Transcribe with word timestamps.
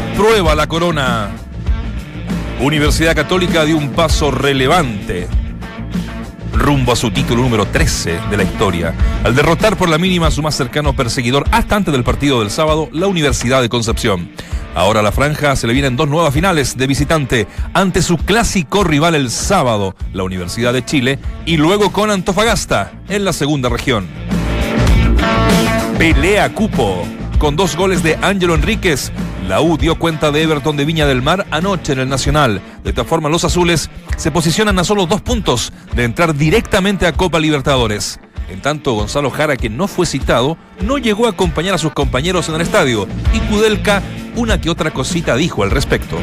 reprueba 0.00 0.54
la 0.54 0.68
corona. 0.68 1.28
Universidad 2.60 3.16
Católica 3.16 3.64
dio 3.64 3.76
un 3.76 3.90
paso 3.90 4.30
relevante 4.30 5.26
rumbo 6.52 6.92
a 6.92 6.96
su 6.96 7.10
título 7.10 7.42
número 7.42 7.66
13 7.66 8.20
de 8.30 8.36
la 8.36 8.44
historia, 8.44 8.94
al 9.24 9.34
derrotar 9.34 9.76
por 9.76 9.88
la 9.88 9.98
mínima 9.98 10.28
a 10.28 10.30
su 10.30 10.40
más 10.40 10.54
cercano 10.54 10.94
perseguidor 10.94 11.46
hasta 11.50 11.74
antes 11.74 11.92
del 11.92 12.04
partido 12.04 12.38
del 12.38 12.50
sábado, 12.50 12.88
la 12.92 13.08
Universidad 13.08 13.60
de 13.60 13.68
Concepción. 13.68 14.30
Ahora 14.72 15.00
a 15.00 15.02
la 15.02 15.10
franja 15.10 15.56
se 15.56 15.66
le 15.66 15.72
vienen 15.72 15.96
dos 15.96 16.08
nuevas 16.08 16.32
finales 16.32 16.76
de 16.76 16.86
visitante 16.86 17.48
ante 17.74 18.00
su 18.00 18.18
clásico 18.18 18.84
rival 18.84 19.16
el 19.16 19.30
sábado, 19.30 19.96
la 20.12 20.22
Universidad 20.22 20.72
de 20.72 20.84
Chile, 20.84 21.18
y 21.44 21.56
luego 21.56 21.90
con 21.90 22.12
Antofagasta 22.12 22.92
en 23.08 23.24
la 23.24 23.32
segunda 23.32 23.68
región. 23.68 24.06
Pelea 25.98 26.54
cupo. 26.54 27.04
Con 27.38 27.54
dos 27.54 27.76
goles 27.76 28.02
de 28.02 28.18
Ángelo 28.20 28.56
Enríquez, 28.56 29.12
la 29.48 29.62
U 29.62 29.78
dio 29.78 29.98
cuenta 29.98 30.30
de 30.30 30.42
Everton 30.42 30.76
de 30.76 30.84
Viña 30.84 31.06
del 31.06 31.22
Mar 31.22 31.46
anoche 31.50 31.94
en 31.94 32.00
el 32.00 32.08
Nacional. 32.10 32.60
De 32.84 32.90
esta 32.90 33.04
forma, 33.04 33.30
los 33.30 33.44
azules 33.44 33.88
se 34.18 34.30
posicionan 34.30 34.78
a 34.78 34.84
solo 34.84 35.06
dos 35.06 35.22
puntos 35.22 35.72
de 35.94 36.04
entrar 36.04 36.34
directamente 36.34 37.06
a 37.06 37.14
Copa 37.14 37.40
Libertadores. 37.40 38.20
En 38.50 38.60
tanto, 38.60 38.92
Gonzalo 38.92 39.30
Jara, 39.30 39.56
que 39.56 39.70
no 39.70 39.88
fue 39.88 40.04
citado, 40.04 40.58
no 40.82 40.98
llegó 40.98 41.26
a 41.26 41.30
acompañar 41.30 41.74
a 41.74 41.78
sus 41.78 41.92
compañeros 41.92 42.50
en 42.50 42.56
el 42.56 42.60
estadio 42.60 43.08
y 43.32 43.40
Kudelka 43.40 44.02
una 44.36 44.60
que 44.60 44.68
otra 44.68 44.90
cosita 44.90 45.34
dijo 45.34 45.62
al 45.62 45.70
respecto. 45.70 46.18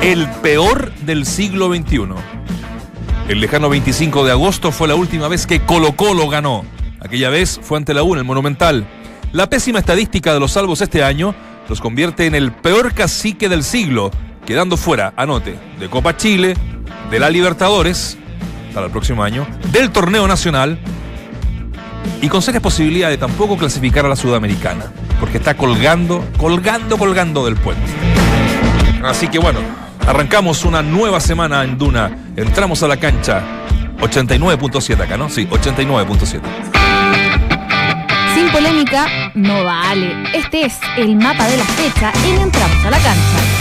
El 0.00 0.26
peor 0.42 0.94
del 1.02 1.26
siglo 1.26 1.68
XXI. 1.68 2.00
El 3.28 3.40
lejano 3.40 3.68
25 3.68 4.24
de 4.24 4.32
agosto 4.32 4.72
fue 4.72 4.88
la 4.88 4.94
última 4.94 5.28
vez 5.28 5.46
que 5.46 5.60
Colo 5.60 5.92
Colo 5.96 6.28
ganó. 6.28 6.64
Aquella 6.98 7.28
vez 7.28 7.60
fue 7.62 7.76
ante 7.76 7.92
la 7.92 8.02
U 8.02 8.14
en 8.14 8.20
el 8.20 8.24
Monumental. 8.24 8.86
La 9.32 9.50
pésima 9.50 9.78
estadística 9.78 10.32
de 10.32 10.40
los 10.40 10.52
salvos 10.52 10.80
este 10.80 11.04
año 11.04 11.34
los 11.68 11.80
convierte 11.80 12.26
en 12.26 12.34
el 12.34 12.52
peor 12.52 12.94
cacique 12.94 13.48
del 13.48 13.62
siglo, 13.62 14.10
quedando 14.46 14.76
fuera, 14.76 15.12
anote, 15.16 15.56
de 15.78 15.88
Copa 15.88 16.16
Chile, 16.16 16.56
de 17.10 17.20
la 17.20 17.30
Libertadores, 17.30 18.18
para 18.74 18.86
el 18.86 18.92
próximo 18.92 19.22
año, 19.22 19.46
del 19.72 19.90
torneo 19.90 20.26
nacional 20.26 20.78
y 22.22 22.28
con 22.28 22.42
serias 22.42 22.62
posibilidades 22.62 23.18
de 23.18 23.26
tampoco 23.26 23.56
clasificar 23.56 24.04
a 24.04 24.08
la 24.08 24.16
Sudamericana, 24.16 24.86
porque 25.18 25.38
está 25.38 25.56
colgando, 25.56 26.24
colgando, 26.38 26.98
colgando 26.98 27.44
del 27.44 27.56
puente. 27.56 27.90
Así 29.04 29.28
que 29.28 29.38
bueno, 29.38 29.60
arrancamos 30.06 30.64
una 30.64 30.82
nueva 30.82 31.20
semana 31.20 31.64
en 31.64 31.78
Duna, 31.78 32.10
entramos 32.36 32.82
a 32.82 32.88
la 32.88 32.98
cancha 32.98 33.42
89.7 34.00 35.00
acá, 35.00 35.16
¿no? 35.16 35.28
Sí, 35.28 35.46
89.7 35.46 36.79
polémica, 38.52 39.30
no 39.34 39.64
vale. 39.64 40.12
Este 40.34 40.64
es 40.66 40.78
el 40.96 41.16
mapa 41.16 41.46
de 41.48 41.56
la 41.56 41.64
fecha 41.64 42.12
en 42.26 42.40
Entramos 42.42 42.84
a 42.84 42.90
la 42.90 42.98
Cancha. 42.98 43.59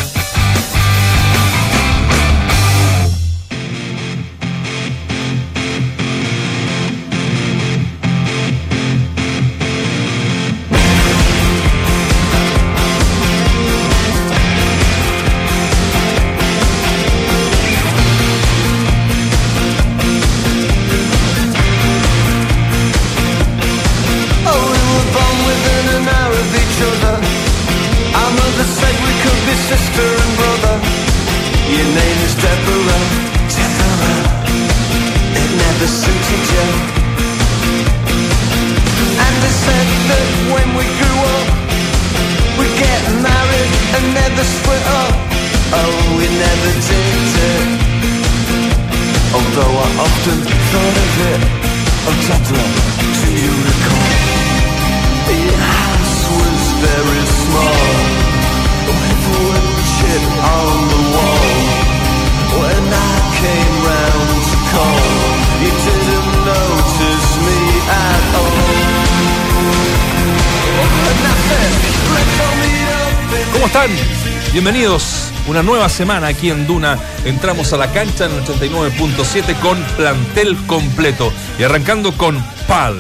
Bienvenidos, 74.62 75.32
una 75.48 75.64
nueva 75.64 75.88
semana 75.88 76.28
aquí 76.28 76.50
en 76.50 76.68
Duna. 76.68 77.00
Entramos 77.24 77.72
a 77.72 77.78
la 77.78 77.94
cancha 77.94 78.26
en 78.26 78.34
el 78.34 78.44
89.7 78.44 79.58
con 79.62 79.82
plantel 79.96 80.58
completo 80.68 81.32
y 81.58 81.64
arrancando 81.64 82.12
con 82.12 82.44
Pal. 82.68 82.98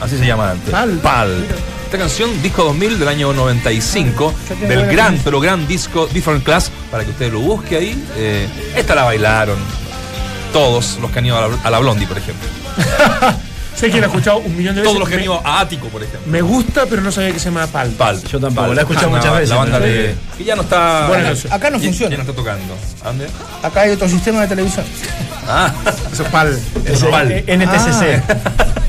Así 0.00 0.16
se 0.16 0.24
llama 0.24 0.52
antes. 0.52 0.70
Pal. 0.70 1.44
Esta 1.86 1.98
canción, 1.98 2.40
disco 2.40 2.62
2000 2.62 3.00
del 3.00 3.08
año 3.08 3.32
95, 3.32 4.32
del 4.68 4.86
gran, 4.86 5.18
pero 5.24 5.40
gran 5.40 5.66
disco 5.66 6.06
Different 6.06 6.44
Class, 6.44 6.70
para 6.88 7.02
que 7.02 7.10
usted 7.10 7.32
lo 7.32 7.40
busque 7.40 7.76
ahí. 7.78 8.06
Eh, 8.14 8.46
esta 8.76 8.94
la 8.94 9.02
bailaron 9.02 9.58
todos 10.52 10.98
los 11.02 11.10
que 11.10 11.18
han 11.18 11.26
ido 11.26 11.36
a 11.36 11.48
la, 11.48 11.58
a 11.64 11.70
la 11.72 11.80
Blondie, 11.80 12.06
por 12.06 12.18
ejemplo. 12.18 12.48
Sé 13.76 13.90
que 13.90 14.00
la 14.00 14.06
he 14.06 14.08
escuchado 14.08 14.38
un 14.38 14.56
millón 14.56 14.74
de 14.74 14.80
veces. 14.80 14.94
Todos 14.94 15.00
los 15.00 15.08
que 15.08 15.16
han 15.16 15.22
ido 15.22 15.40
a 15.46 15.60
Ático, 15.60 15.88
por 15.88 16.02
ejemplo. 16.02 16.22
Me 16.32 16.40
gusta, 16.40 16.86
pero 16.88 17.02
no 17.02 17.12
sabía 17.12 17.32
que 17.32 17.38
se 17.38 17.46
llama 17.46 17.66
Pal. 17.66 17.90
Pal. 17.90 18.22
Yo 18.24 18.40
tampoco, 18.40 18.66
Pal. 18.68 18.74
la 18.76 18.80
he 18.80 18.84
escuchado 18.84 19.10
muchas 19.10 19.32
veces. 19.34 19.48
La 19.50 19.56
banda 19.56 19.80
de. 19.80 20.14
Que 20.38 20.44
ya 20.44 20.56
no 20.56 20.62
está. 20.62 21.08
Bueno, 21.08 21.28
acá 21.50 21.70
no 21.70 21.78
funciona. 21.78 22.10
Ya 22.10 22.16
no 22.16 22.22
está 22.22 22.34
tocando. 22.34 22.74
¿Dónde? 23.04 23.26
Acá 23.62 23.82
hay 23.82 23.90
otro 23.90 24.08
sistema 24.08 24.40
de 24.42 24.48
televisión. 24.48 24.84
Ah, 25.46 25.72
Eso 26.12 26.22
es 26.22 26.28
Pal. 26.30 26.58
Es 26.86 27.04
Pal. 27.04 27.44
NTCC. 27.46 28.22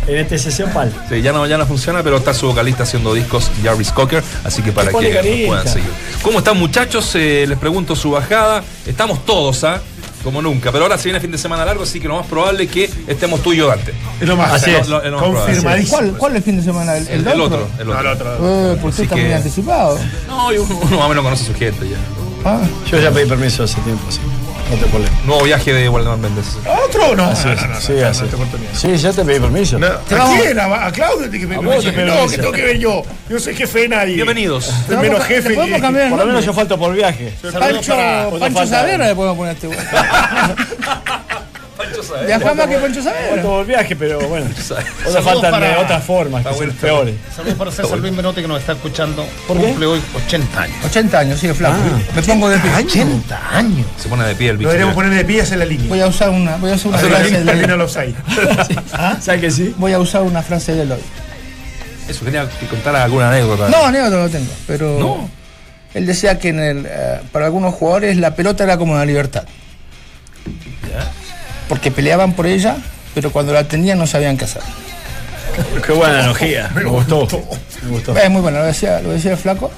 NTCC 0.07 0.63
o 0.63 0.73
PAL. 0.73 0.93
sí, 1.09 1.21
ya 1.21 1.33
no, 1.33 1.45
ya 1.47 1.57
no 1.57 1.65
funciona, 1.65 2.01
pero 2.01 2.15
está 2.17 2.33
su 2.33 2.47
vocalista 2.47 2.83
haciendo 2.83 3.13
discos, 3.13 3.51
Jarvis 3.61 3.91
Cocker, 3.91 4.23
así 4.45 4.61
que 4.61 4.71
para 4.71 4.89
que 4.89 5.13
nos 5.13 5.47
puedan 5.49 5.67
seguir. 5.67 5.89
¿Cómo 6.21 6.39
están 6.39 6.57
muchachos? 6.57 7.11
Eh, 7.15 7.45
les 7.45 7.57
pregunto 7.57 7.93
su 7.93 8.11
bajada. 8.11 8.63
Estamos 8.85 9.25
todos, 9.25 9.65
¿ah? 9.65 9.81
Como 10.27 10.41
nunca, 10.41 10.73
pero 10.73 10.83
ahora 10.83 10.97
se 10.97 11.05
viene 11.05 11.21
fin 11.21 11.31
de 11.31 11.38
semana 11.38 11.63
largo, 11.63 11.83
así 11.83 12.01
que 12.01 12.07
lo 12.09 12.17
más 12.17 12.27
probable 12.27 12.65
es 12.65 12.69
que 12.69 12.89
estemos 13.07 13.41
tú 13.41 13.53
y 13.53 13.57
yo 13.59 13.71
antes. 13.71 13.95
Es 14.19 14.27
lo 14.27 14.35
más. 14.35 14.51
Así 14.51 14.71
es. 14.71 14.85
Lo- 14.89 15.01
lo- 15.01 15.09
lo 15.21 15.31
más 15.31 15.43
Confirmadísimo. 15.45 15.97
¿Cuál, 15.97 16.17
¿Cuál 16.17 16.31
es 16.33 16.38
el 16.39 16.43
fin 16.43 16.57
de 16.57 16.63
semana? 16.63 16.97
¿El, 16.97 17.07
El, 17.07 17.25
el 17.27 17.39
otro, 17.39 17.65
el 17.79 17.88
No, 17.88 17.93
otro. 17.93 18.01
el 18.01 18.07
otro. 18.17 18.37
Eh, 18.41 18.75
Así 18.77 18.87
usted 18.87 19.03
está 19.03 19.16
que- 19.16 19.23
muy 19.23 19.31
anticipado. 19.31 19.97
No, 20.27 20.51
y 20.51 20.57
uno, 20.57 20.79
uno 20.81 20.97
más 20.97 21.05
o 21.05 21.09
menos 21.09 21.23
conoce 21.23 21.43
a 21.43 21.47
su 21.47 21.53
gente 21.55 21.87
ya. 21.87 21.95
Ah, 22.43 22.59
Yo 22.91 22.99
ya 22.99 23.09
pedí 23.09 23.25
permiso 23.25 23.63
hace 23.63 23.79
tiempo, 23.81 24.03
sí. 24.11 24.19
No. 24.69 25.25
Nuevo 25.25 25.44
viaje 25.45 25.72
de 25.72 25.88
Waldemar 25.88 26.17
Méndez. 26.17 26.45
¿Otro? 26.85 27.16
No, 27.16 27.23
Así 27.29 27.47
no, 27.47 27.53
es. 27.53 27.61
no, 27.61 27.67
no, 27.69 27.79
Sí, 27.79 27.94
no, 27.94 28.07
así 28.07 28.23
no 28.23 28.47
es. 28.72 28.78
Sí, 28.79 28.97
ya 28.97 29.13
te 29.13 29.23
pedí 29.23 29.39
permiso. 29.39 29.79
No, 29.79 29.88
Te 30.00 30.16
¿A 30.16 30.25
quién? 30.25 30.59
¿A, 30.59 30.85
a 30.88 30.91
Claudio? 30.91 31.29
¿Te 31.29 31.39
que 31.39 31.55
A 31.55 31.59
vos 31.59 31.83
te 31.85 31.91
pedí 31.94 32.05
No, 32.05 32.13
permiso. 32.16 32.29
que 32.31 32.38
tengo 32.38 32.51
que 32.51 32.61
ver 32.63 32.78
yo. 32.78 33.01
Yo 33.29 33.35
no 33.35 33.39
soy 33.39 33.55
jefe 33.55 33.79
de 33.79 33.88
nadie. 33.89 34.16
Bienvenidos. 34.16 34.73
Menos 34.89 35.23
jefe. 35.23 35.50
¿Le 35.50 35.55
podemos 35.55 35.75
que- 35.78 35.81
cambiar 35.81 36.05
el 36.05 36.09
Por 36.11 36.19
lo 36.19 36.25
menos 36.25 36.45
yo 36.45 36.53
falto 36.53 36.78
por 36.78 36.94
viaje. 36.94 37.33
Pancho, 37.41 37.95
Pancho. 38.40 38.66
Saavedra 38.67 39.08
le 39.08 39.16
podemos 39.16 39.37
poner 39.37 39.52
a 39.52 39.53
este 39.53 39.67
Viaja 42.26 42.53
más 42.53 42.67
que 42.67 42.78
Pancho 42.78 43.02
Falto 43.02 43.03
Saavedra. 43.03 43.41
por 43.44 43.66
viaje, 43.66 43.96
pero 43.96 44.20
bueno. 44.28 44.46
Otras 45.08 45.23
faltan 45.23 45.52
para- 45.52 45.70
de 45.70 45.76
otras 45.78 46.03
formas, 46.03 46.44
que 46.44 46.49
son 46.49 46.58
bueno. 46.58 46.73
peores. 46.79 47.16
Saludos 47.35 47.55
para 47.58 47.72
César 47.72 47.97
Luis 47.97 48.14
Menotti 48.14 48.41
que 48.41 48.47
nos 48.47 48.59
está 48.59 48.73
escuchando. 48.73 49.26
¿Por 49.47 49.58
qué? 49.59 49.64
Cumple 49.67 49.85
hoy 49.88 50.02
80 50.26 50.61
años. 50.61 50.76
80 50.85 51.20
años, 51.20 51.40
sí, 51.40 51.47
es 51.47 51.58
flaco. 51.58 51.78
Me 52.16 52.22
pongo 52.23 52.49
de 52.49 52.58
pie. 52.59 52.72
80 52.76 53.49
años. 53.58 53.85
Se 53.97 54.09
pone 54.09 54.26
de 54.26 54.35
pie 54.35 54.49
el 54.49 54.53
Lo 54.55 54.59
bicho. 54.59 54.70
deberíamos 54.70 54.96
poner 54.96 55.14
de 55.14 55.26
pie 55.26 55.44
en 55.44 55.59
la 55.59 55.66
línea. 55.66 55.88
Voy 55.90 56.02
a 56.02 56.08
usar 56.08 56.29
una, 56.29 56.58
voy 56.58 56.72
a 56.72 56.76
usar 56.76 56.88
una 56.88 56.97
Hacer 56.97 57.11
la 57.11 57.17
frase 57.17 57.32
línea 57.38 57.46
termina 57.53 57.73
de 57.73 57.78
los 57.78 57.97
ahí. 57.97 58.16
¿Sabes 59.22 59.41
que 59.41 59.52
sí? 59.52 59.73
Voy 59.78 59.93
a 59.93 60.00
usar 60.00 60.22
una 60.23 60.41
frase 60.43 60.73
de 60.76 60.84
Eloy. 60.84 61.00
Eso, 62.08 62.23
quería 62.23 62.47
que 62.50 62.66
contara 62.67 63.03
alguna 63.03 63.29
anécdota. 63.29 63.67
No, 63.70 63.85
anécdota 63.85 64.17
no 64.17 64.29
tengo, 64.29 64.52
pero 64.66 64.97
No. 65.00 65.29
él 65.93 66.05
decía 66.05 66.40
que 66.40 66.50
en 66.50 66.59
el, 66.59 66.85
eh, 66.90 67.20
para 67.32 67.47
algunos 67.47 67.73
jugadores 67.73 68.16
la 68.17 68.34
pelota 68.35 68.64
era 68.64 68.78
como 68.78 68.96
la 68.96 69.03
libertad. 69.05 69.43
Porque 71.69 71.91
peleaban 71.91 72.34
por 72.34 72.47
ella, 72.47 72.78
pero 73.14 73.31
cuando 73.31 73.53
la 73.53 73.67
tenían 73.67 73.97
no 73.99 74.08
sabían 74.08 74.37
qué 74.37 74.46
hacer. 74.46 74.61
Qué 75.85 75.91
buena 75.91 76.19
analogía. 76.19 76.69
Me 76.75 76.84
gustó. 76.84 77.28
Me 77.84 77.90
gustó. 77.90 78.16
Es 78.17 78.29
muy 78.29 78.41
bueno, 78.41 78.59
lo 78.59 78.66
decía, 78.66 79.02
lo 79.02 79.09
decía 79.11 79.31
el 79.31 79.37
flaco. 79.37 79.72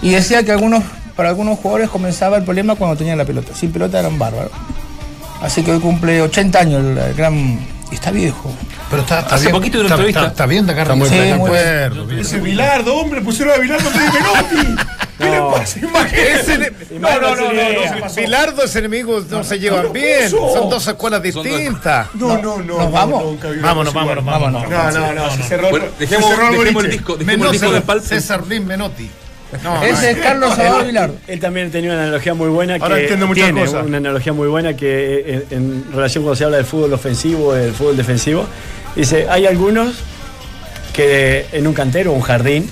Y 0.00 0.10
decía 0.10 0.42
que 0.44 0.52
algunos, 0.52 0.82
para 1.16 1.28
algunos 1.30 1.58
jugadores 1.58 1.88
comenzaba 1.90 2.36
el 2.36 2.44
problema 2.44 2.76
cuando 2.76 2.96
tenían 2.96 3.18
la 3.18 3.24
pelota. 3.24 3.52
Sin 3.54 3.72
pelota 3.72 3.98
eran 3.98 4.18
bárbaros. 4.18 4.52
Así 5.42 5.62
que 5.62 5.72
hoy 5.72 5.80
cumple 5.80 6.20
80 6.22 6.58
años 6.58 6.80
el, 6.84 6.98
el 6.98 7.14
gran. 7.14 7.34
y 7.90 7.94
está 7.94 8.10
viejo. 8.10 8.50
Pero 8.90 9.02
está, 9.02 9.20
está 9.20 9.34
Hace 9.34 9.44
bien, 9.46 9.52
poquito 9.56 9.78
de 9.78 9.84
una 9.86 9.94
está, 9.94 9.94
entrevista. 9.96 10.20
Está, 10.20 10.30
está 10.32 10.46
bien. 10.46 10.68
Está 10.68 10.94
muy 10.94 11.08
Sí, 11.08 11.14
bien. 11.14 12.18
Ese 12.20 12.40
Bilardo, 12.40 12.94
hombre, 12.96 13.20
pusieron 13.20 13.54
a 13.54 13.58
Bilardo 13.58 13.90
de 13.90 13.98
Menotti. 13.98 14.82
¿Qué 15.18 15.24
le 15.24 15.36
No. 15.38 15.50
No, 17.00 17.20
no, 17.20 17.34
no, 17.34 17.36
no, 17.36 17.52
idea. 17.52 17.96
no, 18.00 18.14
Bilardo 18.14 18.62
es 18.64 18.76
enemigo, 18.76 19.22
no 19.28 19.42
se 19.44 19.58
llevan 19.58 19.92
bien. 19.92 20.30
Son 20.30 20.70
dos 20.70 20.86
escuelas 20.86 21.22
distintas. 21.22 22.14
No, 22.14 22.38
no, 22.38 22.58
no. 22.58 22.78
¿Nos 22.78 22.92
vamos? 22.92 23.36
Vámonos, 23.60 23.92
vámonos, 23.92 24.24
vámonos. 24.24 24.68
No, 24.68 24.90
no, 24.90 25.12
no. 25.12 25.30
se 25.30 25.42
cerró- 25.42 25.70
dejemos, 25.98 26.30
el 26.30 26.36
dejemos 26.38 26.66
el 26.66 26.74
boliche. 26.74 26.92
disco, 26.92 27.16
dejemos 27.16 27.20
el 27.20 27.38
Menotti, 27.52 27.58
disco 27.58 27.86
palco. 27.86 28.06
César 28.06 28.46
Luis 28.46 28.60
Menotti. 28.64 29.10
No, 29.64 29.82
Ese 29.82 30.10
es 30.10 30.18
Carlos 30.18 30.54
Salvador 30.54 30.86
Vilardo. 30.86 31.14
Él 31.26 31.40
también 31.40 31.70
tenía 31.70 31.90
una 31.92 32.02
analogía 32.02 32.34
muy 32.34 32.48
buena 32.50 32.76
que 32.76 32.82
Ahora 32.82 33.00
entiendo 33.00 33.26
muchas 33.26 33.44
tiene 33.44 33.64
cosas. 33.64 33.86
una 33.86 33.96
analogía 33.96 34.32
muy 34.34 34.46
buena 34.46 34.76
que 34.76 35.24
eh, 35.26 35.46
en, 35.50 35.56
en 35.86 35.92
relación 35.92 36.22
cuando 36.22 36.36
se 36.36 36.44
habla 36.44 36.58
del 36.58 36.66
fútbol 36.66 36.92
ofensivo, 36.92 37.54
del 37.54 37.72
fútbol 37.72 37.96
defensivo, 37.96 38.46
dice, 38.94 39.26
hay 39.28 39.46
algunos 39.46 39.94
que 40.92 41.46
en 41.52 41.66
un 41.66 41.72
cantero, 41.74 42.12
un 42.12 42.20
jardín, 42.20 42.70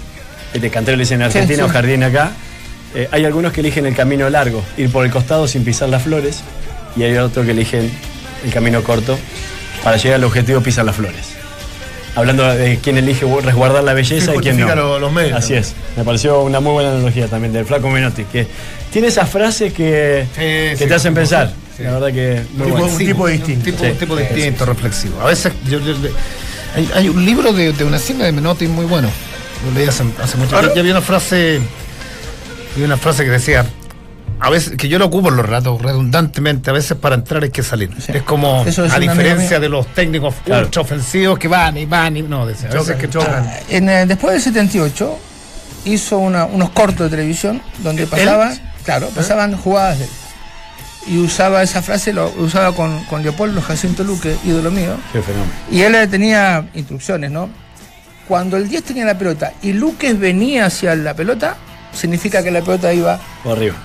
de 0.54 0.70
cantero 0.70 0.96
le 0.96 1.02
dicen 1.04 1.20
en 1.20 1.26
Argentina 1.26 1.64
sí. 1.64 1.69
o 1.69 1.69
jardín 1.69 2.02
acá, 2.02 2.32
eh, 2.94 3.08
hay 3.12 3.25
algunos 3.25 3.52
que 3.52 3.60
eligen 3.60 3.84
el 3.87 3.94
camino 3.94 4.28
largo, 4.31 4.62
ir 4.76 4.90
por 4.90 5.04
el 5.04 5.10
costado 5.12 5.46
sin 5.48 5.64
pisar 5.64 5.88
las 5.88 6.02
flores, 6.02 6.40
y 6.96 7.02
hay 7.02 7.16
otros 7.19 7.44
que 7.44 7.52
eligen 7.52 7.90
el 8.44 8.52
camino 8.52 8.82
corto 8.82 9.19
para 9.84 9.96
llegar 9.96 10.16
al 10.16 10.25
objetivo 10.25 10.60
pisar 10.62 10.84
las 10.84 10.96
flores. 10.96 11.26
Hablando 12.14 12.44
de 12.44 12.78
quién 12.82 12.96
elige 12.96 13.26
resguardar 13.43 13.84
la 13.84 13.93
belleza 13.93 14.32
Sí, 14.32 14.38
y 14.38 14.40
quién 14.40 14.56
no. 14.56 14.62
justifica 14.66 14.75
lo- 14.75 14.98
los 14.98 15.12
medios, 15.12 15.37
Así 15.38 15.52
es. 15.52 15.75
Me 15.98 16.04
pareció 16.04 16.40
una 16.43 16.60
muy 16.60 16.72
buena 16.72 16.90
analogía 16.93 17.28
también 17.28 17.52
del 17.52 17.66
flaco 17.66 17.90
Menotti, 17.90 18.25
que 18.25 18.46
tiene 18.90 19.08
esas 19.08 19.28
frases 19.28 19.75
que, 19.75 20.25
Sí, 20.34 20.40
que 20.40 20.76
sí, 20.78 20.87
te 20.87 20.94
hacen 20.94 21.12
pensar. 21.12 21.52
sí. 21.76 21.82
La 21.82 21.93
verdad 21.93 22.06
que 22.14 22.40
muy 22.54 22.66
Tipo- 22.69 22.78
bueno. 22.78 22.93
un 22.94 22.98
tipo 22.98 23.26
distinto. 23.26 23.58
Un 23.58 23.64
tipo, 23.64 23.84
Sí. 23.84 23.90
un 23.90 23.96
tipo 23.98 24.16
distinto, 24.16 24.64
reflexivo. 24.64 25.20
A 25.20 25.26
veces 25.26 25.52
yo, 25.69 25.78
yo- 25.81 25.93
le- 25.98 26.10
hay, 26.75 26.88
hay 26.94 27.08
un 27.10 27.22
libro 27.22 27.52
de, 27.52 27.72
de 27.75 27.84
una 27.84 27.98
cine 27.98 28.25
de 28.25 28.32
Menotti 28.32 28.66
muy 28.66 28.87
bueno. 28.87 29.10
Lo 29.64 29.70
leí 29.73 29.88
hace, 29.88 30.05
hace 30.23 30.37
mucho 30.37 30.50
tiempo. 30.58 30.76
Y 30.76 30.79
había 30.81 30.93
una 30.93 31.00
frase, 31.03 31.61
había 32.75 32.87
una 32.87 32.97
frase 32.97 33.25
que 33.25 33.31
decía, 33.31 33.64
a 34.38 34.50
veces, 34.50 34.76
que 34.76 34.88
yo 34.88 34.99
lo 34.99 35.06
ocupo 35.06 35.29
en 35.31 35.37
los 35.37 35.47
ratos 35.49 35.81
redundantemente, 35.81 36.69
a 36.70 36.73
veces 36.75 36.97
para 36.99 37.14
entrar 37.14 37.43
hay 37.43 37.50
que 37.50 37.62
salir. 37.62 37.91
Es 38.08 38.23
como, 38.23 38.64
Eso 38.67 38.85
es 38.85 38.93
a 38.93 38.99
diferencia 38.99 39.58
de 39.58 39.69
los 39.69 39.87
técnicos 39.94 40.35
Claro. 40.44 40.64
ultra 40.67 40.82
ofensivos 40.82 41.38
que 41.38 41.49
van 41.49 41.76
y 41.79 41.87
van 41.87 42.17
y 42.17 42.23
no, 42.23 42.47
decía, 42.47 42.69
a 42.69 42.73
veces 42.73 42.87
Chocan, 42.87 43.00
que 43.00 43.08
chocan. 43.11 43.50
En, 43.70 43.88
eh, 43.88 44.06
después 44.06 44.35
del 44.35 44.43
78 44.43 45.19
hizo 45.87 46.19
una- 46.19 46.44
unos 46.44 46.70
cortos 46.70 47.11
de 47.11 47.17
televisión 47.17 47.62
donde 47.79 48.06
pasaban, 48.06 48.58
claro, 48.85 49.08
pasaban 49.08 49.56
jugadas 49.56 49.99
de 50.00 50.05
él. 50.05 50.11
Y 51.08 51.19
usaba 51.19 51.62
esa 51.62 51.81
frase, 51.82 52.12
lo 52.12 52.29
usaba 52.38 52.73
con, 52.75 53.05
con 53.05 53.23
Leopoldo 53.23 53.62
Jacinto 53.62 54.03
Luque, 54.03 54.37
ídolo 54.44 54.73
mío. 54.73 54.97
Qué 55.12 55.23
fenómeno. 55.23 55.53
Y 55.70 55.81
él 55.82 55.94
eh, 55.94 56.08
tenía 56.08 56.67
instrucciones, 56.75 57.31
¿no? 57.31 57.49
Cuando 58.28 58.56
el 58.56 58.69
10 58.69 58.82
tenía 58.82 59.05
la 59.05 59.17
pelota 59.17 59.52
y 59.62 59.73
Luque 59.73 60.12
venía 60.14 60.67
hacia 60.67 60.94
la 60.96 61.14
pelota, 61.14 61.56
significa 61.93 62.43
que 62.43 62.50
la 62.50 62.61
pelota 62.61 62.93
iba, 62.93 63.19
Por 63.44 63.56
arriba. 63.56 63.76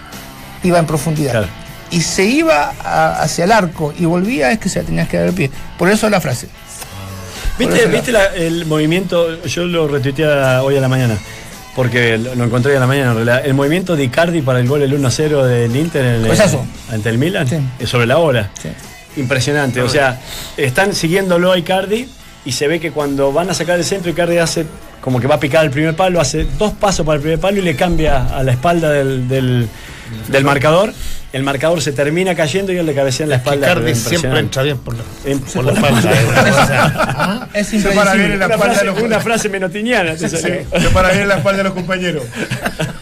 iba 0.63 0.79
en 0.79 0.85
profundidad. 0.87 1.31
Claro. 1.31 1.47
Y 1.91 2.01
se 2.01 2.23
iba 2.23 2.71
a- 2.83 3.21
hacia 3.21 3.43
el 3.43 3.51
arco 3.51 3.93
y 3.97 4.05
volvía, 4.05 4.51
es 4.51 4.59
que 4.59 4.69
se 4.69 4.79
la 4.81 4.85
tenías 4.85 5.07
que 5.09 5.17
dar 5.17 5.27
el 5.27 5.33
pie. 5.33 5.51
Por 5.77 5.89
eso 5.89 6.09
la 6.09 6.21
frase. 6.21 6.47
¿Viste, 7.59 7.85
¿viste 7.87 8.11
la- 8.11 8.27
el 8.33 8.65
movimiento? 8.65 9.43
Yo 9.45 9.65
lo 9.65 9.87
retuiteé 9.87 10.25
hoy 10.59 10.77
a 10.77 10.81
la 10.81 10.87
mañana. 10.87 11.17
Porque 11.75 12.17
lo, 12.17 12.33
lo 12.35 12.43
encontré 12.45 12.71
hoy 12.71 12.77
a 12.77 12.79
la 12.81 12.87
mañana 12.87 13.11
en 13.11 13.15
realidad. 13.17 13.45
El 13.45 13.53
movimiento 13.53 13.95
de 13.95 14.03
Icardi 14.03 14.41
para 14.41 14.59
el 14.59 14.67
gol 14.67 14.81
el 14.81 14.93
1-0 14.93 15.43
del 15.45 15.73
Inter 15.75 16.03
en 16.05 16.25
el, 16.25 16.31
ante 16.91 17.09
el 17.09 17.17
Milan. 17.17 17.47
Sí. 17.47 17.57
Es 17.79 17.89
sobre 17.89 18.07
la 18.07 18.17
hora. 18.17 18.49
Sí. 18.61 18.69
Impresionante. 19.17 19.81
O 19.81 19.87
sea, 19.89 20.19
están 20.57 20.93
siguiéndolo 20.95 21.51
a 21.51 21.57
Icardi 21.57 22.09
y 22.45 22.51
se 22.53 22.67
ve 22.67 22.79
que 22.79 22.91
cuando 22.91 23.31
van 23.31 23.49
a 23.49 23.53
sacar 23.53 23.77
el 23.77 23.85
centro, 23.85 24.11
Icardi 24.11 24.37
hace 24.37 24.65
como 25.01 25.19
que 25.19 25.27
va 25.27 25.35
a 25.35 25.39
picar 25.39 25.63
el 25.65 25.71
primer 25.71 25.95
palo, 25.95 26.19
hace 26.21 26.45
dos 26.57 26.73
pasos 26.73 27.05
para 27.05 27.15
el 27.17 27.21
primer 27.21 27.39
palo 27.39 27.57
y 27.57 27.61
le 27.61 27.75
cambia 27.75 28.27
a 28.35 28.43
la 28.43 28.51
espalda 28.51 28.91
del, 28.91 29.27
del- 29.27 29.67
del 30.27 30.43
marcador. 30.43 30.93
El 31.33 31.43
marcador 31.43 31.81
se 31.81 31.93
termina 31.93 32.35
cayendo 32.35 32.73
y 32.73 32.77
él 32.77 32.85
le 32.85 32.93
cabecea 32.93 33.23
en 33.23 33.29
la 33.29 33.37
espalda. 33.37 33.67
Icardi 33.67 33.91
Impresionante. 33.91 34.19
siempre 34.19 34.39
entra 34.41 34.63
bien 34.63 34.77
por 34.79 34.95
la, 34.95 35.03
En- 35.23 35.39
por 35.39 35.63
la 35.63 35.71
espalda. 35.71 36.11
eh, 36.13 36.25
¿ah? 36.35 37.47
Es 37.53 37.67
Se 37.67 37.79
para 37.91 38.13
bien 38.15 38.31
impredecible. 38.31 38.33
en 38.33 38.39
la 38.39 38.45
una, 38.47 38.55
espalda 38.55 38.73
de 38.73 38.79
frase, 38.79 38.85
los 38.85 39.01
una 39.01 39.19
frase 39.21 39.49
menotiniana. 39.49 40.17
salió. 40.17 40.37
Se 40.37 40.89
para 40.93 41.09
bien 41.11 41.21
en 41.21 41.27
la 41.29 41.37
espalda 41.37 41.57
de 41.59 41.63
los 41.63 41.73
compañeros. 41.73 42.23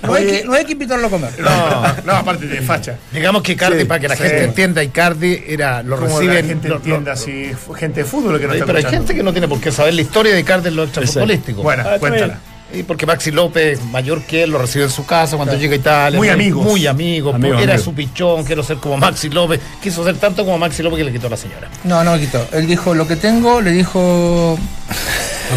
No 0.01 0.15
hay, 0.15 0.25
que, 0.25 0.43
no 0.43 0.53
hay 0.53 0.65
que 0.65 0.71
invitarlo 0.71 1.05
a 1.05 1.09
comer. 1.11 1.29
No, 1.39 1.83
no, 2.03 2.13
aparte 2.13 2.47
de 2.47 2.61
facha. 2.63 2.95
Digamos 3.11 3.43
que 3.43 3.51
Icardi, 3.51 3.81
Sí, 3.81 3.85
para 3.85 3.99
que 3.99 4.07
la 4.07 4.15
sí. 4.15 4.23
gente 4.23 4.43
entienda, 4.45 4.83
Icardi 4.83 5.43
era, 5.47 5.83
lo 5.83 5.97
reciben. 5.97 6.33
la 6.33 6.43
gente 6.43 6.67
lo- 6.67 6.73
lo- 6.75 6.79
entienda 6.79 7.15
si 7.15 7.51
fue 7.53 7.77
gente 7.77 7.99
de 8.01 8.05
fútbol 8.09 8.39
que 8.39 8.47
no 8.47 8.53
Sí, 8.53 8.57
está 8.57 8.65
pero 8.65 8.77
hay 8.79 8.81
escuchando. 8.85 9.05
gente 9.07 9.15
que 9.19 9.23
no 9.23 9.31
tiene 9.33 9.47
por 9.47 9.59
qué 9.61 9.71
saber 9.71 9.93
la 9.93 10.01
historia 10.01 10.33
de 10.33 10.39
Icardi 10.39 10.69
en 10.69 10.77
lo 10.77 10.83
extrafutbolístico. 10.85 11.61
Bueno, 11.61 11.83
Ah, 11.85 11.97
cuéntala. 11.99 12.39
Y 12.71 12.83
porque 12.83 13.05
Maxi 13.05 13.31
López, 13.31 13.83
mayor 13.85 14.23
que 14.23 14.43
él, 14.43 14.51
lo 14.51 14.59
recibe 14.59 14.85
en 14.85 14.91
su 14.91 15.05
casa 15.05 15.37
cuando 15.37 15.55
llega 15.55 15.73
a 15.73 15.77
Italia. 15.77 16.17
Muy 16.17 16.29
amigos. 16.29 16.63
Muy 16.63 16.85
amigos. 16.85 17.33
Amigo, 17.33 17.55
era 17.55 17.73
amigo. 17.73 17.83
su 17.83 17.93
pichón, 17.93 18.43
quiero 18.43 18.61
ser 18.61 18.77
como 18.77 18.97
Maxi 18.97 19.29
López. 19.29 19.59
Quiso 19.81 20.03
ser 20.03 20.17
tanto 20.17 20.45
como 20.45 20.57
Maxi 20.57 20.83
López 20.83 20.99
que 20.99 21.05
le 21.05 21.11
quitó 21.11 21.27
a 21.27 21.31
la 21.31 21.37
señora. 21.37 21.67
No, 21.83 22.03
no 22.03 22.13
me 22.13 22.19
quitó. 22.19 22.45
Él 22.51 22.67
dijo 22.67 22.93
lo 22.93 23.07
que 23.07 23.15
tengo, 23.15 23.61
le 23.61 23.71
dijo. 23.71 24.57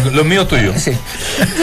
Lo, 0.05 0.11
lo 0.11 0.23
mío 0.23 0.41
es 0.43 0.47
tuyo. 0.47 0.73
Sí. 0.77 0.91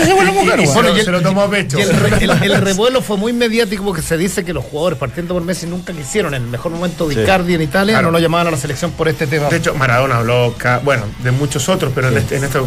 Se 0.04 0.12
vuelve 0.12 0.32
mujer, 0.32 0.60
Y 0.60 0.64
güey. 0.66 0.84
se, 0.84 0.90
el- 1.00 1.04
se 1.04 1.10
lo 1.10 1.20
tomó 1.22 1.42
a 1.42 1.50
pecho. 1.50 1.78
El, 1.78 1.88
re- 1.96 2.24
el- 2.24 2.30
el 2.52 2.60
revuelo 2.60 3.02
fue 3.02 3.16
muy 3.16 3.32
mediático 3.32 3.84
porque 3.84 4.02
se 4.02 4.16
dice 4.16 4.44
que 4.44 4.52
los 4.52 4.64
jugadores 4.64 4.98
partiendo 4.98 5.34
por 5.34 5.42
Messi 5.42 5.66
nunca 5.66 5.92
quisieron 5.92 6.34
en 6.34 6.42
el 6.44 6.48
mejor 6.48 6.72
momento 6.72 7.08
de 7.08 7.14
Sí. 7.16 7.20
Icardi 7.22 7.54
en 7.54 7.62
Italia, 7.62 7.94
Claro. 7.94 8.06
no 8.08 8.12
lo 8.12 8.18
llamaban 8.18 8.46
a 8.46 8.50
la 8.52 8.56
selección 8.56 8.92
por 8.92 9.08
este 9.08 9.26
tema. 9.26 9.48
De 9.48 9.56
hecho, 9.56 9.74
Maradona 9.74 10.18
habló, 10.18 10.54
bueno, 10.84 11.04
de 11.22 11.30
muchos 11.32 11.68
otros, 11.68 11.92
pero 11.94 12.08
en, 12.08 12.18
este- 12.18 12.36
en 12.36 12.44
esta 12.44 12.60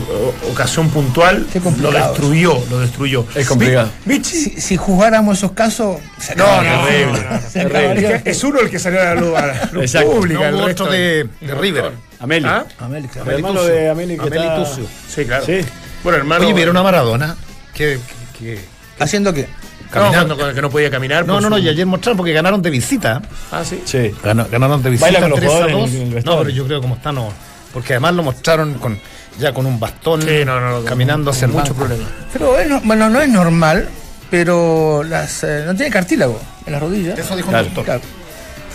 ocasión 0.51 0.89
puntual 0.89 1.45
lo 1.79 1.91
destruyó, 1.91 2.57
lo 2.69 2.79
destruyó. 2.79 3.25
Es 3.35 3.47
complicado. 3.47 3.89
Vichy- 4.05 4.33
Si, 4.33 4.61
si 4.61 4.77
jugáramos 4.77 5.37
esos 5.37 5.51
casos. 5.53 5.97
se 6.19 6.35
No, 6.35 6.45
Terrible, 6.45 7.21
no, 7.23 7.29
no, 7.29 7.35
no. 7.35 7.49
Se 7.49 7.59
Es 7.59 7.65
acabaría. 7.65 8.23
que 8.23 8.29
es 8.31 8.43
uno 8.43 8.59
el 8.59 8.69
que 8.69 8.79
salió 8.79 9.01
a 9.01 9.05
la 9.05 9.15
luz, 9.15 9.35
a 9.37 9.45
la 9.47 9.69
luz 9.71 9.91
pública. 10.05 10.49
El 10.49 10.63
resto 10.65 10.85
de 10.85 11.27
River. 11.41 11.91
Ameli. 12.23 12.45
¿Ah? 12.47 12.65
Amel, 12.79 13.07
claro. 13.07 13.29
El 13.29 13.35
hermano 13.37 13.63
de 13.63 13.89
Ameli 13.89 14.15
que 14.15 14.21
Ameli 14.21 14.43
está- 14.43 14.63
Tucio. 14.63 14.85
Sí, 15.07 15.25
claro. 15.25 15.45
Sí. 15.45 15.59
Bueno, 16.03 16.17
hermano. 16.19 16.45
Oye, 16.45 16.53
¿vieron 16.53 16.77
a 16.77 16.83
Maradona? 16.83 17.35
Que, 17.73 17.99
que- 18.39 18.59
¿Haciendo 18.99 19.33
qué? 19.33 19.47
caminando, 19.91 20.35
cuando- 20.35 20.55
que 20.55 20.61
no 20.61 20.69
podía 20.71 20.89
caminar. 20.89 21.25
No, 21.27 21.39
no, 21.39 21.49
no, 21.51 21.57
y 21.59 21.69
ayer 21.69 21.85
mostraron 21.85 22.17
porque 22.17 22.33
ganaron 22.33 22.61
de 22.63 22.69
visita. 22.71 23.21
Ah, 23.51 23.63
sí. 23.63 23.81
Sí. 23.85 24.11
Ganó- 24.23 24.47
ganaron 24.49 24.81
de 24.81 24.89
visita 24.89 25.05
Baila 25.05 25.19
con 25.21 25.29
los 25.29 25.39
3 25.39 25.51
a 25.51 25.53
jugadores 25.55 25.77
2. 25.77 26.01
en 26.01 26.17
el 26.17 26.23
No, 26.25 26.37
pero 26.39 26.49
yo 26.49 26.65
creo 26.65 26.79
que 26.79 26.81
como 26.81 26.95
está 26.95 27.11
no. 27.11 27.31
Porque 27.71 27.93
además 27.93 28.13
lo 28.15 28.23
mostraron 28.23 28.73
con 28.75 28.99
ya 29.39 29.53
con 29.53 29.65
un 29.65 29.79
bastón 29.79 30.21
Sí, 30.21 30.45
no, 30.45 30.59
no, 30.59 30.79
no, 30.79 30.85
caminando 30.85 31.31
hacia 31.31 31.45
el 31.45 31.51
mucho 31.51 31.73
problema. 31.75 32.05
Pero 32.31 32.57
es 32.59 32.67
no- 32.69 32.81
bueno, 32.81 33.09
no 33.09 33.21
es 33.21 33.29
normal, 33.29 33.87
pero 34.31 35.03
las, 35.03 35.43
eh, 35.43 35.63
no 35.65 35.75
tiene 35.75 35.91
cartílago 35.91 36.39
en 36.65 36.71
las 36.73 36.81
rodillas. 36.81 37.19
Eso 37.19 37.35
dijo 37.35 37.49
Claro. 37.49 37.67
un 37.67 37.73
doctor. 37.73 37.85
Claro. 37.85 38.01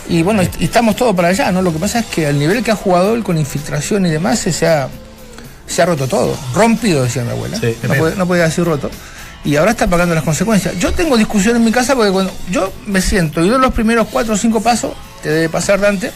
Y 0.09 0.23
bueno, 0.23 0.41
y 0.59 0.63
estamos 0.65 0.95
todos 0.95 1.15
para 1.15 1.27
allá, 1.29 1.51
¿no? 1.51 1.61
Lo 1.61 1.71
que 1.71 1.79
pasa 1.79 1.99
es 1.99 2.05
que 2.07 2.25
al 2.27 2.37
nivel 2.39 2.63
que 2.63 2.71
ha 2.71 2.75
jugado 2.75 3.13
él 3.13 3.23
con 3.23 3.37
infiltración 3.37 4.05
y 4.07 4.09
demás, 4.09 4.39
se 4.39 4.67
ha, 4.67 4.87
se 5.67 5.81
ha 5.81 5.85
roto 5.85 6.07
todo. 6.07 6.35
Rompido, 6.55 7.03
decía 7.03 7.23
mi 7.23 7.29
abuela. 7.31 7.57
Sí. 7.59 7.75
no, 7.83 7.93
puede- 7.93 8.15
no 8.15 8.27
podía 8.27 8.43
decir 8.45 8.63
roto. 8.65 8.89
Y 9.45 9.55
ahora 9.55 9.71
está 9.71 9.87
pagando 9.87 10.15
las 10.15 10.23
consecuencias. 10.23 10.77
Yo 10.79 10.91
tengo 10.93 11.15
discusión 11.15 11.55
en 11.55 11.63
mi 11.63 11.71
casa 11.71 11.95
porque 11.95 12.11
cuando 12.11 12.33
yo 12.49 12.73
me 12.87 13.01
siento 13.01 13.41
y 13.45 13.49
doy 13.49 13.59
los 13.59 13.71
primeros 13.73 14.07
cuatro 14.11 14.33
o 14.33 14.37
cinco 14.37 14.61
pasos, 14.61 14.93
te 15.23 15.29
debe 15.29 15.47
pasar 15.47 15.79
Dante, 15.79 16.11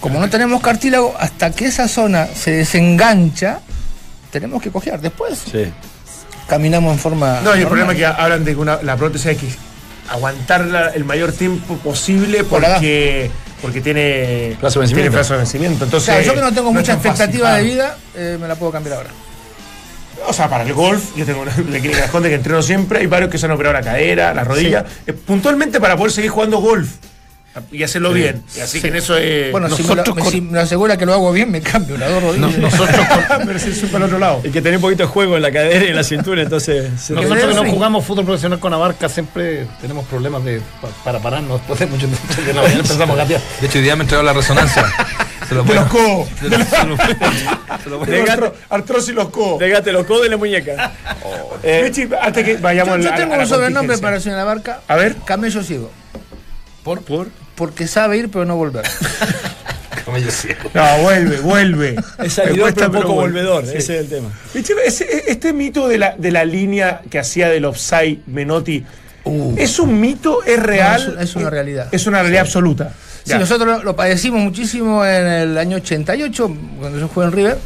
como 0.00 0.20
no 0.20 0.28
tenemos 0.30 0.60
cartílago, 0.62 1.14
hasta 1.18 1.50
que 1.50 1.64
esa 1.64 1.88
zona 1.88 2.26
se 2.26 2.52
desengancha, 2.52 3.60
tenemos 4.30 4.62
que 4.62 4.70
cojear. 4.70 5.00
Después 5.00 5.38
Sí. 5.50 5.72
caminamos 6.46 6.92
en 6.92 6.98
forma. 6.98 7.40
No, 7.42 7.50
y 7.56 7.58
el 7.58 7.64
normal. 7.64 7.66
problema 7.68 7.92
es 7.92 7.98
que 7.98 8.06
hablan 8.06 8.44
de 8.44 8.52
que 8.52 8.60
una- 8.60 8.82
la 8.82 8.96
prótesis 8.96 9.36
que 9.38 9.48
aguantarla 10.08 10.88
el 10.88 11.04
mayor 11.04 11.32
tiempo 11.32 11.76
posible 11.78 12.44
porque, 12.44 13.30
porque 13.62 13.80
tiene 13.80 14.56
Plazo 14.60 14.80
de 14.80 14.84
vencimiento. 14.84 15.10
Tiene 15.10 15.10
plazo 15.10 15.32
de 15.34 15.38
vencimiento. 15.38 15.84
Entonces, 15.84 16.08
Claro, 16.08 16.22
yo 16.22 16.34
que 16.34 16.40
no 16.40 16.52
tengo 16.52 16.72
mucha 16.72 16.96
fácil, 16.96 17.10
expectativa 17.10 17.54
de 17.54 17.62
vida, 17.62 17.98
eh, 18.14 18.38
me 18.40 18.48
la 18.48 18.54
puedo 18.54 18.72
cambiar 18.72 18.96
ahora. 18.98 19.10
O 20.28 20.32
sea, 20.32 20.48
para 20.48 20.64
el 20.64 20.72
golf, 20.72 21.16
yo 21.16 21.24
tengo 21.24 21.42
una 21.42 21.52
la 21.56 21.78
clínica 21.78 22.02
de 22.02 22.08
Conde 22.08 22.28
que 22.28 22.34
entreno 22.34 22.62
siempre, 22.62 23.00
hay 23.00 23.06
varios 23.06 23.30
que 23.30 23.38
se 23.38 23.46
han 23.46 23.52
operado 23.52 23.74
la 23.74 23.82
cadera, 23.82 24.34
la 24.34 24.44
rodilla, 24.44 24.84
eh, 25.06 25.12
puntualmente 25.12 25.80
para 25.80 25.96
poder 25.96 26.12
seguir 26.12 26.30
jugando 26.30 26.58
golf 26.58 26.88
y 27.72 27.82
hacerlo 27.82 28.12
bien. 28.12 28.42
Y 28.56 28.60
así 28.60 28.80
que 28.80 28.88
en 28.88 28.96
eso 28.96 29.16
es. 29.16 29.50
Bueno, 29.52 29.68
si 29.70 29.82
me, 29.82 29.88
lo, 29.90 29.94
nosotros 29.96 30.16
me- 30.16 30.22
con- 30.22 30.32
si 30.32 30.40
me 30.40 30.58
asegura 30.60 30.96
que 30.96 31.06
lo 31.06 31.14
hago 31.14 31.32
bien, 31.32 31.50
me 31.50 31.60
cambio 31.60 31.96
las 31.96 32.10
dos 32.10 32.22
rodillas. 32.22 32.58
Nosotros 32.58 33.06
con- 33.06 33.46
pero 33.46 33.58
si 33.58 33.70
es 33.70 33.78
para 33.84 33.98
el 33.98 34.02
otro 34.04 34.18
lado. 34.18 34.40
Y 34.44 34.50
que 34.50 34.60
un 34.60 34.80
poquito 34.80 35.02
de 35.04 35.08
juego 35.08 35.36
en 35.36 35.42
la 35.42 35.50
cadera 35.52 35.84
y 35.84 35.88
en 35.88 35.96
la 35.96 36.04
cintura, 36.04 36.42
entonces. 36.42 36.90
se- 37.00 37.14
Nosotros 37.14 37.38
que 37.46 37.54
no 37.54 37.64
Sí. 37.64 37.70
jugamos 37.70 38.04
fútbol 38.04 38.24
profesional 38.24 38.58
con 38.60 38.72
Abarca 38.74 39.08
siempre 39.08 39.66
tenemos 39.80 40.04
problemas 40.06 40.44
de, 40.44 40.60
pa- 40.80 40.88
para 41.04 41.18
pararnos 41.20 41.58
después 41.60 41.78
de 41.80 41.86
mucho 41.86 42.06
tiempo 42.06 42.62
empezamos 42.66 43.18
a. 43.18 43.24
De 43.24 43.34
hecho, 43.62 43.78
hoy 43.78 43.84
día 43.84 43.96
me 43.96 44.02
entregó 44.04 44.22
la 44.22 44.32
resonancia. 44.32 44.84
Se 45.48 45.54
lo 45.54 45.62
De 45.62 45.68
voy 45.68 45.76
a- 45.76 45.80
los 45.82 45.90
codos. 45.90 46.28
se 46.40 46.48
se 46.50 46.64
se 46.64 46.76
a- 46.76 48.06
De 48.06 48.22
gato, 48.24 48.52
artrosis 48.68 49.14
los 49.14 49.28
codos. 49.28 49.58
Pegate 49.60 49.92
los 49.92 50.04
codos 50.04 50.24
de 50.24 50.28
la 50.30 50.36
muñeca. 50.36 50.92
Eh, 51.62 51.82
Michi, 51.84 52.08
antes 52.20 52.44
que 52.44 52.56
vayamos 52.56 52.96
Yo, 52.96 53.02
yo 53.02 53.08
a 53.08 53.10
la- 53.12 53.16
tengo 53.16 53.34
a 53.34 53.36
la 53.36 53.42
un 53.44 53.48
sobrenombre 53.48 53.98
para 53.98 54.18
señora 54.20 54.42
Barca. 54.44 54.80
A 54.88 54.96
ver. 54.96 55.14
Camello 55.24 55.62
ciego. 55.62 55.90
¿Por? 56.82 57.02
¿Por? 57.02 57.28
Porque 57.56 57.86
sabe 57.88 58.18
ir, 58.18 58.30
pero 58.30 58.44
no 58.44 58.56
volver. 58.56 58.84
No, 60.74 60.98
vuelve, 61.02 61.40
vuelve. 61.40 61.96
es 62.22 62.32
salidor, 62.34 62.56
Me 62.56 62.62
cuesta, 62.62 62.86
pero 62.86 62.98
un 63.00 63.02
poco 63.02 63.14
volvedor. 63.14 63.66
Sí. 63.66 63.72
Ese 63.76 63.94
es 63.96 64.00
el 64.02 64.08
tema. 64.08 64.28
Ese- 64.54 65.24
este 65.30 65.52
mito 65.52 65.88
de 65.88 65.98
la, 65.98 66.14
de 66.16 66.30
la 66.30 66.44
línea 66.44 67.02
que 67.10 67.18
hacía 67.18 67.48
del 67.48 67.64
offside 67.64 68.20
Menotti, 68.26 68.84
Uh. 69.28 69.56
¿Es 69.58 69.80
un 69.80 70.00
mito? 70.00 70.44
¿Es 70.44 70.62
real? 70.62 71.00
es 71.00 71.08
una- 71.08 71.22
es 71.22 71.36
una 71.36 71.50
realidad. 71.50 71.88
Es 71.90 72.06
una 72.06 72.20
realidad 72.22 72.42
absoluta. 72.42 72.92
Sí, 73.24 73.30
Ya. 73.30 73.38
nosotros 73.40 73.66
lo, 73.78 73.82
lo 73.82 73.96
padecimos 73.96 74.40
muchísimo 74.40 75.04
en 75.04 75.26
el 75.26 75.58
año 75.58 75.78
88, 75.78 76.56
cuando 76.78 77.00
yo 77.00 77.08
jugué 77.08 77.26
en 77.26 77.32
River. 77.32 77.58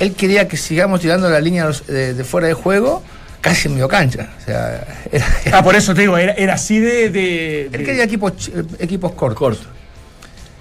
Él 0.00 0.12
quería 0.14 0.46
que 0.46 0.58
sigamos 0.58 1.00
tirando 1.00 1.30
la 1.30 1.40
línea 1.40 1.66
de, 1.86 2.12
de 2.12 2.24
fuera 2.24 2.46
de 2.48 2.52
juego 2.52 3.02
casi 3.40 3.68
en 3.68 3.74
medio 3.74 3.88
cancha. 3.88 4.28
O 4.40 4.44
sea, 4.44 4.84
era- 5.12 5.26
Ah, 5.58 5.62
por 5.62 5.74
eso 5.76 5.94
te 5.94 6.02
digo, 6.02 6.16
era, 6.18 6.32
era 6.34 6.54
así 6.54 6.78
de. 6.78 7.08
de- 7.10 7.62
él 7.66 7.70
de- 7.72 7.84
quería 7.84 8.04
equipos, 8.04 8.50
equipos 8.78 9.12
cortos. 9.12 9.38
Corto. 9.38 9.62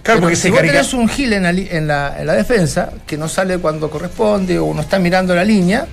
claro, 0.03 0.19
Pero 0.19 0.21
porque 0.21 0.35
si 0.35 0.49
vos 0.49 0.61
tenés 0.61 0.93
un 0.93 1.07
gil 1.09 1.33
en 1.33 1.43
la, 1.43 1.49
en, 1.49 1.87
la, 1.87 2.15
en 2.21 2.27
la 2.27 2.33
defensa, 2.33 2.91
que 3.05 3.17
no 3.17 3.27
sale 3.27 3.57
cuando 3.57 3.89
corresponde 3.89 4.57
o 4.59 4.73
no 4.73 4.81
está 4.81 4.99
mirando 4.99 5.35
la 5.35 5.43
línea, 5.43 5.85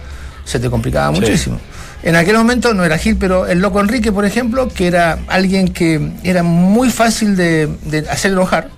se 0.45 0.59
te 0.61 0.69
complicaba 0.71 1.13
Sí. 1.15 1.21
muchísimo. 1.21 1.61
En 2.03 2.17
aquel 2.17 2.37
momento 2.37 2.75
no 2.75 2.85
era 2.85 2.99
Gil, 2.99 3.17
pero 3.17 3.47
el 3.47 3.61
Loco 3.61 3.81
Enrique, 3.81 4.13
por 4.13 4.27
ejemplo, 4.27 4.69
que 4.69 4.87
era 4.89 5.19
alguien 5.27 5.69
que 5.69 6.13
era 6.23 6.43
muy 6.43 6.91
fácil 6.91 7.35
de, 7.35 7.67
de 7.87 8.01
hacer 8.11 8.33
enojar 8.33 8.69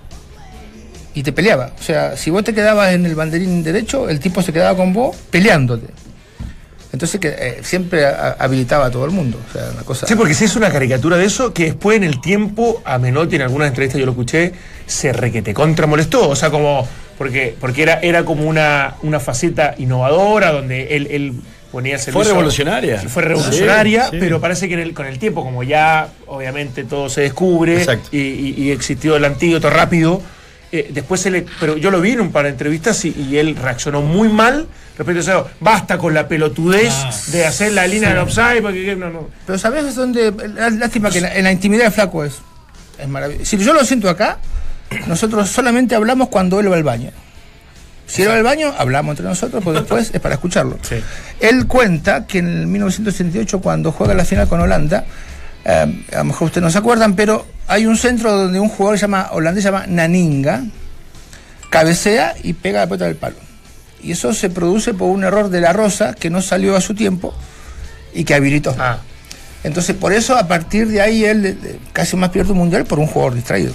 y 1.13 1.23
te 1.23 1.33
peleaba. 1.33 1.71
O 1.77 1.83
sea, 1.83 2.15
si 2.15 2.29
vos 2.29 2.45
te 2.45 2.53
quedabas 2.53 2.93
en 2.93 3.05
el 3.05 3.15
banderín 3.15 3.63
derecho, 3.63 4.07
el 4.07 4.21
tipo 4.21 4.41
se 4.41 4.53
quedaba 4.53 4.77
con 4.77 4.93
vos 4.93 5.13
peleándote. 5.29 5.87
Entonces 6.97 7.19
que 7.21 7.27
eh, 7.29 7.59
siempre 7.61 8.05
a- 8.07 8.35
habilitaba 8.39 8.87
a 8.87 8.91
todo 8.91 9.05
el 9.05 9.11
mundo. 9.11 9.39
O 9.49 9.53
sea, 9.53 9.69
una 9.71 9.83
cosa. 9.83 10.07
Sí, 10.07 10.15
porque 10.15 10.33
se 10.33 10.45
hizo 10.45 10.57
una 10.57 10.71
caricatura 10.71 11.15
de 11.15 11.25
eso 11.25 11.53
que 11.53 11.65
después 11.65 11.95
en 11.95 12.03
el 12.03 12.19
tiempo 12.19 12.81
a 12.83 12.97
Menotti 12.97 13.35
en 13.35 13.43
algunas 13.43 13.67
entrevistas 13.67 13.99
yo 13.99 14.05
lo 14.07 14.13
escuché, 14.13 14.51
se 14.87 15.13
requete 15.13 15.53
contra 15.53 15.85
molestó. 15.85 16.27
O 16.27 16.35
sea, 16.35 16.49
como. 16.49 16.87
Porque, 17.19 17.55
porque 17.59 17.81
era, 17.83 17.99
era 18.01 18.25
como 18.25 18.43
una, 18.47 18.95
una 19.03 19.19
faceta 19.19 19.73
innovadora 19.77 20.51
donde 20.51 20.95
él, 20.95 21.07
él 21.11 21.33
ponía 21.71 21.95
el 21.95 21.99
servicio. 21.99 22.29
revolucionaria. 22.29 23.01
Sí, 23.01 23.07
Fue 23.07 23.23
revolucionaria, 23.23 24.03
Sí, 24.05 24.09
sí. 24.11 24.17
pero 24.19 24.39
parece 24.41 24.67
que 24.67 24.73
en 24.75 24.79
el- 24.81 24.93
con 24.93 25.05
el 25.07 25.17
tiempo, 25.19 25.43
como 25.43 25.63
ya 25.63 26.09
obviamente 26.27 26.83
todo 26.83 27.09
se 27.09 27.21
descubre 27.21 27.85
y- 28.11 28.53
y 28.57 28.71
existió 28.71 29.15
el 29.15 29.25
antídoto 29.25 29.69
rápido, 29.69 30.21
eh, 30.71 30.89
después 30.93 31.21
se 31.21 31.29
le. 31.31 31.45
Pero 31.59 31.77
yo 31.77 31.91
lo 31.91 32.01
vi 32.01 32.11
en 32.11 32.21
un 32.21 32.31
par 32.31 32.43
de 32.43 32.49
entrevistas 32.51 33.03
y, 33.05 33.09
y 33.17 33.37
él 33.37 33.55
reaccionó 33.55 34.01
muy 34.01 34.29
mal 34.29 34.67
respecto 34.97 35.19
a 35.19 35.23
eso. 35.23 35.49
Basta 35.59 35.97
con 35.97 36.13
la 36.13 36.27
pelotudez 36.27 36.93
de 37.31 37.45
hacer 37.45 37.71
la 37.73 37.87
línea 37.87 38.09
del 38.09 38.19
offside, 38.19 38.61
porque 38.61 38.95
no, 38.95 39.09
no. 39.09 39.29
Pero 39.45 39.57
¿sabes 39.57 39.95
dónde? 39.95 40.33
lá- 40.55 40.69
Lástima 40.69 41.09
que 41.09 41.17
en 41.19 41.23
la, 41.23 41.35
en 41.35 41.43
la 41.45 41.51
intimidad 41.51 41.85
de 41.85 41.91
Flaco 41.91 42.23
es, 42.25 42.35
es 42.99 43.07
maravilloso. 43.07 43.45
Si 43.45 43.57
yo 43.57 43.73
lo 43.73 43.83
siento 43.85 44.09
acá, 44.09 44.39
nosotros 45.07 45.49
solamente 45.49 45.95
hablamos 45.95 46.29
cuando 46.29 46.59
él 46.59 46.71
va 46.71 46.75
al 46.75 46.83
baño. 46.83 47.11
Si 48.05 48.21
él 48.21 48.29
va 48.29 48.35
al 48.35 48.43
baño, 48.43 48.73
hablamos 48.77 49.11
entre 49.13 49.25
nosotros, 49.25 49.61
porque 49.63 49.79
después 49.81 50.11
es 50.13 50.21
para 50.21 50.35
escucharlo. 50.35 50.77
Sí. 50.81 50.95
Él 51.41 51.67
cuenta 51.67 52.25
que 52.25 52.39
en 52.39 52.47
el 52.47 52.67
1968, 52.67 53.59
cuando 53.59 53.91
juega 53.91 54.13
la 54.13 54.23
final 54.23 54.47
con 54.47 54.61
Holanda, 54.61 55.03
eh, 55.69 56.05
a 56.13 56.17
lo 56.19 56.23
mejor 56.23 56.45
ustedes 56.45 56.63
no 56.63 56.71
se 56.71 56.77
acuerdan, 56.77 57.15
pero 57.15 57.45
hay 57.67 57.85
un 57.85 57.97
centro 57.97 58.31
donde 58.31 58.57
un 58.57 58.69
jugador 58.69 58.97
llama, 58.97 59.27
holandés 59.33 59.63
se 59.63 59.69
llama 59.69 59.85
Naninga, 59.85 60.63
cabecea 61.69 62.35
y 62.41 62.53
pega 62.53 62.79
la 62.79 62.87
pelota 62.87 63.05
del 63.05 63.17
palo. 63.17 63.35
Y 64.01 64.13
eso 64.13 64.33
se 64.33 64.49
produce 64.49 64.93
por 64.93 65.09
un 65.09 65.25
error 65.25 65.49
de 65.49 65.59
la 65.59 65.73
Rosa 65.73 66.13
que 66.13 66.29
no 66.29 66.41
salió 66.41 66.77
a 66.77 66.81
su 66.81 66.95
tiempo 66.95 67.33
y 68.13 68.23
que 68.23 68.33
habilitó. 68.33 68.73
Ah. 68.79 68.99
Entonces, 69.65 69.93
por 69.97 70.13
eso, 70.13 70.37
a 70.37 70.47
partir 70.47 70.87
de 70.87 71.01
ahí, 71.01 71.25
él 71.25 71.45
eh, 71.45 71.79
casi 71.91 72.15
más 72.15 72.29
pierde 72.29 72.53
un 72.53 72.59
mundial 72.59 72.85
por 72.85 72.99
un 72.99 73.07
jugador 73.07 73.35
distraído. 73.35 73.73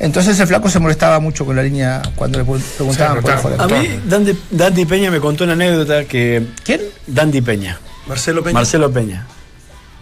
Entonces, 0.00 0.40
el 0.40 0.48
flaco 0.48 0.68
se 0.68 0.80
molestaba 0.80 1.20
mucho 1.20 1.46
con 1.46 1.54
la 1.54 1.62
línea 1.62 2.02
cuando 2.16 2.40
le 2.40 2.44
preguntaban 2.44 3.22
Sí, 3.22 3.30
por 3.40 3.52
el. 3.52 3.60
A 3.60 3.68
mí, 3.68 4.00
Dandy, 4.08 4.36
Dandy 4.50 4.84
Peña 4.86 5.12
me 5.12 5.20
contó 5.20 5.44
una 5.44 5.52
anécdota 5.52 6.04
que. 6.06 6.44
¿Quién? 6.64 6.80
Dandy 7.06 7.40
Peña. 7.42 7.78
Marcelo 8.08 8.42
Peña. 8.42 8.54
Marcelo 8.54 8.90
Peña. 8.90 9.26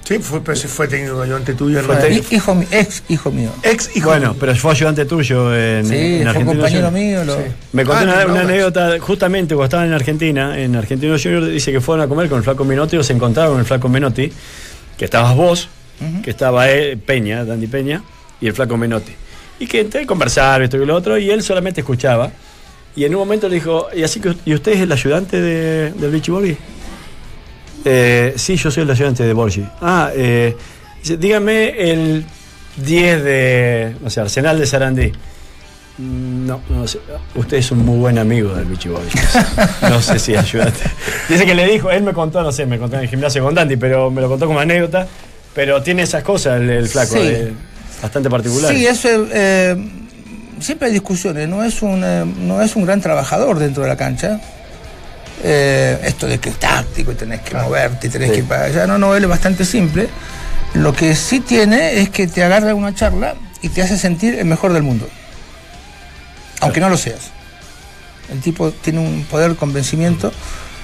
Sí, 0.05 0.19
fue, 0.19 0.43
pero 0.43 0.57
sí 0.57 0.67
fue 0.67 0.89
técnico 0.89 1.25
yo 1.25 1.37
ante 1.37 1.55
tuyo. 1.55 1.81
Fue 1.83 2.21
Hijo, 2.33 2.61
ex 2.73 3.03
hijo 3.09 3.31
mío. 3.31 3.51
Ex 3.63 3.91
hijo. 3.97 4.09
Bueno, 4.09 4.35
pero 4.41 4.55
fue 4.57 4.73
ayudante 4.73 5.05
tuyo 5.05 5.55
en, 5.55 5.87
Sí, 5.87 5.95
en 5.95 6.23
fue 6.23 6.31
Argentina 6.31 6.45
compañero 6.63 6.87
Junior. 6.91 6.93
mío. 6.93 7.25
lo- 7.25 7.39
Me 7.73 7.85
contó 7.85 8.01
Ah, 8.01 8.05
una, 8.05 8.25
no, 8.25 8.33
una 8.33 8.43
no. 8.43 8.49
anécdota, 8.49 8.97
justamente 8.99 9.55
cuando 9.55 9.67
estaban 9.67 9.87
en 9.87 9.93
Argentina, 9.95 10.59
en 10.59 10.75
Argentino 10.75 11.17
Junior, 11.23 11.47
dice 11.47 11.71
que 11.71 11.81
fueron 11.81 12.05
a 12.05 12.09
comer 12.09 12.29
con 12.29 12.39
el 12.39 12.45
Flaco 12.45 12.65
Menotti 12.65 12.97
o 12.97 13.05
se 13.05 13.13
encontraron 13.13 13.53
con 13.53 13.61
el 13.61 13.67
Flaco 13.67 13.89
Menotti, 13.89 14.33
que 14.99 15.05
estabas 15.05 15.37
vos, 15.37 15.69
que 16.25 16.31
estaba 16.31 16.69
él, 16.71 16.99
Peña, 16.99 17.45
Dandy 17.45 17.67
Peña, 17.69 18.03
y 18.41 18.49
el 18.49 18.53
Flaco 18.55 18.77
Menotti. 18.77 19.13
Y 19.61 19.67
que 19.67 19.81
entré 19.81 20.03
a 20.03 20.07
conversar, 20.07 20.63
esto 20.63 20.77
y 20.77 20.87
lo 20.87 20.97
otro, 20.97 21.19
y 21.19 21.31
él 21.31 21.43
solamente 21.43 21.83
escuchaba. 21.83 22.33
Y 22.97 23.05
en 23.05 23.15
un 23.15 23.21
momento 23.21 23.49
le 23.49 23.55
dijo, 23.57 23.87
¿y 23.95 24.03
así 24.03 24.19
que 24.19 24.35
y 24.45 24.55
usted 24.55 24.73
es 24.73 24.81
el 24.81 24.91
ayudante 24.91 25.41
de, 25.41 25.93
del 25.93 26.11
Vichy 26.11 26.31
Borghi? 26.33 26.57
Eh, 27.85 28.35
sí, 28.37 28.57
yo 28.57 28.71
soy 28.71 28.83
el 28.85 28.91
ayudante 28.91 29.23
de 29.25 29.33
Borgi. 29.33 29.65
Ah, 29.81 30.11
eh, 30.15 30.57
dígame 31.19 31.69
el 31.93 32.25
10 32.77 33.25
de, 33.25 33.97
no 34.03 34.11
sé, 34.11 34.21
Arsenal 34.21 34.59
de 34.59 34.67
Sarandí. 34.67 35.13
Mm, 35.99 36.47
No, 36.47 36.61
no 36.69 36.87
sé. 36.87 36.99
Usted 37.35 37.57
es 37.59 37.71
un 37.71 37.85
muy 37.85 37.99
buen 37.99 38.19
amigo 38.19 38.55
del 38.55 38.65
Vichy 38.67 38.89
Borghi. 38.89 39.11
No 39.83 40.01
sé 40.03 40.19
si 40.19 40.37
ayudante. 40.37 40.81
Dice 41.29 41.45
que 41.47 41.55
le 41.55 41.67
dijo, 41.67 41.91
él 41.91 42.03
me 42.03 42.13
contó, 42.13 42.43
no 42.43 42.53
sé, 42.53 42.67
me 42.67 42.79
contó 42.79 42.97
en 42.97 43.03
el 43.03 43.09
gimnasio 43.09 43.43
con 43.45 43.55
Dandy, 43.55 43.77
pero 43.77 44.11
me 44.11 44.21
lo 44.21 44.29
contó 44.29 44.47
como 44.47 44.61
anécdota. 44.61 45.07
Pero 45.55 45.83
tiene 45.83 46.03
esas 46.03 46.23
cosas 46.23 46.61
el, 46.61 46.71
el 46.71 46.89
flaco, 46.89 47.15
Sí. 47.15 47.21
eh, 47.23 47.53
bastante 48.03 48.31
particular. 48.31 48.73
Sí, 48.73 48.87
eso 48.87 49.09
eh, 49.33 49.77
siempre 50.61 50.87
hay 50.89 50.93
discusiones. 50.95 51.49
No 51.49 51.65
es 51.65 51.83
un 51.83 52.03
eh, 52.05 52.25
no 52.25 52.63
es 52.63 52.77
un 52.77 52.85
gran 52.87 53.01
trabajador 53.01 53.59
dentro 53.59 53.83
de 53.83 53.89
la 53.89 53.97
cancha. 53.97 54.41
Eh, 55.43 55.99
esto 56.05 56.27
de 56.27 56.39
que 56.39 56.51
es 56.51 56.59
táctico 56.59 57.13
y 57.13 57.15
tenés 57.15 57.41
que 57.41 57.55
moverte 57.57 58.09
y 58.09 58.11
tenés 58.11 58.29
Sí. 58.29 58.35
que 58.35 58.39
ir 58.41 58.45
para 58.49 58.65
allá. 58.65 58.87
No, 58.87 58.99
no, 58.99 59.15
él 59.15 59.23
es 59.25 59.29
bastante 59.29 59.65
simple. 59.65 60.09
Lo 60.75 60.93
que 60.93 61.17
sí 61.17 61.41
tiene 61.41 62.01
es 62.01 62.11
que 62.11 62.27
te 62.27 62.45
agarra 62.45 62.75
una 62.75 62.95
charla 62.95 63.35
y 63.63 63.71
te 63.71 63.83
hace 63.83 63.97
sentir 63.99 64.35
el 64.35 64.45
mejor 64.45 64.73
del 64.73 64.83
mundo. 64.83 65.09
Aunque 66.61 66.81
no 66.81 66.89
lo 66.89 66.97
seas. 66.97 67.31
El 68.31 68.41
tipo 68.41 68.71
tiene 68.71 69.01
un 69.01 69.25
poder 69.25 69.51
de 69.51 69.57
convencimiento. 69.57 70.33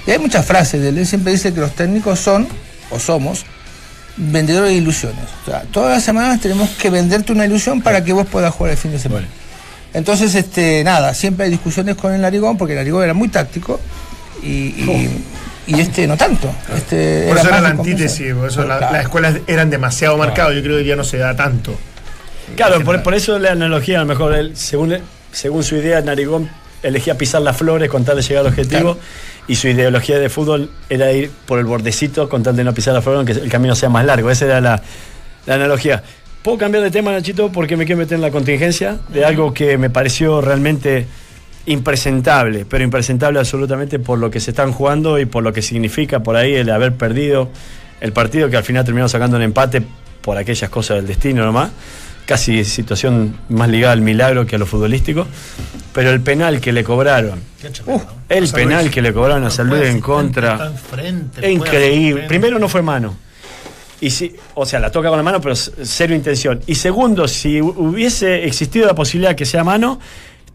Y 0.06 0.10
hay 0.12 0.18
muchas 0.18 0.44
frases 0.46 0.80
de 0.80 0.88
él. 0.88 0.98
Él 0.98 1.06
siempre 1.06 1.32
dice 1.32 1.52
que 1.52 1.60
los 1.60 1.72
técnicos 1.74 2.18
son, 2.18 2.48
o 2.90 2.98
somos, 2.98 3.44
vendedores 4.16 4.70
de 4.70 4.76
ilusiones. 4.76 5.24
O 5.42 5.50
sea, 5.50 5.62
todas 5.70 5.90
las 5.96 6.02
semanas 6.02 6.40
tenemos 6.40 6.70
que 6.70 6.90
venderte 6.90 7.32
una 7.32 7.44
ilusión 7.44 7.82
para 7.82 8.02
que 8.02 8.12
vos 8.12 8.26
puedas 8.26 8.54
jugar 8.54 8.72
el 8.72 8.78
fin 8.78 8.92
de 8.92 8.98
semana. 8.98 9.26
Entonces, 9.92 10.34
este, 10.34 10.82
nada, 10.84 11.14
siempre 11.14 11.44
hay 11.44 11.50
discusiones 11.50 11.96
con 11.96 12.12
el 12.12 12.20
Narigón, 12.20 12.56
porque 12.58 12.72
el 12.72 12.78
Narigón 12.78 13.04
era 13.04 13.14
muy 13.14 13.28
táctico 13.28 13.80
y, 14.42 14.46
y- 14.48 15.24
y 15.68 15.80
este 15.80 16.06
no 16.06 16.16
tanto. 16.16 16.48
Este 16.74 17.26
Por 17.28 17.38
eso 17.38 17.48
era 17.48 17.60
la 17.60 17.70
antítesis, 17.70 18.32
por 18.34 18.48
eso 18.48 18.64
la- 18.64 18.78
Claro. 18.78 18.92
las 18.92 19.02
escuelas 19.02 19.34
eran 19.46 19.68
demasiado 19.70 20.16
marcadas. 20.16 20.54
Yo 20.54 20.60
creo 20.62 20.74
que 20.74 20.78
hoy 20.78 20.84
día 20.84 20.96
no 20.96 21.04
se 21.04 21.18
da 21.18 21.34
tanto. 21.34 21.74
Claro, 22.54 22.80
por, 22.84 23.02
por 23.02 23.14
eso 23.14 23.38
la 23.40 23.52
analogía, 23.52 23.98
a 23.98 24.00
lo 24.02 24.06
mejor, 24.06 24.34
él, 24.34 24.56
según, 24.56 24.96
según 25.32 25.64
su 25.64 25.74
idea, 25.76 26.00
Narigón 26.02 26.48
elegía 26.82 27.18
pisar 27.18 27.42
las 27.42 27.56
flores 27.56 27.90
con 27.90 28.04
tal 28.04 28.16
de 28.16 28.22
llegar 28.22 28.42
al 28.42 28.46
objetivo, 28.52 28.94
Claro. 28.94 28.98
y 29.48 29.56
su 29.56 29.66
ideología 29.66 30.18
de 30.20 30.28
fútbol 30.28 30.70
era 30.88 31.10
ir 31.10 31.30
por 31.46 31.58
el 31.58 31.64
bordecito 31.64 32.28
con 32.28 32.44
tal 32.44 32.54
de 32.54 32.62
no 32.62 32.72
pisar 32.72 32.94
las 32.94 33.02
flores, 33.02 33.18
aunque 33.18 33.32
el 33.32 33.50
camino 33.50 33.74
sea 33.74 33.88
más 33.88 34.04
largo. 34.04 34.30
Esa 34.30 34.44
era 34.44 34.60
la, 34.60 34.80
la 35.46 35.54
analogía. 35.54 36.04
¿Puedo 36.42 36.58
cambiar 36.58 36.84
de 36.84 36.92
tema, 36.92 37.10
Nachito? 37.10 37.50
Porque 37.50 37.76
me 37.76 37.84
quiero 37.86 37.98
meter 37.98 38.14
en 38.14 38.22
la 38.22 38.30
contingencia 38.30 38.98
de 39.08 39.24
algo 39.24 39.52
que 39.52 39.76
me 39.78 39.90
pareció 39.90 40.40
realmente 40.40 41.08
impresentable, 41.66 42.64
pero 42.64 42.84
impresentable 42.84 43.38
absolutamente 43.38 43.98
por 43.98 44.18
lo 44.18 44.30
que 44.30 44.40
se 44.40 44.50
están 44.50 44.72
jugando 44.72 45.18
y 45.18 45.26
por 45.26 45.42
lo 45.42 45.52
que 45.52 45.62
significa 45.62 46.20
por 46.22 46.36
ahí 46.36 46.54
el 46.54 46.70
haber 46.70 46.94
perdido 46.94 47.50
el 48.00 48.12
partido 48.12 48.48
que 48.50 48.56
al 48.56 48.64
final 48.64 48.84
terminó 48.84 49.08
sacando 49.08 49.36
un 49.36 49.42
empate 49.42 49.82
por 50.20 50.36
aquellas 50.38 50.70
cosas 50.70 50.96
del 50.98 51.06
destino 51.06 51.44
nomás, 51.44 51.70
casi 52.26 52.64
situación 52.64 53.36
más 53.48 53.68
ligada 53.68 53.92
al 53.92 54.00
milagro 54.00 54.46
que 54.46 54.56
a 54.56 54.58
lo 54.58 54.66
futbolístico, 54.66 55.26
pero 55.92 56.10
el 56.10 56.20
penal 56.20 56.60
que 56.60 56.72
le 56.72 56.84
cobraron, 56.84 57.40
tremendo. 57.72 58.16
el 58.28 58.48
penal 58.50 58.90
que 58.90 59.02
le 59.02 59.12
cobraron 59.12 59.44
a 59.44 59.50
San 59.50 59.68
Luis 59.68 59.82
en 59.82 60.00
contra, 60.00 60.72
increíble. 61.52 62.22
Primero 62.28 62.58
no 62.58 62.68
fue 62.68 62.82
mano. 62.82 63.16
Y 64.00 64.10
si, 64.10 64.36
o 64.54 64.66
sea, 64.66 64.78
la 64.78 64.90
toca 64.90 65.08
con 65.08 65.16
la 65.16 65.22
mano, 65.22 65.40
pero 65.40 65.54
cero 65.56 66.14
intención. 66.14 66.60
Y 66.66 66.74
segundo, 66.74 67.26
si 67.26 67.60
hu- 67.60 67.74
hubiese 67.76 68.44
existido 68.44 68.86
la 68.86 68.94
posibilidad 68.94 69.34
que 69.34 69.46
sea 69.46 69.64
mano, 69.64 69.98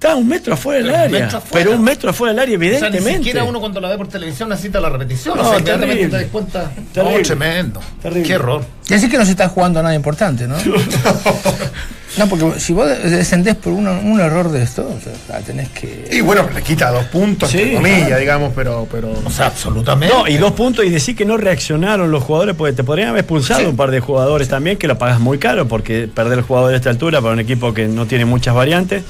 está 0.01 0.15
un 0.15 0.27
metro 0.27 0.55
afuera 0.55 0.79
del 0.83 0.95
área. 0.95 1.09
metro 1.21 1.37
afuera. 1.37 1.63
Pero 1.65 1.77
un 1.77 1.83
metro 1.83 2.09
afuera 2.09 2.33
del 2.33 2.39
área, 2.39 2.57
O 2.57 2.59
sea, 2.59 2.67
evidentemente. 2.69 3.11
ni 3.19 3.25
siquiera 3.25 3.43
uno 3.43 3.59
cuando 3.59 3.79
la 3.79 3.87
ve 3.89 3.97
por 3.97 4.07
televisión 4.07 4.49
necesita 4.49 4.79
la 4.81 4.89
repetición. 4.89 5.37
No, 5.37 5.43
o 5.47 5.53
sea, 5.53 5.63
terrible. 5.63 6.07
te 6.07 6.07
das 6.07 6.25
cuenta. 6.31 6.71
Terrible. 6.91 7.17
No, 7.17 7.23
tremendo. 7.23 7.79
Terrible. 8.01 8.23
Qué 8.27 8.33
error. 8.33 8.65
Y 8.89 8.93
así 8.95 9.07
que 9.07 9.17
no 9.19 9.25
se 9.25 9.31
está 9.31 9.47
jugando 9.47 9.79
a 9.79 9.83
nada 9.83 9.93
importante, 9.93 10.47
¿no? 10.47 10.55
no, 12.17 12.27
porque 12.27 12.59
si 12.59 12.73
vos 12.73 12.87
descendés 12.87 13.55
por 13.55 13.73
un, 13.73 13.87
un 13.87 14.19
error 14.19 14.49
de 14.51 14.63
esto, 14.63 14.81
o 14.85 14.99
sea, 14.99 15.39
tenés 15.41 15.69
que. 15.69 16.09
Y 16.11 16.21
bueno, 16.21 16.49
le 16.53 16.63
quita 16.63 16.89
dos 16.91 17.05
puntos, 17.05 17.51
Sí, 17.51 17.59
entre 17.59 17.75
comillas, 17.75 18.07
claro. 18.07 18.19
digamos, 18.19 18.53
pero. 18.55 18.87
pero 18.91 19.13
O 19.23 19.29
sea, 19.29 19.45
absolutamente. 19.47 20.13
No, 20.15 20.27
y 20.27 20.37
dos 20.37 20.53
puntos 20.53 20.83
y 20.83 20.89
decir 20.89 21.15
que 21.15 21.25
no 21.25 21.37
reaccionaron 21.37 22.11
los 22.11 22.23
jugadores, 22.23 22.55
porque 22.55 22.73
te 22.73 22.83
podrían 22.83 23.09
haber 23.09 23.19
expulsado 23.21 23.69
un 23.69 23.75
par 23.77 23.91
de 23.91 23.99
jugadores 23.99 24.49
también, 24.49 24.77
que 24.77 24.87
lo 24.87 24.97
pagas 24.97 25.19
muy 25.19 25.37
caro, 25.37 25.67
porque 25.67 26.09
perder 26.13 26.39
el 26.39 26.43
jugador 26.43 26.71
de 26.71 26.77
esta 26.77 26.89
altura 26.89 27.21
para 27.21 27.33
un 27.33 27.39
equipo 27.39 27.71
que 27.73 27.87
no 27.87 28.07
tiene 28.07 28.25
muchas 28.25 28.55
variantes, 28.55 29.03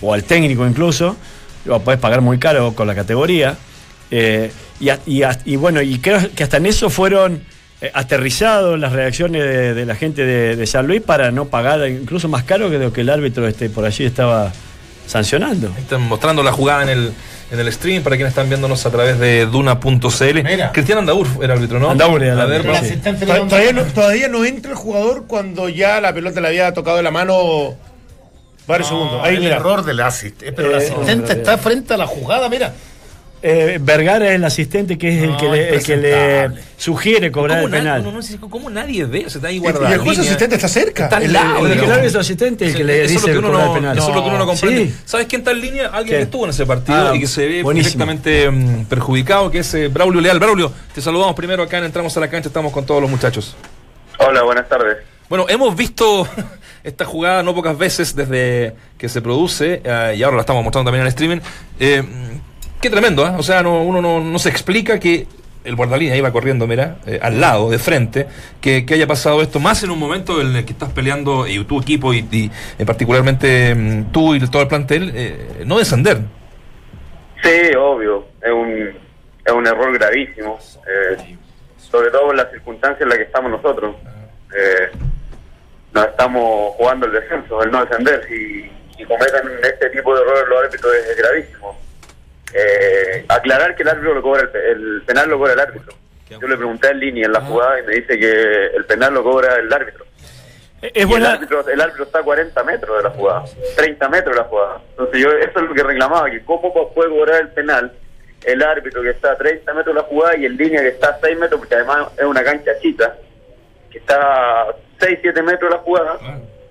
o 0.00 0.14
al 0.14 0.24
técnico 0.24 0.66
incluso, 0.66 1.16
lo 1.64 1.80
puedes 1.80 2.00
pagar 2.00 2.20
muy 2.20 2.38
caro 2.38 2.74
con 2.74 2.86
la 2.86 2.94
categoría. 2.94 3.56
Eh, 4.10 4.50
y, 4.80 5.56
bueno, 5.56 5.82
y 5.82 5.98
creo 5.98 6.18
que 6.34 6.42
hasta 6.42 6.56
en 6.56 6.66
eso 6.66 6.90
fueron 6.90 7.42
eh, 7.80 7.90
aterrizado 7.94 8.76
las 8.76 8.92
reacciones 8.92 9.42
de, 9.42 9.74
de 9.74 9.86
la 9.86 9.94
gente 9.94 10.24
de, 10.24 10.56
de 10.56 10.66
San 10.66 10.86
Luis 10.86 11.02
para 11.02 11.30
no 11.30 11.46
pagar 11.46 11.86
incluso 11.88 12.28
más 12.28 12.44
caro 12.44 12.70
que 12.70 12.78
lo 12.78 12.92
que 12.92 13.02
el 13.02 13.10
árbitro 13.10 13.46
este, 13.46 13.68
por 13.68 13.84
allí 13.84 14.04
estaba 14.04 14.52
sancionando. 15.06 15.68
Ahí 15.76 15.82
Están 15.82 16.02
mostrando 16.02 16.42
la 16.42 16.52
jugada 16.52 16.84
en 16.84 16.88
el, 16.88 17.12
en 17.50 17.60
el 17.60 17.72
stream 17.72 18.02
para 18.02 18.16
quienes 18.16 18.30
están 18.30 18.48
viéndonos 18.48 18.86
a 18.86 18.90
través 18.90 19.18
de 19.18 19.46
duna.cl. 19.46 20.70
Cristian 20.72 20.98
Andaur 20.98 21.26
era 21.42 21.54
árbitro, 21.54 21.78
¿no? 21.78 21.90
Andaur 21.90 22.22
era 22.22 22.46
Todavía 23.48 23.72
no, 23.72 23.82
todavía 23.84 24.28
no 24.28 24.44
entra 24.44 24.70
el 24.70 24.76
jugador 24.76 25.24
cuando 25.26 25.68
ya 25.68 26.00
la 26.00 26.14
pelota 26.14 26.40
le 26.40 26.48
había 26.48 26.72
tocado 26.72 27.02
la 27.02 27.10
mano 27.10 27.74
varios 28.66 28.88
segundos. 28.88 29.20
Ahí 29.24 29.36
el 29.36 29.40
mira. 29.42 29.56
error 29.56 29.84
del 29.84 30.00
asistente. 30.00 30.52
Pero 30.52 30.68
el 30.76 30.82
Eh, 30.82 30.86
asistente 30.86 31.32
está 31.32 31.58
frente 31.58 31.94
a 31.94 31.96
la 31.96 32.06
jugada, 32.06 32.48
mira. 32.48 32.72
Eh, 33.42 33.78
Vergara 33.80 34.28
es 34.28 34.34
el 34.34 34.44
asistente 34.44 34.98
que 34.98 35.16
es 35.16 35.22
el 35.22 35.34
que 35.38 35.48
le, 35.48 35.74
el 35.74 35.82
que 35.82 35.96
le 35.96 36.08
impresentable. 36.10 36.62
sugiere 36.76 37.32
cobrar 37.32 37.62
¿Cómo, 37.62 37.66
el 37.68 37.72
na- 37.72 37.78
penal. 37.94 38.02
no, 38.02 38.12
no, 38.12 38.20
no, 38.20 38.50
¿Cómo 38.50 38.68
nadie 38.68 39.06
ve? 39.06 39.24
O 39.26 39.30
sea, 39.30 39.38
está 39.38 39.48
ahí 39.48 39.54
Y, 39.54 39.56
y 39.56 39.60
guardado. 39.60 39.94
el 39.94 39.98
juez 40.00 40.18
asistente 40.18 40.56
está 40.56 40.68
cerca. 40.68 41.04
Está 41.04 41.16
al 41.16 41.22
El- 41.22 41.32
lado, 41.32 41.66
el- 41.66 41.72
El, 41.72 41.90
árbitro 41.90 42.20
asistente 42.20 42.66
es 42.66 42.72
el 42.72 42.76
que 42.76 42.84
le 42.84 42.96
eso 42.96 43.04
es 43.04 43.10
dice 43.12 43.26
lo 43.28 43.32
que 43.32 43.38
uno 43.38 43.48
cobrar 43.48 43.66
no, 43.68 43.72
el 43.76 43.80
penal. 43.80 43.96
eso 43.98 44.08
es 44.10 44.14
lo 44.14 44.22
que 44.22 44.28
uno 44.28 44.38
no 44.38 44.46
comprende. 44.46 44.86
Sí. 44.88 44.94
¿Sabes 45.06 45.26
quién 45.26 45.40
está 45.40 45.52
en 45.52 45.60
línea? 45.62 45.86
Alguien 45.86 46.18
que 46.18 46.22
estuvo 46.24 46.44
en 46.44 46.50
ese 46.50 46.66
partido 46.66 46.98
Ah, 47.12 47.16
y 47.16 47.20
que 47.20 47.26
se 47.26 47.46
ve 47.48 47.62
buenísimo. 47.62 48.04
perfectamente 48.04 48.50
mm, 48.50 48.84
perjudicado, 48.84 49.50
que 49.50 49.60
es 49.60 49.72
eh, 49.72 49.88
Braulio 49.88 50.20
Leal. 50.20 50.38
Braulio, 50.38 50.70
te 50.94 51.00
saludamos 51.00 51.34
primero 51.34 51.62
acá 51.62 51.78
en 51.78 51.84
Entramos 51.84 52.14
a 52.14 52.20
la 52.20 52.28
Cancha, 52.28 52.48
estamos 52.48 52.70
con 52.72 52.84
todos 52.84 53.00
los 53.00 53.10
muchachos. 53.10 53.56
Hola, 54.18 54.42
buenas 54.42 54.68
tardes. 54.68 54.98
Bueno, 55.30 55.46
hemos 55.48 55.74
visto 55.74 56.28
esta 56.84 57.04
jugada 57.04 57.42
no 57.42 57.54
pocas 57.54 57.76
veces 57.76 58.14
desde 58.16 58.74
que 58.98 59.08
se 59.08 59.20
produce 59.22 59.80
eh, 59.84 60.14
y 60.16 60.22
ahora 60.22 60.36
la 60.36 60.40
estamos 60.42 60.62
mostrando 60.64 60.88
también 60.88 61.02
en 61.02 61.06
el 61.06 61.12
streaming. 61.12 61.38
Eh, 61.78 62.02
qué 62.80 62.90
tremendo, 62.90 63.26
¿eh? 63.26 63.32
O 63.36 63.42
sea, 63.42 63.62
no- 63.62 63.82
uno 63.82 64.00
no, 64.00 64.20
no 64.20 64.38
se 64.38 64.48
explica 64.48 64.98
que 64.98 65.26
el 65.62 65.76
guardalínea 65.76 66.16
iba 66.16 66.32
corriendo, 66.32 66.66
mira, 66.66 66.96
eh, 67.06 67.18
al 67.20 67.38
lado, 67.38 67.68
de 67.68 67.78
frente, 67.78 68.26
que, 68.62 68.86
que 68.86 68.94
haya 68.94 69.06
pasado 69.06 69.42
esto, 69.42 69.60
más 69.60 69.82
en 69.82 69.90
un 69.90 69.98
momento 69.98 70.40
en 70.40 70.56
el 70.56 70.64
que 70.64 70.72
estás 70.72 70.90
peleando, 70.90 71.46
y 71.46 71.62
tu 71.64 71.78
equipo, 71.80 72.14
y, 72.14 72.26
y, 72.30 72.50
eh, 72.78 72.86
particularmente 72.86 73.74
mm, 73.74 74.04
tú 74.10 74.34
y 74.34 74.40
todo 74.48 74.62
el 74.62 74.68
plantel, 74.68 75.12
no 75.66 75.76
descender. 75.78 76.22
Sí, 77.42 77.74
obvio, 77.78 78.24
es 78.42 78.50
un, 78.50 78.70
es 79.44 79.52
un 79.52 79.66
error 79.66 79.92
gravísimo, 79.98 80.58
sobre 81.76 82.10
todo 82.10 82.30
en 82.30 82.38
las 82.38 82.50
circunstancias 82.50 83.02
en 83.02 83.08
las 83.10 83.18
que 83.18 83.24
estamos 83.24 83.50
nosotros. 83.50 83.96
Eh, 84.56 84.90
nos 85.92 86.06
estamos 86.06 86.74
jugando 86.76 87.06
el 87.06 87.12
descenso, 87.12 87.62
el 87.62 87.70
no 87.70 87.84
descender. 87.84 88.24
Si, 88.28 88.70
si 88.96 89.04
cometen 89.04 89.48
este 89.62 89.90
tipo 89.90 90.14
de 90.14 90.22
errores 90.22 90.48
los 90.48 90.64
árbitros 90.64 90.94
es, 90.94 91.16
gravísimo. 91.16 91.80
Eh, 92.52 93.24
aclarar 93.28 93.74
que 93.76 93.82
el 93.82 93.88
árbitro 93.88 94.14
lo 94.14 94.22
cobra, 94.22 94.42
el, 94.42 94.96
el 94.96 95.02
penal 95.02 95.28
lo 95.28 95.38
cobra 95.38 95.52
el 95.52 95.60
árbitro. 95.60 95.94
Yo 96.28 96.46
le 96.46 96.56
pregunté 96.56 96.88
en 96.90 97.00
línea 97.00 97.26
en 97.26 97.32
la 97.32 97.40
jugada 97.40 97.80
y 97.80 97.82
me 97.82 97.94
dice 97.94 98.18
que 98.18 98.66
el 98.76 98.84
penal 98.84 99.14
lo 99.14 99.22
cobra 99.24 99.56
el 99.56 99.72
árbitro. 99.72 100.04
Es 100.80 100.92
Y 100.94 101.00
el 101.00 101.06
buena. 101.06 101.32
árbitro, 101.32 101.68
el 101.68 101.80
árbitro 101.80 102.04
está 102.04 102.20
a 102.20 102.22
40 102.22 102.64
metros 102.64 102.96
de 102.96 103.02
la 103.02 103.10
jugada, 103.10 103.44
30 103.76 104.08
metros 104.08 104.34
de 104.36 104.40
la 104.42 104.48
jugada. 104.48 104.80
Entonces 104.90 105.20
yo 105.20 105.30
eso 105.32 105.60
es 105.60 105.68
lo 105.68 105.74
que 105.74 105.82
reclamaba, 105.82 106.30
que 106.30 106.42
cómo 106.44 106.92
puede 106.94 107.10
cobrar 107.10 107.40
el 107.40 107.48
penal 107.48 107.92
el 108.44 108.62
árbitro 108.62 109.02
que 109.02 109.10
está 109.10 109.32
a 109.32 109.36
30 109.36 109.74
metros 109.74 109.94
de 109.94 110.00
la 110.00 110.06
jugada 110.06 110.36
y 110.36 110.46
el 110.46 110.56
línea 110.56 110.80
que 110.80 110.88
está 110.88 111.08
a 111.10 111.20
6 111.20 111.38
metros, 111.38 111.60
porque 111.60 111.74
además 111.74 112.08
es 112.16 112.24
una 112.24 112.42
cancha 112.42 112.70
chita, 112.80 113.14
que 113.90 113.98
está 113.98 114.62
a 114.62 114.74
6, 115.00 115.18
7 115.22 115.42
metros 115.42 115.70
de 115.70 115.76
la 115.76 115.82
jugada, 115.82 116.18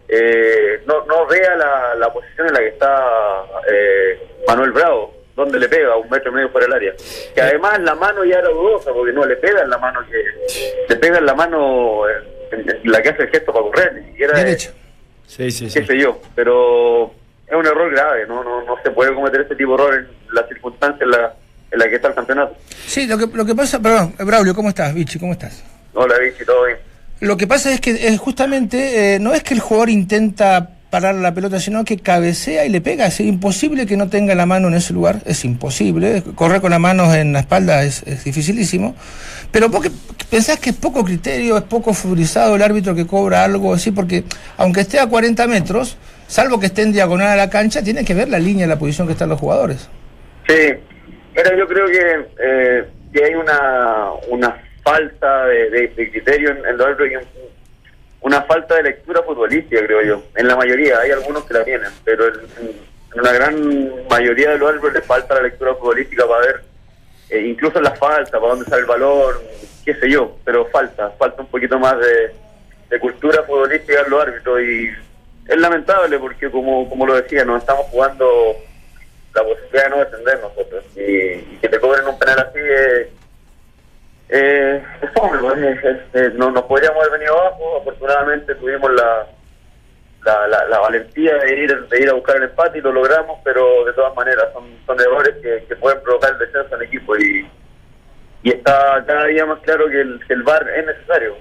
eh, 0.07 0.81
no, 0.85 1.05
no 1.05 1.27
vea 1.27 1.55
la, 1.55 1.95
la 1.95 2.11
posición 2.13 2.47
en 2.47 2.53
la 2.53 2.59
que 2.59 2.67
está 2.69 3.03
eh, 3.71 4.19
Manuel 4.47 4.71
Bravo, 4.71 5.13
donde 5.35 5.59
le 5.59 5.69
pega 5.69 5.95
un 5.97 6.09
metro 6.09 6.31
y 6.31 6.35
medio 6.35 6.49
fuera 6.49 6.67
del 6.67 6.75
área. 6.75 6.93
Que 7.33 7.41
además 7.41 7.79
la 7.79 7.95
mano 7.95 8.25
ya 8.25 8.39
era 8.39 8.49
dudosa, 8.49 8.91
porque 8.91 9.13
no 9.13 9.25
le 9.25 9.35
pega 9.37 9.61
en 9.61 9.69
la 9.69 9.77
mano 9.77 9.99
que... 10.09 10.23
Le 10.89 10.95
pega 10.95 11.17
en 11.19 11.25
la 11.25 11.33
mano 11.35 12.01
en- 12.09 12.39
en 12.51 12.91
la 12.91 13.01
que 13.01 13.09
hace 13.09 13.23
el 13.23 13.29
gesto 13.29 13.53
para 13.53 13.63
correr, 13.65 13.93
ni 13.93 14.07
siquiera 14.11 14.33
es- 14.37 14.43
Derecha. 14.45 14.71
Sí, 15.27 15.51
sí, 15.51 15.69
sí. 15.69 15.79
qué 15.79 15.85
sé 15.85 15.97
yo, 15.99 16.19
pero 16.35 17.11
es 17.47 17.53
un 17.55 17.65
error 17.65 17.91
grave, 17.91 18.25
no 18.27 18.43
no 18.43 18.63
no 18.63 18.77
se 18.83 18.89
puede 18.89 19.13
cometer 19.13 19.41
este 19.41 19.55
tipo 19.55 19.77
de 19.77 19.83
error 19.83 19.95
en 19.99 20.07
las 20.35 20.47
circunstancias 20.47 21.01
en 21.03 21.11
la, 21.11 21.33
en 21.71 21.79
la 21.79 21.87
que 21.87 21.95
está 21.95 22.07
el 22.07 22.15
campeonato. 22.15 22.55
Sí, 22.67 23.05
lo 23.05 23.15
que, 23.15 23.27
lo 23.37 23.45
que 23.45 23.53
pasa, 23.53 23.79
perdón, 23.79 24.15
Braulio, 24.17 24.55
¿cómo 24.55 24.69
estás, 24.69 24.91
Vichy? 24.93 25.19
¿Cómo 25.19 25.33
estás? 25.33 25.63
Hola, 25.93 26.17
Vichy, 26.17 26.43
todo 26.45 26.65
bien. 26.65 26.79
Lo 27.19 27.35
que 27.35 27.47
pasa 27.47 27.73
es 27.73 27.81
que 27.81 27.91
eh, 27.91 28.17
justamente 28.17 29.15
eh, 29.15 29.19
no 29.19 29.33
es 29.33 29.43
que 29.43 29.53
el 29.53 29.59
jugador 29.59 29.89
intenta 29.89 30.69
parar 30.89 31.15
la 31.15 31.33
pelota, 31.33 31.59
sino 31.59 31.83
que 31.85 31.97
cabecea 31.97 32.65
y 32.65 32.69
le 32.69 32.81
pega. 32.81 33.07
Es 33.07 33.19
imposible 33.19 33.85
que 33.85 33.97
no 33.97 34.09
tenga 34.09 34.33
la 34.35 34.45
mano 34.45 34.69
en 34.69 34.73
ese 34.73 34.93
lugar, 34.93 35.21
es 35.25 35.43
imposible. 35.45 36.23
Correr 36.35 36.61
con 36.61 36.71
las 36.71 36.79
manos 36.79 37.13
en 37.13 37.33
la 37.33 37.41
espalda 37.41 37.83
es, 37.83 38.03
es 38.03 38.23
dificilísimo. 38.23 38.95
Pero 39.51 39.69
vos 39.69 39.83
que 39.83 39.91
pensás 40.29 40.59
que 40.59 40.71
es 40.71 40.75
poco 40.75 41.03
criterio, 41.03 41.57
es 41.57 41.63
poco 41.63 41.93
furizado 41.93 42.55
el 42.55 42.61
árbitro 42.61 42.95
que 42.95 43.05
cobra 43.05 43.43
algo 43.43 43.73
así, 43.73 43.91
porque 43.91 44.23
aunque 44.57 44.81
esté 44.81 44.99
a 44.99 45.07
40 45.07 45.45
metros, 45.47 45.97
salvo 46.27 46.59
que 46.59 46.67
esté 46.67 46.83
en 46.83 46.93
diagonal 46.93 47.27
a 47.27 47.35
la 47.35 47.49
cancha, 47.49 47.83
tiene 47.83 48.05
que 48.05 48.13
ver 48.13 48.29
la 48.29 48.39
línea, 48.39 48.65
la 48.65 48.79
posición 48.79 49.07
que 49.07 49.13
están 49.13 49.29
los 49.29 49.39
jugadores. 49.39 49.89
Sí, 50.47 50.73
pero 51.35 51.57
yo 51.57 51.67
creo 51.67 51.87
que, 51.87 52.27
eh, 52.43 52.85
que 53.13 53.23
hay 53.25 53.35
una, 53.35 54.11
una 54.29 54.68
falta 54.89 55.45
de, 55.45 55.69
de- 55.69 56.11
criterio 56.11 56.51
en, 56.51 56.65
en 56.65 56.81
un- 56.81 57.27
una 58.21 58.41
falta 58.43 58.75
de 58.75 58.83
lectura 58.83 59.21
futbolística, 59.23 59.85
creo 59.85 60.01
yo. 60.01 60.23
En 60.35 60.47
la 60.47 60.55
mayoría, 60.55 60.99
hay 60.99 61.11
algunos 61.11 61.45
que 61.45 61.53
la 61.53 61.63
tienen, 61.63 61.89
pero 62.03 62.27
en, 62.27 62.33
en 63.13 63.19
una 63.19 63.31
gran 63.31 63.55
mayoría 64.09 64.51
de 64.51 64.57
los 64.57 64.69
árbitros 64.69 64.93
les 64.93 65.05
falta 65.05 65.35
la 65.35 65.43
lectura 65.43 65.73
futbolística 65.75 66.27
para 66.27 66.41
ver, 66.45 66.61
eh, 67.29 67.41
incluso 67.41 67.77
en 67.77 67.85
la 67.85 67.91
falta, 67.95 68.39
para 68.39 68.49
dónde 68.53 68.65
sale 68.65 68.81
el 68.81 68.87
balón, 68.87 69.35
qué 69.85 69.93
sé 69.95 70.09
yo, 70.09 70.35
pero 70.43 70.65
falta, 70.65 71.11
falta 71.11 71.41
un 71.41 71.47
poquito 71.47 71.79
más 71.79 71.97
de, 71.99 72.31
de 72.89 72.99
cultura 72.99 73.43
futbolística 73.43 74.01
en 74.01 74.09
los 74.09 74.21
árbitros 74.21 74.61
y 74.61 74.89
es 75.47 75.57
lamentable 75.57 76.19
porque, 76.19 76.51
como, 76.51 76.89
como 76.89 77.05
lo 77.07 77.15
decía, 77.15 77.45
nos 77.45 77.61
estamos 77.61 77.85
jugando 77.87 78.27
la 79.33 79.43
posibilidad 79.43 79.83
de 79.85 79.89
no 79.91 79.97
defender 79.99 80.39
nosotros 80.41 80.83
y, 80.95 81.01
y 81.01 81.57
que 81.61 81.69
te 81.69 81.79
cobren 81.79 82.05
un 82.07 82.19
penal 82.19 82.39
así 82.39 82.59
es 82.59 83.07
eh, 84.29 84.83
no 86.35 86.51
nos 86.51 86.63
podríamos 86.63 87.01
haber 87.01 87.19
venido 87.19 87.39
abajo 87.39 87.77
afortunadamente 87.81 88.55
tuvimos 88.55 88.91
la 88.93 89.27
la, 90.25 90.47
la, 90.47 90.65
la 90.67 90.79
valentía 90.79 91.33
de 91.35 91.63
ir 91.63 91.87
de 91.87 92.01
ir 92.01 92.09
a 92.09 92.13
buscar 92.13 92.37
el 92.37 92.43
empate 92.43 92.77
y 92.77 92.81
lo 92.81 92.91
logramos 92.91 93.39
pero 93.43 93.85
de 93.85 93.93
todas 93.93 94.15
maneras 94.15 94.45
son, 94.53 94.65
son 94.85 94.99
errores 94.99 95.35
que, 95.41 95.75
pueden 95.77 96.01
provocar 96.03 96.33
el 96.33 96.39
descenso 96.39 96.75
en 96.75 96.83
equipo 96.83 97.17
y 97.17 97.47
y 98.43 98.51
está 98.51 99.03
cada 99.05 99.25
día 99.25 99.45
más 99.45 99.59
claro 99.59 99.87
que 99.89 99.99
el, 100.01 100.19
que 100.27 100.35
VAR 100.35 100.65
es 100.69 100.85
necesario 100.85 101.35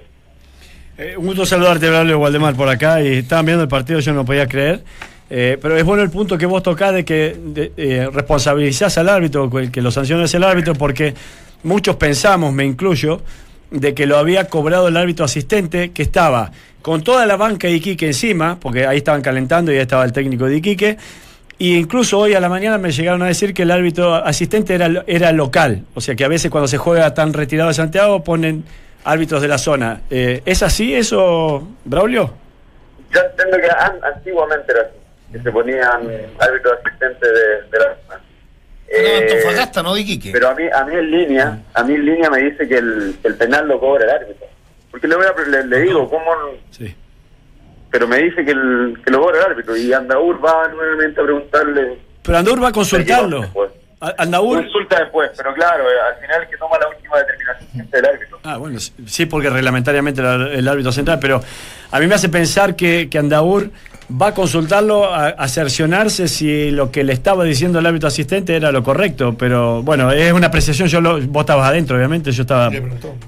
Eh, 0.99 1.15
un 1.15 1.27
gusto 1.27 1.45
saludarte, 1.45 1.87
Braulio 1.89 2.19
Waldemar, 2.19 2.55
por 2.55 2.67
acá. 2.67 3.01
Y 3.01 3.19
estaban 3.19 3.45
viendo 3.45 3.63
el 3.63 3.69
partido, 3.69 4.01
yo 4.01 4.11
no 4.11 4.25
podía 4.25 4.47
creer. 4.47 4.81
Eh, 5.29 5.57
pero 5.61 5.77
es 5.77 5.85
bueno 5.85 6.03
el 6.03 6.09
punto 6.09 6.37
que 6.37 6.45
vos 6.45 6.61
tocás 6.61 6.93
de 6.93 7.05
que 7.05 7.37
de, 7.37 7.71
eh, 7.77 8.09
responsabilizás 8.11 8.97
al 8.97 9.07
árbitro, 9.07 9.49
que 9.71 9.81
lo 9.81 9.91
sanciona 9.91 10.25
el 10.25 10.43
árbitro, 10.43 10.73
porque 10.73 11.13
muchos 11.63 11.95
pensamos, 11.97 12.53
me 12.53 12.65
incluyo, 12.65 13.21
de 13.71 13.93
que 13.93 14.05
lo 14.05 14.17
había 14.17 14.45
cobrado 14.47 14.87
el 14.87 14.97
árbitro 14.97 15.25
asistente, 15.25 15.91
que 15.91 16.01
estaba 16.01 16.51
con 16.81 17.03
toda 17.03 17.25
la 17.25 17.35
banca 17.37 17.67
de 17.67 17.73
Iquique 17.73 18.07
encima, 18.07 18.57
porque 18.59 18.87
ahí 18.87 18.97
estaban 18.97 19.21
calentando 19.21 19.71
y 19.71 19.75
ahí 19.75 19.81
estaba 19.81 20.05
el 20.05 20.13
técnico 20.13 20.45
de 20.45 20.57
Iquique. 20.57 20.97
Y 21.57 21.75
incluso 21.77 22.17
hoy 22.19 22.33
a 22.35 22.39
la 22.39 22.47
mañana 22.47 22.77
me 22.77 22.91
llegaron 22.91 23.21
a 23.21 23.27
decir 23.27 23.53
que 23.53 23.63
el 23.63 23.71
árbitro 23.71 24.15
asistente 24.15 24.73
era, 24.75 25.03
era 25.07 25.31
local. 25.33 25.83
O 25.93 25.99
sea 26.01 26.15
que 26.15 26.23
a 26.23 26.29
veces 26.29 26.49
cuando 26.49 26.67
se 26.69 26.77
juega 26.77 27.13
tan 27.13 27.33
retirado 27.33 27.67
de 27.67 27.73
Santiago 27.73 28.23
ponen 28.23 28.63
árbitros 29.03 29.41
de 29.41 29.47
la 29.49 29.57
zona. 29.57 30.01
Eh, 30.09 30.41
¿Es 30.45 30.63
así 30.63 30.93
eso, 30.95 31.67
Braulio? 31.83 32.33
yo 33.13 33.19
entiendo 33.21 33.57
que 33.57 33.67
an- 33.71 33.99
antiguamente 34.15 34.71
era 34.71 34.81
así 34.83 34.93
que 35.33 35.39
se 35.39 35.51
ponían 35.51 36.01
árbitros 36.39 36.73
asistentes 36.85 37.29
de 37.71 37.77
la 37.77 37.95
zona. 38.07 38.21
Era 38.91 39.07
Eh, 39.09 39.31
Antofagasta, 39.33 39.83
¿no? 39.83 39.93
De 39.93 40.01
Iquique. 40.01 40.31
Pero 40.31 40.49
a 40.49 40.55
mí, 40.55 40.63
a 40.73 40.83
mí 40.85 40.93
en 40.95 41.11
línea, 41.11 41.59
a 41.73 41.83
mí 41.83 41.93
en 41.95 42.05
línea 42.05 42.29
me 42.29 42.39
dice 42.41 42.67
que 42.67 42.77
el, 42.77 43.15
el 43.23 43.35
penal 43.35 43.67
lo 43.67 43.79
cobra 43.79 44.03
el 44.05 44.09
árbitro. 44.09 44.47
Porque 44.91 45.07
le, 45.07 45.15
voy 45.15 45.25
a, 45.25 45.49
le, 45.49 45.65
le 45.67 45.79
digo, 45.81 46.09
¿cómo? 46.09 46.25
no? 46.35 46.49
Sí. 46.71 46.95
Pero 47.91 48.07
me 48.07 48.17
dice 48.17 48.43
que, 48.45 48.51
el, 48.51 48.99
que 49.03 49.11
lo 49.11 49.21
cobra 49.21 49.39
el 49.39 49.51
árbitro. 49.51 49.75
Y 49.77 49.93
Andaur 49.93 50.43
va 50.43 50.67
nuevamente 50.69 51.19
a 51.21 51.23
preguntarle. 51.23 51.97
Pero 52.23 52.37
Andaur 52.37 52.63
va 52.63 52.67
a 52.69 52.71
consultarlo. 52.71 53.41
Después. 53.41 53.71
Andaur. 54.17 54.61
Consulta 54.63 54.99
después, 55.01 55.29
pero 55.35 55.53
claro, 55.53 55.83
eh, 55.83 55.93
al 56.15 56.21
final 56.21 56.47
que 56.49 56.55
toma 56.55 56.77
la 56.79 56.87
última 56.87 57.17
determinación 57.17 57.81
es 57.85 57.93
el 57.93 58.05
árbitro. 58.05 58.39
Ah, 58.43 58.55
bueno, 58.55 58.79
sí- 58.79 59.25
porque 59.25 59.49
reglamentariamente 59.49 60.21
el 60.21 60.67
árbitro 60.69 60.93
central, 60.93 61.19
pero 61.19 61.41
a 61.91 61.99
mí 61.99 62.07
me 62.07 62.15
hace 62.15 62.29
pensar 62.29 62.77
que, 62.77 63.09
que 63.09 63.17
Andaur 63.17 63.69
va 64.09 64.27
a 64.27 64.33
consultarlo, 64.33 65.13
a, 65.13 65.27
a 65.29 65.47
cerciorarse 65.47 66.27
si 66.27 66.71
lo 66.71 66.91
que 66.91 67.03
le 67.03 67.13
estaba 67.13 67.43
diciendo 67.43 67.79
el 67.79 67.85
árbitro 67.85 68.07
asistente 68.07 68.55
era 68.55 68.71
lo 68.71 68.83
correcto, 68.83 69.35
pero 69.37 69.83
bueno, 69.83 70.11
es 70.11 70.31
una 70.33 70.47
apreciación, 70.47 70.87
yo 70.87 71.01
lo, 71.01 71.19
vos 71.27 71.41
estabas 71.41 71.69
adentro, 71.69 71.95
obviamente, 71.95 72.31
yo 72.31 72.41
estaba 72.41 72.71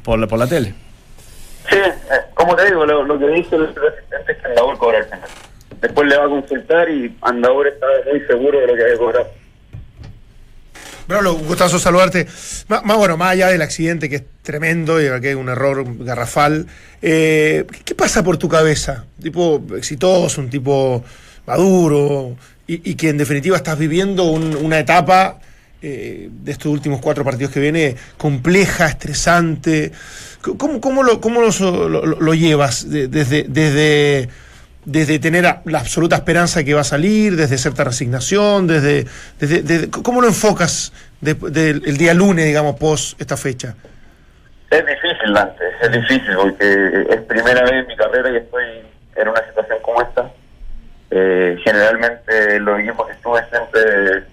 por 0.04 0.20
la, 0.20 0.28
por 0.28 0.40
la 0.40 0.48
tele. 0.48 0.74
Sí, 1.70 1.78
eh, 1.78 1.92
como 2.34 2.56
te 2.56 2.66
digo, 2.66 2.86
lo, 2.86 3.04
lo 3.04 3.20
que 3.20 3.28
dice 3.28 3.56
el 3.56 3.64
asistente 3.68 4.32
es 4.32 4.38
que 4.40 4.48
Andaur 4.48 4.78
cobra 4.78 5.00
el 5.00 5.06
penal. 5.06 5.30
Después 5.80 6.08
le 6.08 6.18
va 6.18 6.26
a 6.26 6.30
consultar 6.30 6.90
y 6.90 7.16
Andaur 7.22 7.68
está 7.68 7.86
muy 8.10 8.20
seguro 8.22 8.60
de 8.60 8.68
lo 8.68 8.76
que 8.76 8.84
hay 8.84 8.92
que 8.92 8.98
Bravo, 11.20 11.34
un 11.38 11.46
gustazo 11.48 11.78
saludarte. 11.78 12.26
Más, 12.70 12.84
bueno, 12.98 13.18
más 13.18 13.32
allá 13.32 13.50
del 13.50 13.62
accidente 13.62 14.10
que 14.10 14.16
es 14.18 14.24
tremendo 14.44 15.02
y 15.02 15.06
que 15.20 15.32
es 15.32 15.36
un 15.36 15.50
error 15.50 15.84
garrafal, 16.06 16.68
eh, 17.02 17.66
¿qué 17.84 17.96
pasa 17.96 18.24
por 18.24 18.38
tu 18.38 18.48
cabeza? 18.48 19.06
Un 19.18 19.24
tipo 19.24 19.64
exitoso, 19.76 20.40
un 20.40 20.50
tipo 20.50 21.04
maduro 21.46 22.36
y, 22.66 22.92
y 22.92 22.96
que 22.96 23.10
en 23.10 23.18
definitiva 23.18 23.58
estás 23.58 23.78
viviendo 23.78 24.24
un- 24.24 24.56
una 24.56 24.80
etapa 24.80 25.40
eh, 25.82 26.30
de 26.32 26.52
estos 26.52 26.68
últimos 26.72 27.02
cuatro 27.02 27.24
partidos 27.26 27.52
que 27.52 27.60
viene 27.60 27.96
compleja, 28.18 28.88
estresante. 28.88 29.92
¿Cómo, 30.58 30.80
cómo, 30.80 31.04
lo, 31.04 31.20
cómo 31.20 31.42
lo, 31.42 32.34
llevas 32.34 32.90
de- 32.90 33.08
desde, 33.08 33.46
desde, 33.50 34.30
desde 34.86 35.20
tener 35.20 35.44
la 35.66 35.80
absoluta 35.80 36.16
esperanza 36.16 36.60
de 36.60 36.66
que 36.66 36.74
va 36.74 36.82
a 36.82 36.86
salir, 36.86 37.36
desde 37.36 37.58
cierta 37.58 37.84
resignación, 37.84 38.68
desde, 38.68 39.06
desde, 39.40 39.62
desde- 39.62 39.90
¿cómo 39.92 40.22
lo 40.22 40.28
enfocas 40.28 40.92
de- 41.22 41.36
del- 41.36 41.84
el 41.86 41.98
día 41.98 42.14
lunes, 42.14 42.46
digamos, 42.46 42.76
post 42.78 43.20
esta 43.22 43.38
fecha? 43.38 43.76
Es 44.70 44.86
difícil, 44.86 45.34
Dante, 45.34 45.64
es 45.82 45.92
difícil 45.92 46.34
porque 46.36 47.06
es 47.10 47.22
primera 47.22 47.62
vez 47.64 47.74
en 47.74 47.88
mi 47.88 47.96
carrera 47.96 48.30
y 48.32 48.38
estoy 48.38 48.64
en 49.18 49.28
una 49.28 49.46
situación 49.48 49.78
como 49.82 50.02
esta. 50.02 50.32
Eh, 51.12 51.58
generalmente 51.64 52.60
los 52.62 52.80
equipos 52.80 53.06
que 53.08 53.14
estuve 53.14 53.42
siempre 53.50 54.24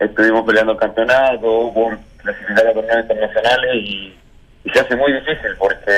estuvimos 0.00 0.44
peleando 0.46 0.72
el 0.72 0.78
campeonato, 0.78 1.70
por 1.74 1.98
clasificar 2.22 2.66
a 2.68 2.72
torneos 2.72 3.02
internacionales 3.02 3.70
y 3.84 4.14
se 4.72 4.80
hace 4.80 4.96
muy 4.96 5.12
difícil 5.12 5.50
porque 5.58 5.92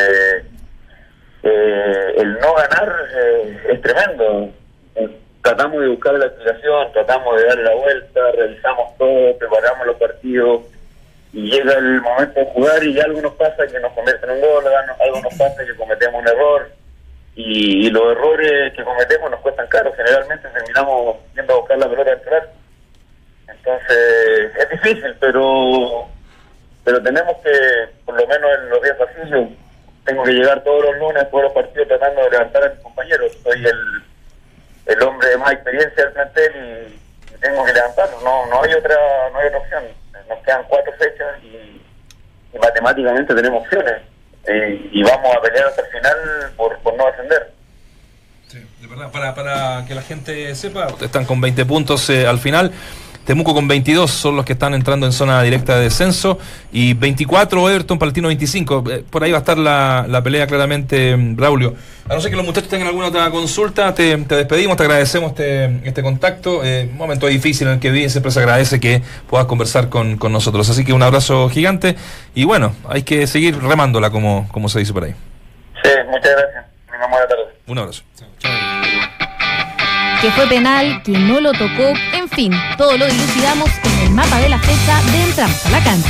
eh, 1.44 2.14
el 2.16 2.34
no 2.40 2.54
ganar 2.54 2.94
eh, 3.14 3.58
es 3.70 3.82
tremendo. 3.82 4.50
Eh, 4.96 5.08
Tratamos 5.42 5.78
de 5.82 5.88
buscar 5.88 6.14
la 6.14 6.24
explicación, 6.24 6.90
tratamos 6.94 7.36
de 7.36 7.44
darle 7.46 7.64
la 7.64 7.74
vuelta, 7.74 8.32
revisamos 8.32 8.96
todo, 8.96 9.36
preparamos 9.36 9.86
los 9.86 9.96
partidos 9.96 10.62
y 11.34 11.50
llega 11.50 11.74
el 11.74 12.00
momento 12.00 12.40
de 12.40 12.46
jugar 12.46 12.82
y 12.82 12.98
algo 12.98 13.20
nos 13.20 13.34
pasa 13.34 13.66
que 13.66 13.78
nos 13.78 13.92
convierte 13.92 14.24
en 14.24 14.32
un 14.32 14.40
gol, 14.40 14.64
algo 14.66 15.20
nos 15.20 15.34
pasa 15.34 15.66
que 15.66 15.76
cometemos 15.76 16.22
un 16.22 16.28
error 16.28 16.70
y, 17.34 17.90
los 17.90 18.12
errores 18.12 18.72
que 18.72 18.84
cometemos 18.84 19.30
nos 19.30 19.40
cuestan 19.40 19.66
caro, 19.66 19.92
generalmente 19.92 20.48
terminamos 20.48 21.16
yendo 21.36 21.52
a 21.52 21.58
buscar 21.58 21.76
la 21.76 21.90
pelota 21.90 22.10
a 22.10 22.14
entrar. 22.14 22.50
Entonces 23.46 24.50
es 24.58 24.70
difícil, 24.70 25.14
pero 25.20 26.08
pero 26.84 27.02
tenemos 27.02 27.36
que, 27.44 27.50
por 28.06 28.18
lo 28.18 28.26
menos 28.26 28.50
en 28.58 28.70
los 28.70 28.82
días 28.82 28.96
pasillos, 28.96 29.48
tengo 30.04 30.22
que 30.22 30.32
llegar 30.32 30.62
todos 30.62 30.84
los 30.84 30.98
lunes 30.98 31.30
de 31.30 31.42
los 31.42 31.52
partidos 31.52 31.88
tratando 31.88 32.22
de 32.22 32.30
levantar 32.30 32.64
a 32.64 32.68
mis 32.70 32.80
compañeros. 32.80 33.32
Soy 33.42 33.64
el, 33.64 34.02
el 34.86 35.02
hombre 35.02 35.28
de 35.28 35.38
más 35.38 35.52
experiencia 35.52 36.04
del 36.04 36.12
plantel 36.12 36.52
y, 36.56 37.04
tengo 37.40 37.64
que 37.64 37.72
levantarlo. 37.72 38.20
No, 38.22 38.46
no 38.46 38.62
hay 38.62 38.72
otra, 38.72 38.96
no 39.32 39.38
hay 39.38 39.48
otra 39.48 39.58
opción. 39.58 39.84
Nos 40.28 40.38
quedan 40.38 40.64
cuatro 40.68 40.92
fechas 40.94 41.42
y, 41.42 41.80
matemáticamente 42.58 43.34
tenemos 43.34 43.62
opciones. 43.62 44.02
Y 44.92 45.02
vamos 45.02 45.36
a 45.36 45.40
pelear 45.40 45.66
hasta 45.66 45.82
el 45.82 45.88
final 45.88 46.52
por, 46.56 46.78
por 46.78 46.94
no 46.96 47.06
ascender. 47.06 47.52
Sí, 48.46 48.64
de 48.80 48.86
verdad, 48.86 49.10
para, 49.10 49.34
para 49.34 49.84
que 49.86 49.94
la 49.94 50.02
gente 50.02 50.54
sepa, 50.54 50.88
están 51.00 51.24
con 51.24 51.40
20 51.40 51.64
puntos 51.64 52.08
eh, 52.10 52.26
al 52.26 52.38
final. 52.38 52.72
Temuco 53.24 53.54
con 53.54 53.66
22 53.66 54.10
son 54.10 54.36
los 54.36 54.44
que 54.44 54.52
están 54.52 54.74
entrando 54.74 55.06
en 55.06 55.12
zona 55.12 55.42
directa 55.42 55.76
de 55.76 55.84
descenso 55.84 56.38
y 56.72 56.92
24 56.92 57.70
Everton, 57.70 57.98
Palatino 57.98 58.28
25. 58.28 58.84
Eh, 58.90 59.04
por 59.08 59.24
ahí 59.24 59.30
va 59.30 59.38
a 59.38 59.40
estar 59.40 59.56
la, 59.56 60.04
la 60.08 60.22
pelea 60.22 60.46
claramente, 60.46 61.16
mm, 61.16 61.36
Braulio. 61.36 61.74
A 62.08 62.14
no 62.14 62.20
ser 62.20 62.30
que 62.30 62.36
los 62.36 62.44
muchachos 62.44 62.68
tengan 62.68 62.88
alguna 62.88 63.06
otra 63.06 63.30
consulta, 63.30 63.94
te, 63.94 64.14
te 64.18 64.36
despedimos, 64.36 64.76
te 64.76 64.82
agradecemos 64.82 65.30
este, 65.30 65.88
este 65.88 66.02
contacto. 66.02 66.62
Eh, 66.62 66.86
un 66.90 66.98
momento 66.98 67.26
difícil 67.26 67.66
en 67.66 67.74
el 67.74 67.80
que 67.80 67.90
viven, 67.90 68.10
siempre 68.10 68.30
se 68.30 68.40
agradece 68.40 68.78
que 68.78 69.00
puedas 69.28 69.46
conversar 69.46 69.88
con, 69.88 70.18
con 70.18 70.30
nosotros. 70.30 70.68
Así 70.68 70.84
que 70.84 70.92
un 70.92 71.02
abrazo 71.02 71.48
gigante 71.48 71.96
y 72.34 72.44
bueno, 72.44 72.74
hay 72.88 73.04
que 73.04 73.26
seguir 73.26 73.58
remándola 73.58 74.10
como, 74.10 74.46
como 74.52 74.68
se 74.68 74.80
dice 74.80 74.92
por 74.92 75.04
ahí. 75.04 75.14
Sí, 75.82 75.90
muchas 76.10 76.32
gracias. 76.36 76.64
Buena 76.88 77.26
tarde. 77.26 77.42
Un 77.66 77.78
abrazo. 77.78 78.02
Que 80.24 80.30
fue 80.30 80.46
penal, 80.46 81.02
que 81.02 81.12
no 81.12 81.38
lo 81.38 81.52
tocó, 81.52 81.92
en 82.14 82.30
fin, 82.30 82.50
todo 82.78 82.96
lo 82.96 83.04
dilucidamos 83.04 83.68
en 83.84 84.06
el 84.06 84.10
mapa 84.12 84.38
de 84.38 84.48
la 84.48 84.58
fecha 84.58 85.02
de 85.12 85.22
Entramos 85.22 85.66
a 85.66 85.70
la 85.70 85.84
Cancha. 85.84 86.08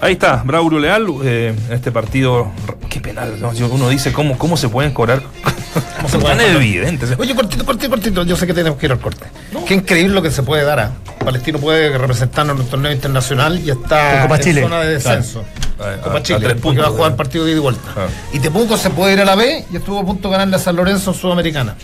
Ahí 0.00 0.14
está, 0.14 0.36
Braulio 0.36 0.78
Leal, 0.78 1.06
eh, 1.22 1.54
en 1.68 1.74
este 1.74 1.92
partido, 1.92 2.50
qué 2.88 3.02
penal, 3.02 3.34
uno 3.70 3.90
dice 3.90 4.14
cómo, 4.14 4.38
cómo 4.38 4.56
se 4.56 4.70
pueden 4.70 4.94
cobrar, 4.94 5.20
¿Cómo 5.96 6.08
se 6.08 6.16
tan 6.20 6.40
evidentes. 6.40 7.14
Oye, 7.18 7.34
cortito, 7.34 7.66
cortito, 7.66 7.90
cortito. 7.90 8.24
Yo 8.24 8.34
sé 8.34 8.46
que 8.46 8.54
tenemos 8.54 8.78
que 8.78 8.86
ir 8.86 8.92
al 8.92 9.00
corte. 9.00 9.26
Qué 9.66 9.74
increíble 9.74 10.14
lo 10.14 10.22
que 10.22 10.30
se 10.30 10.42
puede 10.42 10.64
dar. 10.64 10.80
¿ah? 10.80 10.92
Palestino 11.22 11.58
puede 11.58 11.98
representarnos 11.98 12.56
en 12.56 12.62
un 12.62 12.68
torneo 12.70 12.92
internacional 12.92 13.60
y 13.60 13.68
está 13.68 14.16
En 14.16 14.22
Copa 14.22 14.36
en 14.36 14.42
Chile. 14.42 14.62
zona 14.62 14.80
de 14.80 14.94
descenso. 14.94 15.42
Claro. 15.42 15.59
A- 15.80 16.00
Copa 16.00 16.16
a- 16.16 16.18
a 16.18 16.22
Chile, 16.22 16.54
puntos, 16.56 16.84
va 16.84 16.88
a 16.88 16.90
jugar 16.92 17.12
¿eh? 17.12 17.14
partido 17.16 17.44
de 17.44 17.50
ida 17.52 17.58
y 17.58 17.62
vuelta. 17.62 17.82
Ah. 17.96 18.06
Y 18.32 18.38
Temuco 18.40 18.76
se 18.76 18.90
puede 18.90 19.14
ir 19.14 19.20
a 19.20 19.24
la 19.24 19.34
B 19.34 19.64
y 19.72 19.76
estuvo 19.76 19.98
a 19.98 20.04
punto 20.04 20.28
de 20.28 20.32
ganarle 20.32 20.56
a 20.56 20.58
San 20.58 20.76
Lorenzo 20.76 21.12
en 21.12 21.16
Sudamericana. 21.16 21.74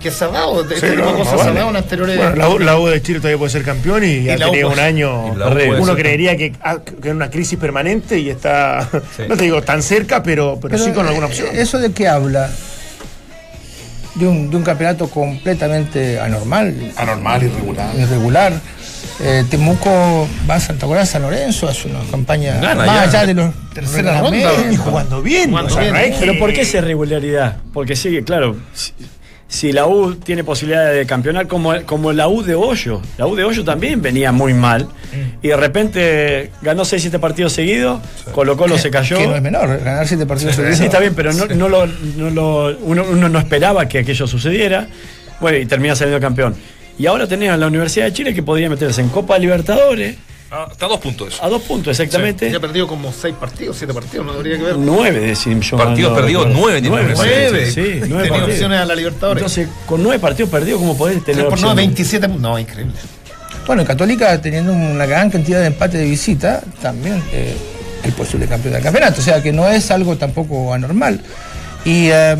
Que 0.00 0.10
se 0.10 0.24
ha 0.24 0.28
dado, 0.28 0.60
este 0.62 0.76
Sí, 0.78 0.86
tipo 0.94 1.02
no, 1.04 1.12
de 1.12 1.18
cosas 1.18 1.32
ha 1.32 1.36
vale. 1.46 1.54
dado 1.58 1.70
en 1.70 1.76
anteriores. 1.76 2.16
Bueno, 2.18 2.36
la, 2.36 2.48
U- 2.50 2.58
la 2.58 2.78
U 2.78 2.86
de 2.86 3.02
Chile 3.02 3.18
todavía 3.18 3.38
puede 3.38 3.50
ser 3.50 3.64
campeón 3.64 4.04
y, 4.04 4.20
U 4.20 4.26
tenía 4.26 4.46
puede- 4.48 4.64
un 4.64 4.78
año. 4.78 5.34
y 5.34 5.80
Uno 5.80 5.96
creería 5.96 6.36
que, 6.36 6.52
ah, 6.62 6.78
que 6.84 7.08
era 7.08 7.16
una 7.16 7.30
crisis 7.30 7.58
permanente 7.58 8.18
y 8.20 8.30
está, 8.30 8.88
no 9.28 9.36
te 9.36 9.44
digo 9.44 9.62
tan 9.62 9.82
cerca, 9.82 10.22
pero, 10.22 10.58
pero, 10.60 10.72
Pero, 10.72 10.84
sí 10.84 10.92
con 10.92 11.06
eh, 11.06 11.08
alguna 11.08 11.26
opción. 11.26 11.48
¿Eso 11.52 11.78
de 11.78 11.90
qué 11.92 12.06
habla? 12.08 12.50
De 14.14 14.26
un, 14.26 14.48
de 14.50 14.56
un 14.56 14.62
campeonato 14.62 15.08
completamente 15.10 16.18
anormal. 16.20 16.92
Anormal, 16.96 17.42
irregular. 17.42 17.94
Irregular. 17.98 18.52
Eh, 19.20 19.44
Temuco 19.50 20.28
va 20.48 20.56
a 20.56 20.60
Santa 20.60 20.86
Cruz, 20.86 21.08
San 21.08 21.22
Lorenzo, 21.22 21.68
hace 21.68 21.88
una 21.88 22.00
campaña 22.10 22.60
Gana 22.60 22.74
más 22.84 22.86
ya. 22.86 23.02
allá 23.20 23.26
de 23.26 23.34
los 23.34 23.54
Tercera 23.72 24.20
ronda. 24.20 24.52
Y 24.70 24.76
jugando 24.76 25.22
bien. 25.22 25.50
Jugando 25.50 25.70
o 25.72 25.74
sea, 25.74 25.82
bien. 25.82 25.94
no 25.94 25.98
es 26.00 26.14
que- 26.14 26.20
Pero 26.20 26.38
¿por 26.38 26.52
qué 26.52 26.60
esa 26.62 26.78
irregularidad? 26.78 27.56
Porque 27.72 27.96
sí, 27.96 28.20
claro, 28.22 28.56
si, 28.74 28.92
si 29.48 29.72
la 29.72 29.86
U 29.86 30.16
tiene 30.16 30.44
posibilidad 30.44 30.92
de 30.92 31.06
campeonar 31.06 31.46
como, 31.46 31.72
como 31.86 32.12
la 32.12 32.28
U 32.28 32.42
de 32.42 32.54
Hoyo, 32.54 33.00
la 33.16 33.26
U 33.26 33.34
de 33.36 33.44
Hoyo 33.44 33.64
también 33.64 34.02
venía 34.02 34.32
muy 34.32 34.52
mal 34.52 34.86
y 35.40 35.48
de 35.48 35.56
repente 35.56 36.50
ganó 36.60 36.82
6-7 36.84 37.18
partidos 37.18 37.54
seguidos, 37.54 38.00
Colo 38.34 38.56
Colo 38.58 38.76
se 38.76 38.90
cayó. 38.90 39.16
Que 39.16 39.26
no 39.26 39.36
es 39.36 39.42
menor, 39.42 39.78
ganar 39.82 40.06
siete 40.06 40.26
partidos 40.26 40.56
seguidos. 40.56 40.76
Sí, 40.76 40.84
está 40.84 40.98
bien, 40.98 41.14
pero 41.14 41.32
no, 41.32 41.46
no 41.46 41.68
lo, 41.70 41.86
no 41.86 42.30
lo- 42.30 42.76
uno, 42.80 43.04
uno 43.10 43.28
no 43.30 43.38
esperaba 43.38 43.88
que 43.88 44.00
aquello 44.00 44.26
sucediera. 44.26 44.88
Bueno, 45.40 45.58
y 45.58 45.66
termina 45.66 45.94
saliendo 45.94 46.20
campeón. 46.20 46.54
Y 46.98 47.06
ahora 47.06 47.26
tenés 47.26 47.50
a 47.50 47.56
la 47.56 47.66
Universidad 47.66 48.06
de 48.06 48.12
Chile 48.12 48.34
que 48.34 48.42
podría 48.42 48.68
meterse 48.70 49.00
en 49.00 49.08
Copa 49.08 49.38
Libertadores 49.38 50.16
Ah, 50.48 50.68
está 50.70 50.86
a 50.86 50.88
dos 50.90 51.00
puntos 51.00 51.34
eso. 51.34 51.44
a 51.44 51.48
dos 51.48 51.60
puntos 51.62 51.90
exactamente. 51.98 52.48
Ya 52.48 52.58
ha 52.58 52.60
perdido 52.60 52.86
como 52.86 53.12
seis 53.12 53.34
partidos, 53.38 53.76
siete 53.78 53.92
partidos, 53.92 54.24
no 54.24 54.32
habría 54.32 54.56
que 54.56 54.62
ver. 54.62 54.78
Nueve, 54.78 55.18
decir 55.18 55.58
yo. 55.58 55.76
Partidos 55.76 56.12
no 56.12 56.16
perdidos, 56.16 56.46
nueve 56.52 56.80
Nueve, 56.82 57.14
Nueve. 57.16 57.70
sí, 57.72 57.80
nueve 57.80 58.00
Tenía 58.06 58.18
partidos. 58.28 58.48
opciones 58.50 58.78
a 58.80 58.84
la 58.84 58.94
Libertadores. 58.94 59.40
Entonces, 59.42 59.68
con 59.86 60.04
nueve 60.04 60.20
partidos 60.20 60.48
perdidos, 60.48 60.78
¿cómo 60.80 60.96
podés 60.96 61.16
tener 61.24 61.34
Tres 61.34 61.44
por 61.46 61.52
opción? 61.54 61.66
nueve, 61.74 61.82
27 61.82 62.28
puntos. 62.28 62.42
No, 62.42 62.58
increíble. 62.60 62.94
Bueno, 63.66 63.84
Católica 63.84 64.40
teniendo 64.40 64.72
una 64.72 65.04
gran 65.04 65.30
cantidad 65.30 65.58
de 65.60 65.66
empate 65.66 65.98
de 65.98 66.04
visita, 66.04 66.62
también 66.80 67.20
eh, 67.32 67.56
el 68.04 68.12
posible 68.12 68.46
campeón 68.46 68.74
del 68.74 68.82
campeonato. 68.84 69.20
O 69.20 69.24
sea 69.24 69.42
que 69.42 69.50
no 69.52 69.68
es 69.68 69.90
algo 69.90 70.16
tampoco 70.16 70.72
anormal. 70.72 71.20
Y 71.84 72.06
eh, 72.12 72.36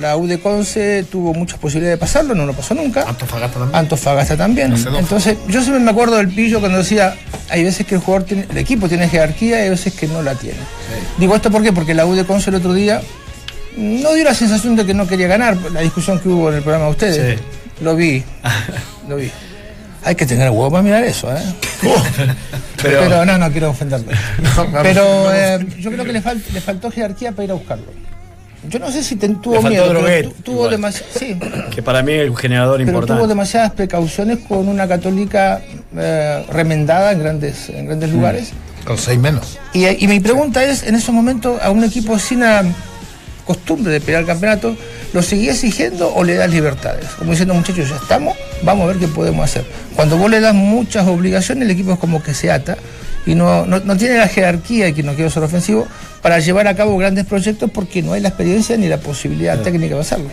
la 0.00 0.16
U 0.16 0.26
de 0.26 0.38
Conce 0.40 1.04
tuvo 1.10 1.32
muchas 1.34 1.58
posibilidades 1.58 1.98
de 1.98 2.00
pasarlo, 2.00 2.34
no 2.34 2.46
lo 2.46 2.52
pasó 2.52 2.74
nunca. 2.74 3.02
Antofagasta 3.08 3.58
también. 3.58 3.76
Antofagasta 3.78 4.36
también. 4.36 4.74
Entonces, 4.98 5.36
yo 5.48 5.60
siempre 5.62 5.80
me 5.82 5.90
acuerdo 5.90 6.16
del 6.16 6.28
pillo 6.28 6.60
cuando 6.60 6.78
decía, 6.78 7.14
hay 7.50 7.64
veces 7.64 7.86
que 7.86 7.94
el 7.96 8.00
jugador 8.00 8.26
tiene, 8.26 8.46
el 8.50 8.58
equipo 8.58 8.88
tiene 8.88 9.08
jerarquía 9.08 9.60
y 9.60 9.62
hay 9.64 9.70
veces 9.70 9.94
que 9.94 10.06
no 10.08 10.22
la 10.22 10.34
tiene. 10.34 10.58
Digo 11.18 11.34
esto 11.36 11.50
¿por 11.50 11.62
qué? 11.62 11.72
porque 11.72 11.94
la 11.94 12.06
U 12.06 12.14
de 12.14 12.24
Conce 12.24 12.50
el 12.50 12.56
otro 12.56 12.72
día 12.74 13.00
no 13.76 14.12
dio 14.14 14.24
la 14.24 14.34
sensación 14.34 14.76
de 14.76 14.86
que 14.86 14.94
no 14.94 15.06
quería 15.06 15.26
ganar, 15.26 15.56
la 15.72 15.80
discusión 15.80 16.18
que 16.20 16.28
hubo 16.28 16.48
en 16.50 16.56
el 16.56 16.62
programa 16.62 16.86
de 16.86 16.90
ustedes. 16.92 17.40
Lo 17.80 17.96
vi, 17.96 18.22
lo 19.08 19.16
vi. 19.16 19.30
Hay 20.06 20.14
que 20.16 20.26
tener 20.26 20.50
huevo 20.50 20.70
para 20.70 20.82
mirar 20.82 21.02
eso, 21.02 21.34
¿eh? 21.34 21.40
pero, 22.82 23.24
no, 23.24 23.38
no 23.38 23.50
quiero 23.50 23.70
ofenderlo. 23.70 24.12
Pero 24.82 25.32
eh, 25.34 25.66
yo 25.78 25.90
creo 25.90 26.04
que 26.04 26.12
le, 26.12 26.22
fal- 26.22 26.42
le 26.52 26.60
faltó 26.60 26.90
jerarquía 26.90 27.32
para 27.32 27.44
ir 27.44 27.50
a 27.50 27.54
buscarlo. 27.54 27.86
Yo 28.68 28.78
no 28.78 28.90
sé 28.90 29.02
si 29.04 29.16
ten- 29.16 29.40
tuvo 29.40 29.60
miedo, 29.62 29.84
pero 29.88 30.00
Droguet, 30.00 30.24
tu- 30.26 30.42
tuvo 30.42 30.54
igual. 30.56 30.70
demasiado. 30.72 31.12
Sí, 31.18 31.36
Que 31.74 31.82
para 31.82 32.02
mí 32.02 32.12
es 32.12 32.30
un 32.30 32.36
generador 32.36 32.76
pero 32.78 32.86
tuvo 32.90 32.98
importante. 33.00 33.28
demasiadas 33.28 33.70
precauciones 33.72 34.38
con 34.48 34.68
una 34.68 34.86
católica 34.88 35.60
eh, 35.96 36.44
remendada 36.50 37.12
en 37.12 37.18
grandes, 37.20 37.68
en 37.68 37.86
grandes 37.86 38.10
Mm. 38.10 38.14
lugares. 38.14 38.50
Con 38.84 38.98
seis 38.98 39.18
menos. 39.18 39.58
Y, 39.72 39.86
y 40.04 40.08
mi 40.08 40.20
pregunta 40.20 40.62
es, 40.64 40.82
en 40.82 40.94
esos 40.94 41.14
momentos, 41.14 41.60
a 41.62 41.70
un 41.70 41.84
equipo 41.84 42.18
sin 42.18 42.40
la 42.40 42.64
costumbre 43.46 43.92
de 43.92 44.00
pelear 44.00 44.22
el 44.22 44.26
campeonato, 44.26 44.76
¿lo 45.12 45.22
seguía 45.22 45.52
exigiendo 45.52 46.14
o 46.14 46.24
le 46.24 46.34
das 46.34 46.50
libertades? 46.50 47.06
Como 47.18 47.30
diciendo, 47.30 47.54
muchachos, 47.54 47.88
ya 47.88 47.96
estamos, 47.96 48.36
vamos 48.62 48.84
a 48.84 48.86
ver 48.88 48.96
qué 48.98 49.08
podemos 49.08 49.44
hacer. 49.44 49.64
Cuando 49.94 50.16
vos 50.16 50.30
le 50.30 50.40
das 50.40 50.54
muchas 50.54 51.06
obligaciones, 51.06 51.64
el 51.64 51.70
equipo 51.70 51.92
es 51.92 51.98
como 51.98 52.22
que 52.22 52.32
se 52.34 52.50
ata 52.50 52.76
y 53.26 53.34
no, 53.34 53.64
no, 53.66 53.80
no 53.80 53.96
tiene 53.96 54.18
la 54.18 54.28
jerarquía, 54.28 54.88
y 54.88 54.92
que 54.94 55.02
no 55.02 55.14
quiero 55.14 55.30
ser 55.30 55.42
ofensivo, 55.42 55.86
para 56.24 56.38
llevar 56.40 56.66
a 56.68 56.74
cabo 56.74 56.96
grandes 56.96 57.26
proyectos 57.26 57.70
porque 57.70 58.00
no 58.00 58.14
hay 58.14 58.22
la 58.22 58.28
experiencia 58.28 58.78
ni 58.78 58.88
la 58.88 58.96
posibilidad 58.96 59.60
técnica 59.60 59.94
de 59.94 60.00
hacerlo. 60.00 60.30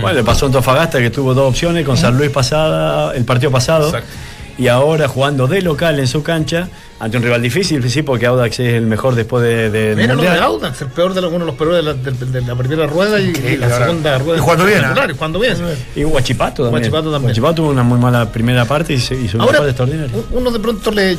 Bueno, 0.00 0.14
le 0.14 0.24
pasó 0.24 0.46
a 0.46 0.48
Antofagasta 0.48 0.98
que 0.98 1.10
tuvo 1.10 1.34
dos 1.34 1.50
opciones 1.50 1.84
con 1.84 1.98
San 1.98 2.16
Luis 2.16 2.30
pasada, 2.30 3.14
el 3.14 3.24
partido 3.26 3.50
pasado. 3.50 3.88
Exacto. 3.88 4.08
y 4.58 4.68
ahora 4.68 5.06
jugando 5.08 5.46
de 5.46 5.60
local 5.60 5.98
en 6.00 6.06
su 6.06 6.22
cancha, 6.22 6.68
ante 6.98 7.18
un 7.18 7.22
rival 7.22 7.42
difícil, 7.42 7.88
sí, 7.90 8.00
porque 8.00 8.24
Audax 8.24 8.58
es 8.60 8.72
el 8.76 8.86
mejor 8.86 9.14
después 9.14 9.44
de, 9.44 9.68
de- 9.70 9.94
Mira 9.94 10.14
lo 10.14 10.22
de. 10.22 10.28
Audax, 10.30 10.80
el 10.80 10.88
peor 10.88 11.12
de 11.12 11.20
los, 11.20 11.30
uno 11.30 11.40
de 11.40 11.44
los 11.44 11.54
peores 11.54 11.76
de 11.76 11.82
la, 11.82 11.92
de- 11.92 12.12
de 12.12 12.40
la 12.40 12.54
primera 12.56 12.86
rueda 12.86 13.20
y, 13.20 13.24
y 13.36 13.56
la 13.58 13.68
segunda 13.76 14.16
rueda. 14.16 14.38
Y 14.38 14.40
jugando 14.40 14.64
bien. 14.64 14.78
Espectacular, 14.78 15.10
y 15.10 15.14
jugando 15.14 15.38
bien. 15.40 15.56
Y 15.94 16.04
Huachipato 16.04 16.62
también. 16.64 16.82
Huachipato 16.84 17.12
también. 17.12 17.28
Huachipato 17.28 17.54
tuvo 17.56 17.68
una 17.70 17.82
muy 17.82 17.98
mala 17.98 18.32
primera 18.32 18.64
parte 18.64 18.94
y, 18.94 18.98
se, 18.98 19.14
y 19.14 19.28
su 19.28 19.38
Ahora, 19.38 19.52
mejor 19.52 19.68
extraordinario. 19.68 20.16
un- 20.16 20.38
uno 20.38 20.50
de 20.50 20.58
pronto 20.58 20.90
le. 20.90 21.18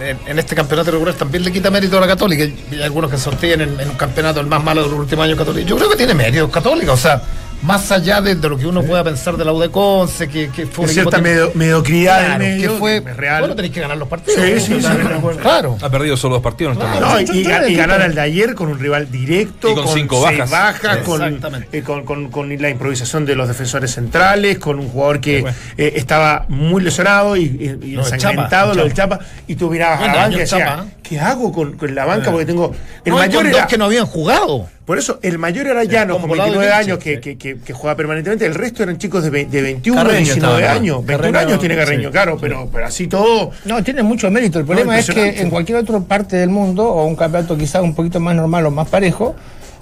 En, 0.00 0.38
este 0.38 0.56
campeonato 0.56 0.90
regular 0.90 1.14
también 1.14 1.44
le 1.44 1.52
quita 1.52 1.70
mérito 1.70 1.96
a 1.98 2.00
la 2.00 2.06
Católica. 2.06 2.42
Hay 2.42 2.82
algunos 2.82 3.10
que 3.10 3.16
sostienen 3.16 3.78
en 3.78 3.90
un 3.90 3.96
campeonato 3.96 4.40
el 4.40 4.46
más 4.46 4.62
malo 4.62 4.82
de 4.82 4.90
los 4.90 4.98
últimos 4.98 5.24
años 5.24 5.38
Católica. 5.38 5.68
Yo 5.68 5.76
creo 5.76 5.88
que 5.88 5.96
tiene 5.96 6.14
mérito 6.14 6.50
Católica. 6.50 6.92
O 6.92 6.96
sea, 6.96 7.22
más 7.64 7.90
allá 7.90 8.20
de, 8.20 8.34
de 8.34 8.48
lo 8.48 8.58
que 8.58 8.66
uno 8.66 8.82
pueda 8.82 9.02
pensar 9.02 9.36
de 9.36 9.44
la 9.44 9.52
U 9.52 9.58
de 9.58 9.70
Conce, 9.70 10.28
que, 10.28 10.50
que 10.50 10.66
fue 10.66 10.84
un 10.84 10.90
Cierta 10.90 11.18
medio- 11.18 11.50
mediocridad 11.54 12.18
Claro, 12.18 12.30
del 12.44 12.52
medio, 12.52 12.72
que 12.72 12.78
fue 12.78 12.96
es 12.98 13.16
real. 13.16 13.40
Bueno, 13.40 13.56
tenéis 13.56 13.72
que 13.74 13.80
ganar 13.80 13.96
los 13.96 14.06
partidos. 14.08 14.40
Sí, 14.40 14.60
sí, 14.60 14.74
sí, 14.74 14.80
Claro. 14.80 15.36
Claro. 15.40 15.78
Ha 15.80 15.88
perdido 15.88 16.16
solo 16.16 16.34
dos 16.34 16.42
partidos 16.42 16.76
en 16.76 16.82
este 16.82 17.00
No, 17.00 17.06
momento. 17.08 17.32
y, 17.34 17.38
y 17.72 17.74
ganar 17.74 18.02
al 18.02 18.14
de 18.14 18.20
ayer 18.20 18.54
con 18.54 18.68
un 18.68 18.78
rival 18.78 19.10
directo, 19.10 19.70
Y 19.70 19.74
con 19.74 19.88
cinco 19.88 20.22
seis 20.26 20.38
bajas. 20.40 20.50
bajas, 20.82 20.98
con, 20.98 21.40
eh, 21.72 21.82
con, 21.82 22.04
con- 22.04 22.30
con 22.30 22.56
la 22.60 22.68
improvisación 22.68 23.24
de 23.24 23.34
los 23.34 23.48
defensores 23.48 23.90
centrales, 23.92 24.58
con 24.58 24.78
un 24.78 24.88
jugador 24.88 25.20
que 25.20 25.38
eh, 25.78 25.92
estaba 25.96 26.44
muy 26.48 26.82
lesionado 26.82 27.36
y, 27.36 27.48
del 27.48 27.98
ensangrentado, 27.98 28.72
Chapa, 28.72 28.74
lo 28.74 28.82
del 28.84 28.94
Chapa, 28.94 29.18
y 29.46 29.56
tú 29.56 29.70
mirabas 29.70 29.98
Bueno, 30.00 30.12
a 30.12 30.16
la 30.16 30.22
banca 30.24 30.36
y 30.36 30.40
decías, 30.40 30.80
¿eh? 30.84 30.88
¿qué 31.02 31.18
hago 31.20 31.50
con, 31.52 31.72
con 31.78 31.94
la 31.94 32.04
banca? 32.04 32.30
Porque 32.30 32.46
tengo. 32.46 32.74
El 33.04 33.12
No, 33.12 33.18
mayor 33.18 33.42
con 33.42 33.50
dos 33.52 33.58
era. 33.60 33.66
que 33.66 33.78
no 33.78 33.86
habían 33.86 34.06
jugado. 34.06 34.68
Por 34.84 34.98
eso, 34.98 35.18
el 35.22 35.38
mayor 35.38 35.66
era 35.66 35.82
Llanos, 35.84 36.16
con 36.18 36.22
con 36.22 36.28
Volado 36.30 36.48
y 36.50 36.58
29 36.58 36.76
Vinci. 36.76 36.90
años, 36.90 37.02
que, 37.02 37.20
que, 37.20 37.38
que, 37.38 37.58
que 37.58 37.72
juega 37.72 37.96
permanentemente. 37.96 38.44
El 38.44 38.54
resto 38.54 38.82
eran 38.82 38.98
chicos 38.98 39.24
de, 39.24 39.30
ve- 39.30 39.46
de 39.46 39.62
21, 39.62 39.96
Carreño 40.02 40.18
19 40.18 40.54
estaba, 40.56 40.60
¿no? 40.74 40.78
años. 40.80 40.96
21 41.06 41.16
Carreño, 41.32 41.38
años 41.48 41.60
tiene 41.60 41.76
Carreño, 41.76 42.08
sí. 42.08 42.12
claro, 42.12 42.36
pero, 42.38 42.68
pero 42.70 42.86
así 42.86 43.06
todo. 43.06 43.50
No, 43.64 43.82
tiene 43.82 44.02
mucho 44.02 44.30
mérito. 44.30 44.58
El 44.58 44.66
problema 44.66 44.98
es 44.98 45.10
que 45.10 45.40
en 45.40 45.48
cualquier 45.48 45.78
otra 45.78 46.00
parte 46.00 46.36
del 46.36 46.50
mundo, 46.50 46.86
o 46.86 47.06
un 47.06 47.16
campeonato 47.16 47.56
quizás 47.56 47.82
un 47.82 47.94
poquito 47.94 48.20
más 48.20 48.36
normal 48.36 48.66
o 48.66 48.70
más 48.70 48.86
parejo, 48.88 49.34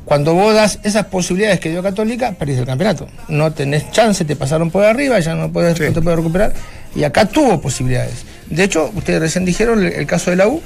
cuando 0.05 0.35
vos 0.35 0.55
das 0.55 0.79
esas 0.85 1.07
posibilidades 1.07 1.59
que 1.59 1.71
dio 1.71 1.83
Católica, 1.83 2.33
perdís 2.39 2.59
el 2.59 2.67
campeonato. 2.67 3.09
No 3.29 3.53
tenés 3.53 3.91
chance, 3.91 4.25
te 4.25 4.37
pasaron 4.37 4.71
por 4.71 4.85
arriba, 4.85 5.19
ya 5.19 5.35
no, 5.35 5.51
puedes, 5.51 5.77
Sí. 5.79 5.85
no 5.85 5.93
te 5.95 6.01
puedes 6.03 6.17
recuperar. 6.19 6.53
Y 6.95 7.03
acá 7.03 7.25
tuvo 7.27 7.61
posibilidades. 7.61 8.25
De 8.51 8.63
hecho, 8.63 8.91
ustedes 8.95 9.21
recién 9.21 9.45
dijeron 9.45 9.85
el, 9.85 9.93
el 9.93 10.07
caso 10.07 10.31
de 10.31 10.37
la 10.37 10.47
U, 10.47 10.61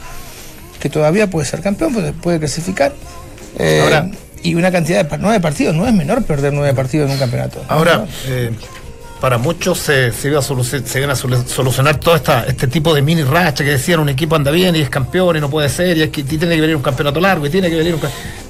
que 0.78 0.90
todavía 0.90 1.28
puede 1.30 1.46
ser 1.46 1.60
campeón, 1.62 1.94
puede, 1.94 2.12
puede 2.12 2.38
clasificar. 2.38 2.92
Eh, 3.58 3.80
Ahora- 3.82 4.10
y 4.50 4.54
una 4.54 4.70
cantidad 4.70 5.04
de 5.08 5.18
nueve 5.18 5.40
partidos, 5.40 5.74
no 5.74 5.86
es 5.86 5.92
menor 5.94 6.24
perder 6.24 6.52
nueve 6.52 6.74
partidos 6.74 7.06
en 7.08 7.12
un 7.14 7.18
campeonato. 7.18 7.62
Ahora, 7.68 7.98
¿no? 7.98 8.06
eh, 8.26 8.50
para 9.20 9.38
muchos 9.38 9.78
se, 9.78 10.12
se 10.12 10.28
iba 10.28 10.38
a 10.40 10.42
solucionar, 10.42 10.86
se 10.88 10.98
iban 10.98 11.10
a 11.10 11.14
solu- 11.14 11.46
solucionar 11.46 11.98
todo 11.98 12.14
esta, 12.16 12.44
este 12.46 12.66
tipo 12.68 12.94
de 12.94 13.00
mini 13.02 13.22
racha 13.24 13.64
que 13.64 13.70
decían 13.70 14.00
un 14.00 14.08
equipo 14.10 14.36
anda 14.36 14.50
bien 14.50 14.76
y 14.76 14.80
es 14.80 14.90
campeón 14.90 15.36
y 15.36 15.40
no 15.40 15.48
puede 15.48 15.68
ser 15.70 15.96
y, 15.96 16.02
es 16.02 16.10
que, 16.10 16.20
y 16.20 16.24
tiene 16.24 16.54
que 16.54 16.60
venir 16.60 16.76
un 16.76 16.82
campeonato 16.82 17.18
largo 17.20 17.46
y 17.46 17.50
tiene 17.50 17.70
que 17.70 17.76
venir 17.76 17.94
un 17.94 18.00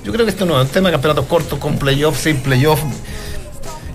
Yo 0.05 0.13
creo 0.13 0.25
que 0.27 0.31
esto 0.33 0.45
no 0.45 0.61
es 0.61 0.67
un 0.67 0.73
tema 0.73 0.89
de 0.89 0.93
campeonatos 0.95 1.27
cortos 1.27 1.59
con 1.59 1.79
playoff, 1.79 2.21
sin 2.21 2.37
playoff. 2.39 2.81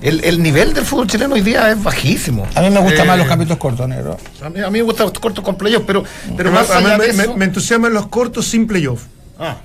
El, 0.02 0.24
el 0.24 0.42
nivel 0.42 0.74
del 0.74 0.84
fútbol 0.84 1.06
chileno 1.08 1.36
hoy 1.36 1.42
día 1.42 1.70
es 1.72 1.84
bajísimo. 1.84 2.48
A 2.56 2.62
mí 2.62 2.70
me 2.72 2.80
gustan 2.80 3.06
Eh, 3.06 3.08
más 3.10 3.18
los 3.20 3.28
campeonatos 3.28 3.58
cortos, 3.60 3.88
negro. 3.88 4.18
A 4.42 4.50
mí, 4.50 4.60
a 4.60 4.70
mí 4.72 4.80
me 4.80 4.84
gustan 4.84 5.08
los 5.08 5.20
cortos 5.20 5.44
con 5.44 5.56
playoff, 5.58 5.84
pero, 5.86 6.04
pero 6.36 6.52
más 6.52 6.72
a 6.72 6.80
mí 6.80 6.88
allá 6.88 6.98
me, 6.98 7.08
de 7.08 7.14
me- 7.14 7.24
eso- 7.24 7.36
me 7.38 7.46
entusiasman 7.46 7.94
los 7.94 8.08
cortos 8.08 8.48
sin 8.48 8.66
playoff. 8.66 9.04
Ah, 9.38 9.58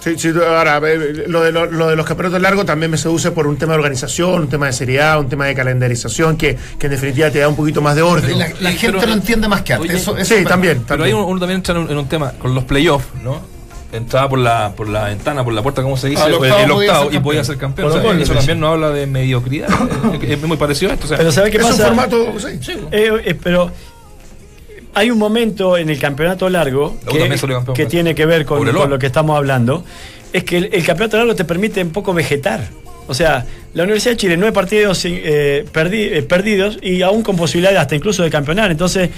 Sí, 0.00 0.14
sí, 0.16 0.28
ahora, 0.28 0.80
eh, 0.88 1.24
lo 1.26 1.42
de, 1.42 1.50
lo, 1.50 1.66
lo 1.66 1.88
de 1.88 1.96
los 1.96 2.06
campeonatos 2.06 2.40
largos 2.40 2.64
también 2.64 2.90
me 2.90 2.96
seduce 2.96 3.32
por 3.32 3.46
un 3.48 3.56
tema 3.56 3.72
de 3.72 3.78
organización, 3.80 4.42
un 4.42 4.48
tema 4.48 4.66
de 4.66 4.72
seriedad, 4.72 5.18
un 5.18 5.28
tema 5.28 5.46
de 5.46 5.54
calendarización 5.56 6.36
que, 6.36 6.56
que 6.78 6.86
en 6.86 6.92
definitiva 6.92 7.30
te 7.30 7.40
da 7.40 7.48
un 7.48 7.56
poquito 7.56 7.82
más 7.82 7.96
de 7.96 8.02
orden. 8.02 8.38
la, 8.38 8.48
la 8.60 8.70
gente 8.72 8.96
pero- 8.98 9.06
lo 9.08 9.12
entiende 9.14 9.48
más 9.48 9.62
que 9.62 9.72
antes. 9.74 9.90
Oye, 9.90 9.98
eso, 9.98 10.16
eso 10.16 10.36
sí, 10.36 10.44
también. 10.44 10.84
Pero 10.86 11.02
ahí 11.04 11.12
uno, 11.12 11.26
uno 11.26 11.40
también 11.40 11.58
entra 11.58 11.74
en 11.74 11.80
un, 11.82 11.90
en 11.90 11.98
un 11.98 12.08
tema 12.08 12.32
con 12.38 12.54
los 12.54 12.62
playoffs, 12.64 13.06
¿no? 13.24 13.40
Entraba 13.90 14.28
por 14.28 14.38
la, 14.38 14.72
por 14.76 14.86
la 14.88 15.04
ventana, 15.04 15.42
por 15.42 15.52
la 15.54 15.62
puerta, 15.62 15.82
¿cómo 15.82 15.96
se 15.96 16.08
dice? 16.08 16.22
El, 16.26 16.34
octavo 16.34 16.60
el 16.62 16.70
octavo 16.70 17.10
y 17.10 17.18
podía 17.20 17.42
ser 17.42 17.56
campeón. 17.56 17.88
O 17.88 17.92
sea, 17.92 18.12
eso 18.12 18.32
sí. 18.32 18.38
también 18.38 18.60
no 18.60 18.68
habla 18.68 18.90
de 18.90 19.06
mediocridad. 19.06 19.68
es, 20.22 20.30
es 20.30 20.42
muy 20.42 20.58
parecido 20.58 20.90
a 20.90 20.94
esto. 20.94 21.06
O 21.06 21.08
sea, 21.08 21.16
Pero 21.16 21.32
¿sabe 21.32 21.50
qué 21.50 21.56
es 21.56 21.62
pasa? 21.64 21.88
un 21.90 21.96
formato. 21.96 22.34
sí. 22.38 22.72
Eh, 22.92 23.10
eh, 23.24 23.34
pero 23.42 23.72
hay 24.98 25.10
un 25.10 25.18
momento 25.18 25.76
en 25.76 25.88
el 25.90 25.98
campeonato 25.98 26.48
largo 26.48 26.96
que, 27.12 27.18
campeón, 27.74 27.86
tiene 27.86 28.14
que 28.14 28.26
ver 28.26 28.44
con, 28.44 28.58
lo 28.90 28.98
que 28.98 29.06
estamos 29.06 29.36
hablando. 29.36 29.84
Es 30.32 30.44
que 30.44 30.58
el, 30.58 30.70
el 30.72 30.84
campeonato 30.84 31.16
largo 31.16 31.34
te 31.34 31.44
permite 31.44 31.82
un 31.82 31.90
poco 31.90 32.12
vegetar. 32.12 32.68
O 33.06 33.14
sea, 33.14 33.46
la 33.74 33.84
Universidad 33.84 34.12
de 34.12 34.16
Chile, 34.18 34.36
nueve 34.36 34.52
partidos 34.52 35.02
eh, 35.06 35.64
perdi- 35.72 36.10
eh, 36.12 36.22
perdidos 36.22 36.78
y 36.82 37.00
aún 37.02 37.22
con 37.22 37.36
posibilidades 37.36 37.78
hasta 37.78 37.94
incluso 37.96 38.22
de 38.22 38.30
campeonar. 38.30 38.70
Entonces, 38.70 39.08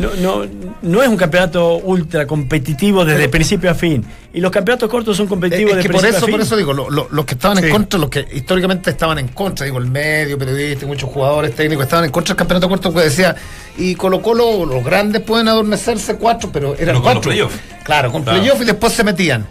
no, 0.00 0.10
no, 0.16 0.46
no 0.82 1.02
es 1.02 1.08
un 1.08 1.16
campeonato 1.16 1.76
ultra 1.76 2.26
competitivo 2.26 3.04
desde 3.04 3.28
principio 3.28 3.70
a 3.70 3.74
fin. 3.74 4.04
Y 4.32 4.40
los 4.40 4.50
campeonatos 4.50 4.88
cortos 4.88 5.16
son 5.16 5.26
competitivos 5.26 5.72
es 5.72 5.76
de 5.78 5.82
que 5.82 5.88
por 5.88 6.00
principio 6.00 6.16
eso, 6.16 6.24
a 6.24 6.26
fin. 6.26 6.32
por 6.34 6.40
eso 6.40 6.56
digo, 6.56 6.72
lo- 6.72 6.88
lo- 6.90 7.08
los 7.10 7.24
que 7.24 7.34
estaban 7.34 7.58
Sí. 7.58 7.64
en 7.64 7.70
contra, 7.70 7.98
los 7.98 8.08
que 8.10 8.26
históricamente 8.32 8.90
estaban 8.90 9.18
en 9.18 9.28
contra, 9.28 9.64
digo, 9.66 9.78
el 9.78 9.86
medio, 9.90 10.38
periodista, 10.38 10.84
y 10.84 10.88
muchos 10.88 11.10
jugadores 11.10 11.54
técnicos 11.54 11.84
estaban 11.84 12.04
en 12.04 12.10
contra 12.10 12.32
del 12.34 12.38
campeonato 12.38 12.68
corto, 12.68 12.94
que 12.94 13.00
decía, 13.00 13.34
y 13.76 13.94
Colo 13.96 14.22
Colo, 14.22 14.64
los 14.66 14.84
grandes 14.84 15.22
pueden 15.22 15.48
adormecerse 15.48 16.16
cuatro, 16.16 16.50
pero 16.52 16.74
eran 16.74 16.78
Pero 16.78 16.92
con 16.94 16.94
los 16.96 17.12
cuatro. 17.14 17.30
playoff. 17.30 17.54
Claro, 17.84 18.12
con 18.12 18.22
Claro. 18.22 18.38
playoff 18.40 18.60
y 18.62 18.64
después 18.64 18.92
se 18.92 19.04
metían. 19.04 19.46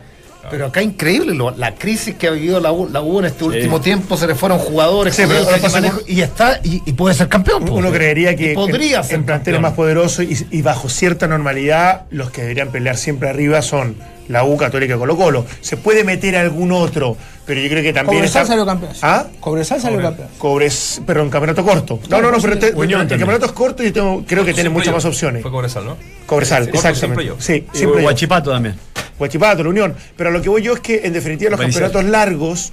Pero 0.50 0.66
acá 0.68 0.82
increíble, 0.82 1.34
lo- 1.36 1.52
la 1.52 1.76
crisis 1.76 2.16
que 2.16 2.28
ha 2.28 2.32
vivido 2.32 2.60
la 2.60 2.72
U, 2.72 2.90
la 2.92 3.02
U 3.02 3.20
en 3.20 3.26
este 3.26 3.44
último 3.44 3.80
tiempo, 3.82 4.18
se 4.18 4.28
le 4.28 4.36
fueron 4.36 4.58
jugadores, 4.60 5.16
Sí, 5.16 5.24
pero 5.28 5.46
que 5.48 5.70
manejo- 5.70 6.02
y 6.08 6.22
está, 6.22 6.60
y, 6.64 6.82
y 6.86 6.94
puede 6.94 7.16
ser 7.16 7.28
campeón. 7.30 7.70
Uno 7.70 7.92
creería 7.92 8.36
que 8.36 8.54
podría 8.54 8.98
en, 9.00 9.04
ser 9.04 9.16
en 9.16 9.24
planteles 9.26 9.62
más 9.62 9.74
poderosos 9.74 10.26
y, 10.26 10.48
y 10.52 10.62
bajo 10.62 10.90
cierta 10.90 11.28
normalidad, 11.28 12.06
los 12.12 12.32
que 12.32 12.42
deberían 12.42 12.70
pelear 12.70 12.98
siempre 12.98 13.30
arriba 13.30 13.62
son 13.62 13.96
la 14.28 14.44
U, 14.44 14.58
Católica 14.58 14.96
y 14.96 14.98
Colo 14.98 15.18
Colo. 15.18 15.46
Se 15.62 15.76
puede 15.78 16.04
meter 16.04 16.36
algún 16.36 16.72
otro, 16.72 17.18
pero 17.50 17.62
yo 17.62 17.68
creo 17.68 17.82
que 17.82 17.92
también. 17.94 18.18
Cobresal 18.20 18.44
está- 18.44 18.54
salió 18.54 18.64
campeón. 18.68 18.92
¿Ah? 19.02 19.26
Cobresal 19.40 19.82
salió 19.82 20.00
campeón. 20.00 20.28
Cobres, 20.38 21.02
pero 21.08 21.24
en 21.24 21.32
campeonato 21.32 21.66
corto. 21.66 22.00
No, 22.08 22.22
no, 22.22 22.30
no, 22.32 22.38
pero 22.40 22.60
te- 22.60 22.74
Unión 22.74 23.02
en 23.02 23.08
también. 23.08 23.20
campeonatos 23.28 23.52
cortos 23.54 23.84
yo 23.88 23.92
tengo, 23.92 24.24
creo 24.28 24.46
que 24.46 24.54
tiene 24.54 24.70
muchas 24.70 24.94
más 24.94 25.04
opciones. 25.06 25.42
Fue 25.42 25.50
Cobresal, 25.50 25.84
¿no? 25.84 25.98
Cobresal, 26.28 26.70
Corto 26.70 26.78
exactamente. 26.88 27.34
Sí, 27.40 27.66
Y 27.74 27.78
sin 27.78 27.90
playoff. 27.90 28.06
Huachipato 28.06 28.52
también. 28.52 28.76
Huachipato, 29.18 29.64
la 29.64 29.70
Unión. 29.70 29.96
Pero 30.16 30.30
a 30.30 30.34
lo 30.34 30.42
que 30.44 30.50
voy 30.50 30.62
yo 30.62 30.74
es 30.76 30.80
que, 30.80 31.02
en 31.06 31.14
definitiva, 31.14 31.50
los 31.50 31.60
campeonatos 31.60 32.06
largos, 32.06 32.72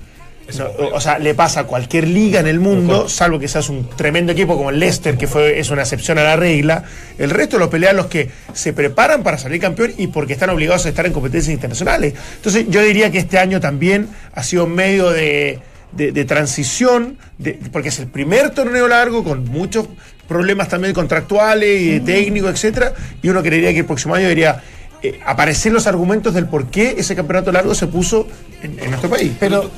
no, 0.59 0.67
o 0.95 1.01
sea, 1.01 1.19
le 1.19 1.35
pasa 1.35 1.61
a 1.61 1.65
cualquier 1.65 2.07
liga 2.07 2.39
en 2.41 2.47
el 2.47 2.61
mundo, 2.61 3.09
salvo 3.09 3.39
que 3.39 3.49
seas 3.49 3.69
un 3.69 3.89
tremendo 3.91 4.33
equipo 4.33 4.57
como 4.57 4.71
el 4.71 4.79
Leicester, 4.79 5.17
que 5.19 5.27
fue, 5.27 5.59
es 5.59 5.71
una 5.71 5.83
excepción 5.83 6.19
a 6.19 6.23
la 6.23 6.37
regla. 6.37 6.85
El 7.19 7.31
resto 7.31 7.59
los 7.59 7.69
pelean 7.69 7.97
los 7.97 8.07
que 8.07 8.31
se 8.55 8.73
preparan 8.73 9.23
para 9.23 9.39
salir 9.39 9.61
campeón 9.61 9.93
y 9.99 10.07
porque 10.07 10.35
están 10.35 10.51
obligados 10.51 10.87
a 10.87 10.89
estar 10.91 11.05
en 11.05 11.13
competencias 11.13 11.53
internacionales. 11.53 12.15
Entonces, 12.37 12.67
yo 12.69 12.81
diría 12.83 13.11
que 13.11 13.19
este 13.19 13.39
año 13.39 13.61
también 13.61 14.09
ha 14.35 14.43
sido 14.45 14.65
un 14.67 14.75
medio 14.75 15.11
de, 15.11 15.59
de- 15.93 16.13
de 16.13 16.25
transición, 16.25 17.19
de- 17.39 17.59
porque 17.73 17.89
es 17.89 17.99
el 17.99 18.07
primer 18.07 18.51
torneo 18.51 18.87
largo 18.89 19.25
con 19.25 19.45
muchos 19.49 19.89
problemas 20.29 20.69
también 20.69 20.95
contractuales 20.95 21.81
y 21.81 21.91
de 21.99 22.01
técnicos, 22.01 22.51
etcétera, 22.53 22.93
y 23.23 23.29
uno 23.29 23.43
creería 23.43 23.73
que 23.73 23.81
el 23.81 23.85
próximo 23.85 24.15
año 24.15 24.25
debería 24.25 24.63
eh, 25.03 25.21
aparecer 25.27 25.73
los 25.73 25.87
argumentos 25.87 26.35
del 26.35 26.47
por 26.47 26.69
qué 26.71 26.95
ese 26.99 27.15
campeonato 27.15 27.53
largo 27.53 27.75
se 27.75 27.87
puso 27.87 28.27
en, 28.63 28.79
en 28.81 28.91
nuestro 28.91 29.11
país. 29.11 29.33
Pero 29.39 29.71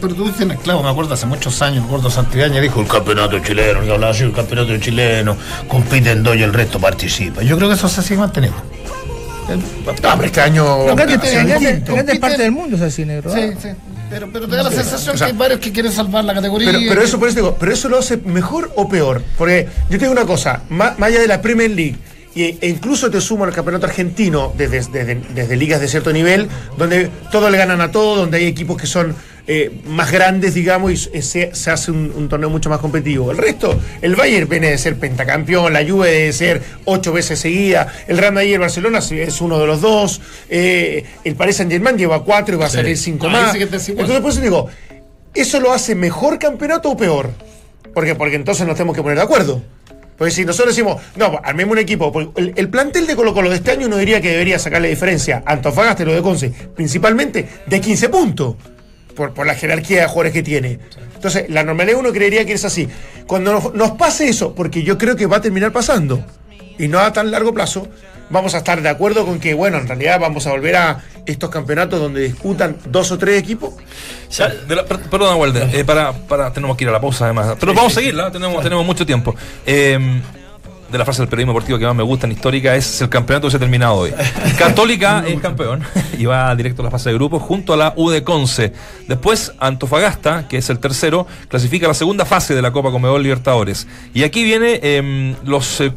pero 0.00 0.14
tú 0.14 0.24
dices, 0.24 0.46
claro, 0.62 0.82
me 0.82 0.90
acuerdo 0.90 1.14
hace 1.14 1.26
muchos 1.26 1.60
años, 1.62 1.84
el 1.84 1.90
gordo 1.90 2.10
Santillana 2.10 2.60
dijo 2.60 2.80
el 2.80 2.86
campeonato 2.86 3.38
chileno, 3.40 3.84
y 3.84 3.90
hablaba 3.90 4.12
así, 4.12 4.22
el 4.24 4.32
campeonato 4.32 4.76
chileno, 4.78 5.36
compiten 5.66 6.22
dos 6.22 6.36
y 6.36 6.42
el 6.42 6.52
resto 6.52 6.78
participa. 6.78 7.42
Yo 7.42 7.56
creo 7.56 7.68
que 7.68 7.74
eso 7.74 7.88
se 7.88 8.02
sigue 8.02 8.20
manteniendo. 8.20 8.58
No, 9.48 9.94
pero 10.16 10.24
este 10.24 10.40
año. 10.42 10.88
en 10.90 10.96
grandes- 10.96 11.84
grandes 11.84 12.18
partes 12.18 12.38
del 12.38 12.52
mundo 12.52 12.76
es 12.76 12.82
así, 12.82 13.04
negro. 13.04 13.32
Sí, 13.32 13.40
¿ah? 13.40 13.58
sí. 13.60 13.68
Pero, 14.10 14.28
pero 14.32 14.48
te 14.48 14.56
da 14.56 14.62
la 14.62 14.70
sensación 14.70 15.14
O 15.14 15.18
sea, 15.18 15.26
que 15.26 15.32
hay 15.32 15.38
varios 15.38 15.60
que 15.60 15.70
quieren 15.70 15.92
salvar 15.92 16.24
la 16.24 16.34
categoría. 16.34 16.70
Pero, 16.70 16.80
pero 16.88 17.02
eso 17.02 17.18
por 17.18 17.28
eso 17.28 17.36
digo, 17.36 17.56
pero 17.58 17.72
eso 17.72 17.88
lo 17.88 17.98
hace 17.98 18.16
mejor 18.18 18.72
o 18.76 18.88
peor. 18.88 19.22
Porque 19.36 19.68
yo 19.90 19.98
te 19.98 19.98
digo 19.98 20.12
una 20.12 20.24
cosa, 20.24 20.62
más, 20.68 20.98
más 20.98 21.08
allá 21.08 21.20
de 21.20 21.28
la 21.28 21.42
Premier 21.42 21.70
League, 21.70 21.96
e 22.34 22.56
incluso 22.68 23.10
te 23.10 23.20
sumo 23.20 23.44
al 23.44 23.52
campeonato 23.52 23.86
argentino 23.86 24.52
desde, 24.56 24.80
desde, 24.80 25.14
desde 25.34 25.56
ligas 25.56 25.80
de 25.80 25.88
cierto 25.88 26.12
nivel, 26.12 26.48
donde 26.76 27.10
todos 27.32 27.50
le 27.50 27.58
ganan 27.58 27.80
a 27.80 27.90
todos, 27.90 28.18
donde 28.18 28.38
hay 28.38 28.46
equipos 28.46 28.80
que 28.80 28.86
son 28.86 29.14
eh, 29.50 29.70
más 29.86 30.12
grandes, 30.12 30.52
digamos, 30.52 30.92
y 30.92 31.22
se, 31.22 31.54
se 31.54 31.70
hace 31.70 31.90
un, 31.90 32.12
un 32.14 32.28
torneo 32.28 32.50
mucho 32.50 32.68
más 32.68 32.80
competitivo. 32.80 33.30
El 33.30 33.38
resto, 33.38 33.80
el 34.02 34.14
Bayern 34.14 34.46
viene 34.46 34.70
de 34.70 34.76
ser 34.76 34.96
pentacampeón, 34.98 35.72
la 35.72 35.82
Juve 35.88 36.10
de 36.10 36.32
ser 36.34 36.62
ocho 36.84 37.14
veces 37.14 37.38
seguida, 37.38 37.90
el 38.06 38.18
Real 38.18 38.34
Madrid 38.34 38.50
y 38.50 38.52
el 38.52 38.60
Barcelona 38.60 38.98
es 38.98 39.40
uno 39.40 39.58
de 39.58 39.66
los 39.66 39.80
dos, 39.80 40.20
eh, 40.50 41.02
el 41.24 41.34
Paris 41.34 41.56
Saint 41.56 41.72
Germain 41.72 41.96
lleva 41.96 42.22
cuatro 42.22 42.54
y 42.56 42.58
va 42.58 42.66
a 42.66 42.70
salir 42.70 42.98
cinco 42.98 43.26
Ah, 43.28 43.30
más. 43.30 43.54
Entonces, 43.54 43.94
por 43.94 44.30
eso 44.30 44.40
digo, 44.42 44.68
¿eso 45.34 45.60
lo 45.60 45.72
hace 45.72 45.94
mejor 45.94 46.38
campeonato 46.38 46.90
o 46.90 46.96
peor? 46.96 47.30
Porque, 47.94 48.14
porque 48.14 48.36
entonces 48.36 48.66
nos 48.66 48.76
tenemos 48.76 48.94
que 48.94 49.02
poner 49.02 49.16
de 49.16 49.24
acuerdo. 49.24 49.62
Porque 50.18 50.30
si 50.30 50.44
nosotros 50.44 50.74
decimos, 50.74 51.00
no, 51.16 51.30
pues, 51.30 51.40
armemos 51.44 51.72
un 51.72 51.78
equipo, 51.78 52.12
porque 52.12 52.38
el, 52.40 52.52
el 52.56 52.68
plantel 52.68 53.06
de 53.06 53.16
Colo 53.16 53.32
Colo 53.32 53.48
de 53.48 53.56
este 53.56 53.70
año 53.70 53.86
uno 53.86 53.96
diría 53.96 54.20
que 54.20 54.30
debería 54.30 54.58
sacarle 54.58 54.88
diferencia 54.88 55.42
Antofagasta 55.46 56.04
lo 56.04 56.12
de 56.12 56.20
Conce, 56.20 56.52
principalmente 56.74 57.48
de 57.66 57.80
15 57.80 58.08
puntos. 58.10 58.56
Por, 59.18 59.34
por 59.34 59.46
la 59.46 59.54
jerarquía 59.54 60.00
de 60.02 60.06
jugadores 60.06 60.32
que 60.32 60.42
tiene. 60.42 60.78
Entonces, 61.14 61.44
la 61.50 61.64
normalidad 61.64 61.98
uno 61.98 62.12
creería 62.12 62.46
que 62.46 62.52
es 62.54 62.64
así. 62.64 62.88
Cuando 63.26 63.52
nos, 63.52 63.74
nos 63.74 63.90
pase 63.92 64.28
eso, 64.28 64.54
porque 64.54 64.82
yo 64.84 64.96
creo 64.96 65.16
que 65.16 65.26
va 65.26 65.38
a 65.38 65.40
terminar 65.42 65.72
pasando, 65.72 66.24
y 66.78 66.86
no 66.88 67.00
a 67.00 67.12
tan 67.12 67.30
largo 67.32 67.52
plazo, 67.52 67.88
vamos 68.30 68.54
a 68.54 68.58
estar 68.58 68.80
de 68.80 68.88
acuerdo 68.88 69.26
con 69.26 69.40
que, 69.40 69.52
bueno, 69.54 69.78
en 69.78 69.88
realidad 69.88 70.20
vamos 70.20 70.46
a 70.46 70.50
volver 70.52 70.76
a 70.76 71.00
estos 71.26 71.50
campeonatos 71.50 71.98
donde 72.00 72.20
disputan 72.22 72.76
dos 72.86 73.10
o 73.10 73.18
tres 73.18 73.36
equipos. 73.38 73.74
Ya, 74.30 74.48
de 74.48 74.76
la- 74.76 74.84
per- 74.84 75.00
perdona, 75.00 75.34
Walter, 75.34 75.68
eh, 75.72 75.84
para, 75.84 76.12
para, 76.12 76.52
tenemos 76.52 76.76
que 76.76 76.84
ir 76.84 76.90
a 76.90 76.92
la 76.92 77.00
pausa 77.00 77.24
además. 77.24 77.56
Pero 77.58 77.74
vamos 77.74 77.92
a 77.92 77.94
seguirla, 77.96 78.30
tenemos, 78.30 78.62
tenemos 78.62 78.86
mucho 78.86 79.04
tiempo. 79.04 79.34
Eh, 79.66 79.98
de 80.90 80.98
la 80.98 81.04
frase 81.04 81.22
del 81.22 81.28
periodismo 81.28 81.52
deportivo 81.52 81.78
que 81.78 81.84
más 81.84 81.94
me 81.94 82.02
gusta 82.02 82.26
en 82.26 82.32
histórica 82.32 82.74
es 82.74 83.00
el 83.00 83.08
campeonato 83.08 83.46
que 83.46 83.50
se 83.52 83.56
ha 83.56 83.60
terminado 83.60 83.94
hoy. 83.94 84.12
Católica 84.58 85.24
es 85.26 85.40
campeón 85.40 85.82
y 86.16 86.24
va 86.24 86.54
directo 86.56 86.82
a 86.82 86.86
la 86.86 86.90
fase 86.90 87.10
de 87.10 87.14
grupos 87.14 87.42
junto 87.42 87.72
a 87.72 87.76
la 87.76 87.92
U 87.96 88.10
de 88.10 88.24
Conce. 88.24 88.72
Después 89.06 89.52
Antofagasta, 89.58 90.48
que 90.48 90.58
es 90.58 90.70
el 90.70 90.78
tercero, 90.78 91.26
clasifica 91.48 91.86
a 91.86 91.88
la 91.88 91.94
segunda 91.94 92.24
fase 92.24 92.54
de 92.54 92.62
la 92.62 92.72
Copa 92.72 92.90
Comebol 92.90 93.22
Libertadores. 93.22 93.86
Y 94.14 94.22
aquí 94.22 94.44
viene 94.44 94.80
em, 94.82 95.34
los 95.44 95.80
eh, 95.80 95.92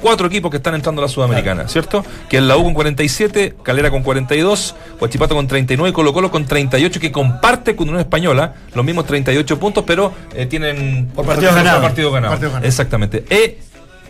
cuatro 0.00 0.26
equipos 0.26 0.50
que 0.50 0.58
están 0.58 0.74
entrando 0.74 1.00
a 1.02 1.06
la 1.06 1.08
Sudamericana, 1.08 1.68
¿cierto? 1.68 2.04
Que 2.28 2.38
es 2.38 2.42
la 2.42 2.56
U 2.56 2.64
con 2.64 2.74
47, 2.74 3.56
Calera 3.62 3.90
con 3.90 4.02
42, 4.02 4.74
Huachipato 5.00 5.34
con 5.34 5.46
39 5.46 5.90
y 5.90 5.92
Colo 5.92 6.12
Colo 6.12 6.30
con 6.30 6.46
38, 6.46 7.00
que 7.00 7.12
comparte 7.12 7.76
con 7.76 7.88
Unión 7.88 8.00
Española 8.00 8.54
los 8.74 8.84
mismos 8.84 9.06
38 9.06 9.58
puntos, 9.58 9.84
pero 9.86 10.12
eh, 10.34 10.46
tienen 10.46 11.10
Por 11.14 11.26
ganados. 11.26 11.82
Partidos 11.82 12.12
ganados. 12.12 12.40
Exactamente. 12.62 13.24
Eh, 13.30 13.58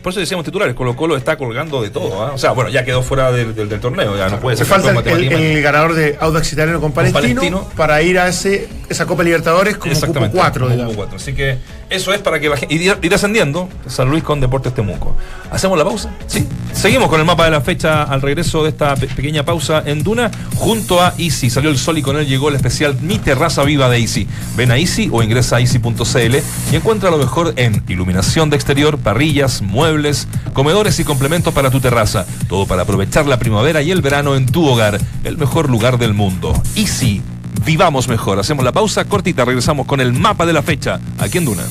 por 0.02 0.11
eso 0.11 0.20
decíamos 0.20 0.44
titulares, 0.44 0.74
Colo 0.74 0.94
Colo 0.96 1.16
está 1.16 1.37
colgando 1.37 1.82
de 1.82 1.90
todo. 1.90 2.22
¿ah? 2.24 2.32
O 2.34 2.38
sea, 2.38 2.52
bueno, 2.52 2.70
ya 2.70 2.84
quedó 2.84 3.02
fuera 3.02 3.30
del, 3.32 3.54
del- 3.54 3.68
del 3.68 3.80
torneo, 3.80 4.16
ya 4.16 4.28
no 4.28 4.40
puede 4.40 4.56
Se 4.56 4.64
ser 4.64 4.72
falta 4.80 4.90
el, 5.11 5.62
ganador 5.62 5.94
de 5.94 6.16
Audax 6.20 6.52
Italiano 6.52 6.80
con 6.80 6.92
Palestino, 6.92 7.20
Palestino. 7.40 7.68
para 7.76 8.00
ir 8.02 8.18
a 8.18 8.28
ese, 8.28 8.68
esa 8.88 9.07
Copa 9.07 9.22
Libertadores 9.22 9.74
como 9.77 9.92
cupo 9.92 10.07
Exactamente, 10.07 10.37
4. 10.37 10.66
como 10.68 10.79
cupo 10.85 10.96
cuatro. 10.96 11.16
Así 11.16 11.33
que 11.35 11.59
eso 11.90 12.12
es 12.12 12.20
para 12.20 12.40
que 12.40 12.48
la 12.48 12.57
gente. 12.57 12.74
Ir, 12.74 12.96
ir 13.03 13.14
ascendiendo 13.14 13.68
San 13.87 14.09
Luis 14.11 14.22
con 14.24 14.40
Deportes 14.40 14.74
Temuco. 14.74 15.16
¿Hacemos 15.51 15.77
la 15.79 15.85
pausa? 15.85 16.11
Sí. 16.27 16.46
Seguimos 16.72 17.09
con 17.09 17.18
el 17.20 17.27
mapa 17.27 17.44
de 17.44 17.51
la 17.51 17.61
fecha 17.61 18.03
al 18.05 18.20
regreso 18.22 18.62
de 18.62 18.70
esta 18.70 18.94
pe- 18.96 19.09
pequeña 19.09 19.44
pausa 19.44 19.83
en 19.85 20.03
Duna, 20.03 20.31
junto 20.55 21.03
a 21.03 21.14
Easy. 21.18 21.51
Salió 21.51 21.70
el 21.70 21.79
sol 21.79 21.98
y 21.98 22.03
con 22.03 22.16
él 22.16 22.27
llegó 22.27 22.48
el 22.48 22.55
especial 22.55 22.96
Mi 23.01 23.18
Terraza 23.18 23.62
Viva 23.64 23.88
de 23.88 23.98
Easy. 23.98 24.27
Ven 24.57 24.70
a 24.70 24.79
Easy 24.79 25.09
o 25.12 25.22
ingresa 25.22 25.57
a 25.57 25.61
easy.cl 25.61 26.37
y 26.72 26.77
encuentra 26.77 27.11
lo 27.11 27.18
mejor 27.18 27.55
en 27.57 27.83
iluminación 27.88 28.51
de 28.51 28.57
exterior, 28.57 28.98
parrillas, 28.98 29.62
muebles, 29.62 30.29
comedores 30.53 30.98
y 31.01 31.05
complementos 31.05 31.53
para 31.55 31.70
tu 31.70 31.81
terraza. 31.81 32.27
Todo 32.48 32.66
para 32.66 32.83
aprovechar 32.83 33.27
la 33.27 33.38
primavera 33.38 33.83
y 33.83 33.90
el 33.90 34.03
verano 34.03 34.37
en 34.37 34.46
tu 34.46 34.66
hogar. 34.66 34.98
El 35.24 35.37
mejor 35.38 35.68
lugar 35.70 35.98
del 35.98 36.14
mundo. 36.14 36.61
Easy. 36.77 37.22
Vivamos 37.64 38.09
mejor. 38.09 38.38
Hacemos 38.38 38.64
la 38.64 38.73
pausa 38.73 39.05
cortita, 39.05 39.44
regresamos 39.44 39.87
con 39.87 40.01
el 40.01 40.12
mapa 40.12 40.47
de 40.47 40.53
la 40.53 40.62
fecha 40.62 41.01
aquí 41.18 41.38
en 41.38 41.44
Duna. 41.44 41.64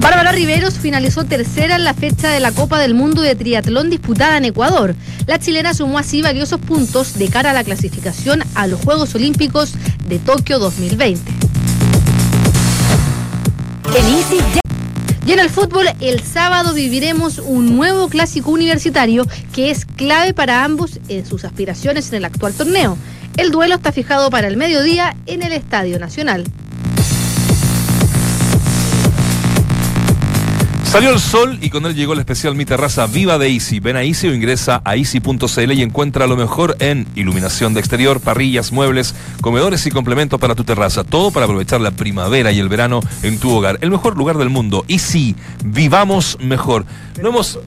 Bárbara 0.00 0.32
Riveros 0.32 0.74
finalizó 0.74 1.24
tercera 1.24 1.76
en 1.76 1.84
la 1.84 1.92
fecha 1.92 2.30
de 2.30 2.40
la 2.40 2.52
Copa 2.52 2.78
del 2.78 2.94
Mundo 2.94 3.20
de 3.20 3.34
Triatlón 3.34 3.90
disputada 3.90 4.36
en 4.36 4.44
Ecuador. 4.44 4.94
La 5.26 5.38
chilena 5.38 5.74
sumó 5.74 5.98
así 5.98 6.22
valiosos 6.22 6.60
puntos 6.60 7.18
de 7.18 7.28
cara 7.28 7.50
a 7.50 7.52
la 7.52 7.64
clasificación 7.64 8.42
a 8.54 8.66
los 8.66 8.80
Juegos 8.80 9.14
Olímpicos 9.14 9.74
de 10.06 10.18
Tokio 10.18 10.58
2020. 10.58 11.32
Y 15.28 15.32
en 15.32 15.40
el 15.40 15.50
fútbol, 15.50 15.84
el 16.00 16.22
sábado 16.22 16.72
viviremos 16.72 17.38
un 17.38 17.76
nuevo 17.76 18.08
clásico 18.08 18.50
universitario 18.50 19.26
que 19.54 19.70
es 19.70 19.84
clave 19.84 20.32
para 20.32 20.64
ambos 20.64 21.00
en 21.10 21.26
sus 21.26 21.44
aspiraciones 21.44 22.08
en 22.08 22.14
el 22.14 22.24
actual 22.24 22.54
torneo. 22.54 22.96
El 23.36 23.50
duelo 23.50 23.74
está 23.74 23.92
fijado 23.92 24.30
para 24.30 24.48
el 24.48 24.56
mediodía 24.56 25.14
en 25.26 25.42
el 25.42 25.52
Estadio 25.52 25.98
Nacional. 25.98 26.44
Salió 30.90 31.10
el 31.10 31.20
sol 31.20 31.58
y 31.60 31.68
con 31.68 31.84
él 31.84 31.94
llegó 31.94 32.14
el 32.14 32.18
especial 32.18 32.54
Mi 32.54 32.64
Terraza 32.64 33.06
Viva 33.06 33.36
de 33.38 33.48
Easy. 33.48 33.78
Ven 33.78 33.96
a 33.96 34.02
Easy 34.04 34.26
o 34.28 34.34
ingresa 34.34 34.80
a 34.84 34.96
easy.cl 34.96 35.72
y 35.72 35.82
encuentra 35.82 36.26
lo 36.26 36.34
mejor 36.34 36.76
en 36.80 37.06
iluminación 37.14 37.74
de 37.74 37.80
exterior, 37.80 38.20
parrillas, 38.20 38.72
muebles, 38.72 39.14
comedores 39.42 39.84
y 39.86 39.90
complementos 39.90 40.40
para 40.40 40.54
tu 40.54 40.64
terraza. 40.64 41.04
Todo 41.04 41.30
para 41.30 41.44
aprovechar 41.44 41.82
la 41.82 41.90
primavera 41.90 42.52
y 42.52 42.58
el 42.58 42.70
verano 42.70 43.00
en 43.22 43.38
tu 43.38 43.50
hogar. 43.54 43.78
El 43.82 43.90
mejor 43.90 44.16
lugar 44.16 44.38
del 44.38 44.48
mundo. 44.48 44.84
Easy, 44.88 45.36
vivamos 45.62 46.38
mejor. 46.40 46.86
No 47.22 47.28
hemos. 47.28 47.58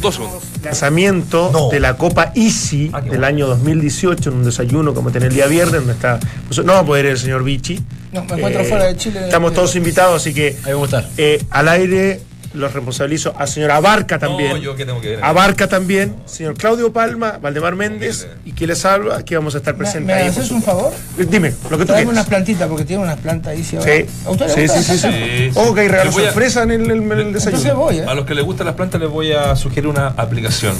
Dos 0.00 0.14
segundos. 0.14 0.42
lanzamiento 0.64 1.50
No. 1.52 1.68
de 1.68 1.78
la 1.78 1.96
Copa 1.96 2.32
Easy 2.34 2.90
Ah, 2.92 3.00
del 3.02 3.10
bueno. 3.10 3.26
año 3.26 3.46
2018 3.48 4.30
en 4.30 4.36
un 4.38 4.44
desayuno 4.44 4.94
como 4.94 5.12
tenía 5.12 5.28
el 5.28 5.34
día 5.34 5.46
viernes 5.46 5.74
donde 5.74 5.92
está 5.92 6.18
no 6.64 6.72
va 6.72 6.80
a 6.80 6.84
poder 6.84 7.04
ir 7.04 7.10
el 7.12 7.18
señor 7.18 7.44
Vichy 7.44 7.80
No, 8.12 8.24
me 8.24 8.34
encuentro 8.34 8.62
Eh, 8.62 8.64
fuera 8.64 8.84
de 8.86 8.96
Chile. 8.96 9.20
estamos 9.26 9.52
todos 9.54 9.76
invitados 9.76 10.20
así 10.22 10.34
que 10.34 10.56
Ahí 10.64 10.72
vamos 10.72 10.92
a 10.92 11.00
estar. 11.00 11.12
eh, 11.18 11.40
al 11.50 11.68
aire 11.68 12.20
los 12.54 12.72
responsabilizo 12.72 13.34
al 13.38 13.48
señor 13.48 13.70
Abarca 13.70 14.18
también 14.18 14.50
No, 14.50 14.56
yo 14.58 14.76
que 14.76 14.84
tengo 14.84 15.00
que 15.00 15.10
ver. 15.16 15.24
Abarca 15.24 15.68
también 15.68 16.14
señor 16.26 16.54
Claudio 16.54 16.92
Palma 16.92 17.38
Valdemar 17.40 17.74
Méndez 17.76 18.26
y 18.44 18.52
que 18.52 18.66
les 18.66 18.84
habla 18.84 19.16
aquí 19.16 19.34
vamos 19.34 19.54
a 19.54 19.58
estar 19.58 19.74
¿Me, 19.74 19.78
presentes 19.78 20.06
me 20.06 20.12
ahí, 20.14 20.28
haces 20.28 20.50
un 20.50 20.62
favor? 20.62 20.92
supuesto. 20.92 21.32
dime 21.32 21.52
lo 21.70 21.78
que 21.78 21.84
tú 21.84 21.92
Traeme 21.92 22.10
unas 22.10 22.24
quieras 22.24 22.28
plantitas, 22.28 22.68
porque 22.68 22.84
tiene 22.84 23.02
unas 23.02 23.18
plantas 23.18 23.52
ahí. 23.52 23.64
¿sí? 23.64 23.76
sí 23.82 24.06
¿A 24.26 24.30
usted 24.30 24.46
le 24.48 24.54
sí, 24.54 24.60
gusta 24.62 24.82
sí, 24.82 24.84
sí, 24.84 24.98
sí. 24.98 25.08
Sí, 25.12 25.50
sí. 25.50 25.50
Oh, 25.54 25.74
que 25.74 25.80
hay 25.82 25.88
regalo 25.88 26.04
Les 26.10 26.14
voy 26.14 26.24
a- 26.24 26.26
sorpresa 26.28 26.62
en 26.64 26.70
el, 26.72 26.90
en 26.90 27.12
el- 27.12 27.32
desayuno 27.32 27.76
voy, 27.76 27.98
¿eh? 27.98 28.04
A 28.06 28.14
los 28.14 28.26
que 28.26 28.34
les 28.34 28.44
gustan 28.44 28.66
las 28.66 28.76
plantas 28.76 29.00
les 29.00 29.08
voy 29.10 29.32
a 29.32 29.56
sugerir 29.56 29.86
una 29.88 30.08
aplicación. 30.08 30.74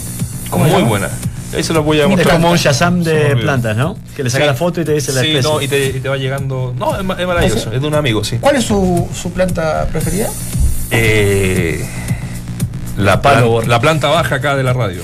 ¿Cómo 0.50 0.64
muy 0.64 0.72
llama? 0.74 0.88
buena. 0.88 1.08
Ahí 1.54 1.62
se 1.62 1.72
los 1.74 1.84
voy 1.84 2.00
a 2.00 2.04
Es 2.04 2.08
mostrar. 2.08 2.34
como 2.36 2.50
un 2.50 2.56
Shazam 2.56 2.98
me 2.98 3.04
de 3.10 3.36
plantas, 3.36 3.76
¿no? 3.76 3.96
Que 4.16 4.22
le 4.22 4.30
saca 4.30 4.44
Sí. 4.44 4.48
la 4.48 4.54
foto 4.54 4.80
y 4.80 4.84
te 4.86 4.92
dice 4.92 5.12
la 5.12 5.20
Sí, 5.20 5.26
especie. 5.28 5.50
no, 5.50 5.60
y 5.60 5.68
te, 5.68 5.86
y 5.86 6.00
te 6.00 6.08
va 6.08 6.16
llegando. 6.16 6.74
No, 6.78 6.94
es, 6.94 7.00
es 7.00 7.26
maravilloso. 7.26 7.68
¿Ese? 7.68 7.76
Es 7.76 7.82
de 7.82 7.86
un 7.88 7.94
amigo, 7.94 8.24
sí. 8.24 8.38
¿Cuál 8.40 8.56
es 8.56 8.64
su, 8.64 9.06
su 9.14 9.32
planta 9.32 9.86
preferida? 9.92 10.28
Eh, 10.92 11.84
la, 12.98 13.20
planta 13.22 14.08
baja 14.08 14.34
acá 14.36 14.54
de 14.56 14.62
la 14.62 14.72
radio. 14.72 15.00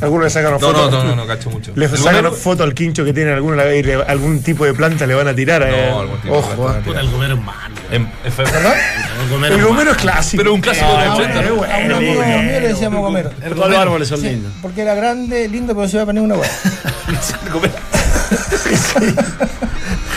algunos 0.00 0.24
le 0.24 0.30
sacan 0.30 0.52
No, 0.52 0.58
fotos 0.60 0.90
no, 0.92 0.98
no, 1.02 1.04
no, 1.10 1.16
no, 1.16 1.26
cacho 1.26 1.50
mucho. 1.50 1.72
Le 1.74 1.86
¿El 1.86 1.96
sacan 1.96 2.32
foto 2.34 2.62
al 2.64 2.74
quincho 2.74 3.04
que 3.04 3.12
tiene 3.12 3.32
alguna, 3.32 3.64
algún 4.06 4.42
tipo 4.42 4.64
de 4.66 4.74
planta 4.74 5.06
le 5.06 5.14
van 5.14 5.28
a 5.28 5.34
tirar. 5.34 5.62
eh. 5.62 5.88
No, 5.90 6.00
algún 6.00 6.20
tipo 6.20 6.34
de 6.34 6.38
Ojo, 6.40 6.54
planta 6.54 6.78
eh. 6.78 6.82
tirar. 6.84 7.04
El 7.04 7.10
gomero 7.10 7.34
es 7.34 8.38
El 8.38 9.30
gomero 9.30 9.54
El 9.54 9.64
gomero 9.64 9.94
clásico. 9.96 10.40
Pero 10.42 10.54
un 10.54 10.60
clásico 10.60 10.86
de 10.86 10.96
Ah, 10.98 11.06
los 11.06 11.18
80. 11.18 11.34
bueno, 11.40 11.48
¿no? 11.50 11.56
bueno, 11.56 11.74
A 11.74 11.78
un 11.86 11.92
amigo 11.92 12.14
bueno. 12.16 12.42
mío 12.42 12.60
le 12.60 12.68
decíamos 12.68 13.00
Gomero. 13.00 13.30
Los 13.56 13.76
árboles 13.76 14.08
son 14.08 14.20
Sí, 14.20 14.28
lindos. 14.28 14.52
porque 14.60 14.82
era 14.82 14.94
grande, 14.94 15.48
lindo, 15.48 15.74
pero 15.74 15.88
se 15.88 15.96
iba 15.96 16.02
a 16.02 16.06
poner 16.06 16.22
una 16.22 16.34
hueá. 16.36 16.50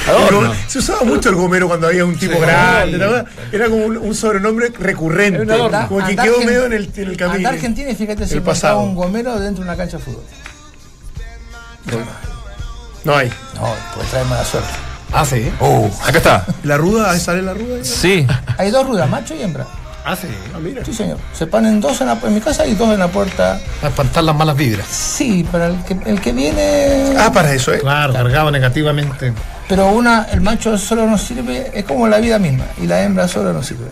Gomero. 0.08 0.54
Se 0.68 0.80
usaba 0.80 1.04
mucho 1.04 1.30
el 1.30 1.36
gomero 1.36 1.68
cuando 1.68 1.88
había 1.88 2.06
un 2.06 2.18
tipo 2.18 2.40
grande. 2.40 2.98
¿te 2.98 3.04
acuerdas? 3.04 3.26
Era 3.52 3.66
como 3.70 3.86
un, 3.86 3.98
un 3.98 4.16
sobrenombre 4.16 4.72
recurrente. 4.78 5.42
Anda- 5.42 5.88
Como 5.88 6.06
que 6.06 6.16
quedó 6.16 6.40
medio 6.42 6.66
en 6.66 6.74
el, 6.74 6.92
en 6.96 7.08
el 7.10 7.18
camino. 7.18 7.50
Argentina 7.50 7.90
y 7.90 7.96
fíjate 7.96 8.28
si 8.28 8.36
El 8.36 8.42
pasaba 8.42 8.76
pasado. 8.76 8.90
un 8.90 8.96
gomero 8.96 9.40
dentro 9.40 9.64
de 9.64 9.70
una 9.70 9.78
cancha 9.78 9.98
de 9.98 10.04
fútbol. 10.04 10.24
No 13.04 13.16
hay. 13.16 13.30
No, 13.56 13.74
pues 13.96 14.10
trae 14.10 14.24
mala 14.26 14.46
suerte. 14.46 14.70
Ah, 15.14 15.26
sí. 15.26 15.52
Acá 16.06 16.18
está. 16.18 16.46
¿La 16.64 16.78
ruda? 16.78 17.12
¿Ahí 17.12 17.20
¿Sale 17.20 17.42
la 17.42 17.54
ruda? 17.54 17.84
Sí. 17.84 18.26
Hay 18.58 18.72
dos 18.72 18.88
rudas, 18.88 19.10
macho 19.10 19.36
y 19.36 19.42
hembra. 19.42 19.68
Ah, 20.04 20.16
sí. 20.16 20.28
Ah, 20.56 20.60
mira. 20.60 20.84
Sí, 20.84 20.94
señor. 20.94 21.18
Se 21.34 21.46
ponen 21.48 21.80
dos 21.80 22.02
en, 22.02 22.08
la- 22.08 22.18
en 22.24 22.34
mi 22.34 22.42
casa 22.42 22.66
y 22.66 22.74
dos 22.74 22.92
en 22.92 23.00
la 23.00 23.08
puerta. 23.08 23.60
Para 23.80 23.90
espantar 23.90 24.24
las 24.24 24.36
malas 24.36 24.56
vibras. 24.58 24.88
Sí, 24.88 25.46
para 25.52 25.68
el 25.68 25.84
que, 25.84 25.96
el 26.06 26.20
que 26.20 26.32
viene. 26.32 27.14
Ah, 27.20 27.32
para 27.32 27.54
eso, 27.54 27.72
¿eh? 27.74 27.80
Claro, 27.80 28.14
cargado 28.14 28.50
negativamente. 28.52 29.34
Pero 29.68 29.92
una, 29.92 30.28
el 30.32 30.42
macho 30.42 30.78
solo 30.78 31.06
no 31.08 31.18
sirve, 31.18 31.72
es 31.74 31.86
como 31.86 32.08
la 32.08 32.18
vida 32.18 32.40
misma. 32.40 32.66
Y 32.82 32.88
la 32.88 33.02
hembra 33.04 33.28
solo 33.28 33.54
no 33.54 33.62
sirve. 33.64 33.86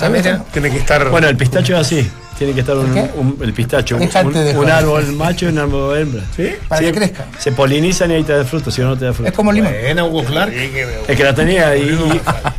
Ah, 0.00 0.08
mira. 0.08 0.44
Tiene 0.52 0.70
que 0.70 0.78
estar. 0.78 1.08
Bueno, 1.10 1.28
el 1.28 1.36
pistacho 1.36 1.74
es 1.74 1.80
así. 1.80 2.10
Tiene 2.38 2.52
que 2.52 2.60
estar 2.60 2.76
un, 2.76 2.86
un- 2.90 3.38
el 3.40 3.54
pistacho, 3.54 3.96
un, 3.96 4.68
árbol 4.70 5.06
macho 5.14 5.46
y 5.46 5.48
un 5.48 5.58
árbol 5.58 5.96
hembra. 5.98 6.22
¿Sí? 6.36 6.50
Para 6.68 6.80
Sí. 6.80 6.84
que 6.86 6.92
crezca. 6.92 7.24
Se 7.38 7.50
polinizan 7.52 8.10
y 8.10 8.14
ahí 8.16 8.24
te 8.24 8.34
da 8.34 8.44
fruto, 8.44 8.70
si 8.70 8.82
no, 8.82 8.88
no 8.88 8.96
te 8.98 9.06
da 9.06 9.14
fruto. 9.14 9.30
Es 9.30 9.34
como 9.34 9.52
el 9.52 9.56
limón. 9.56 9.72
Buena, 9.80 10.04
Hugo 10.04 10.22
Clark. 10.22 10.52
Es 10.52 11.16
que 11.16 11.24
la 11.24 11.34
tenía 11.34 11.70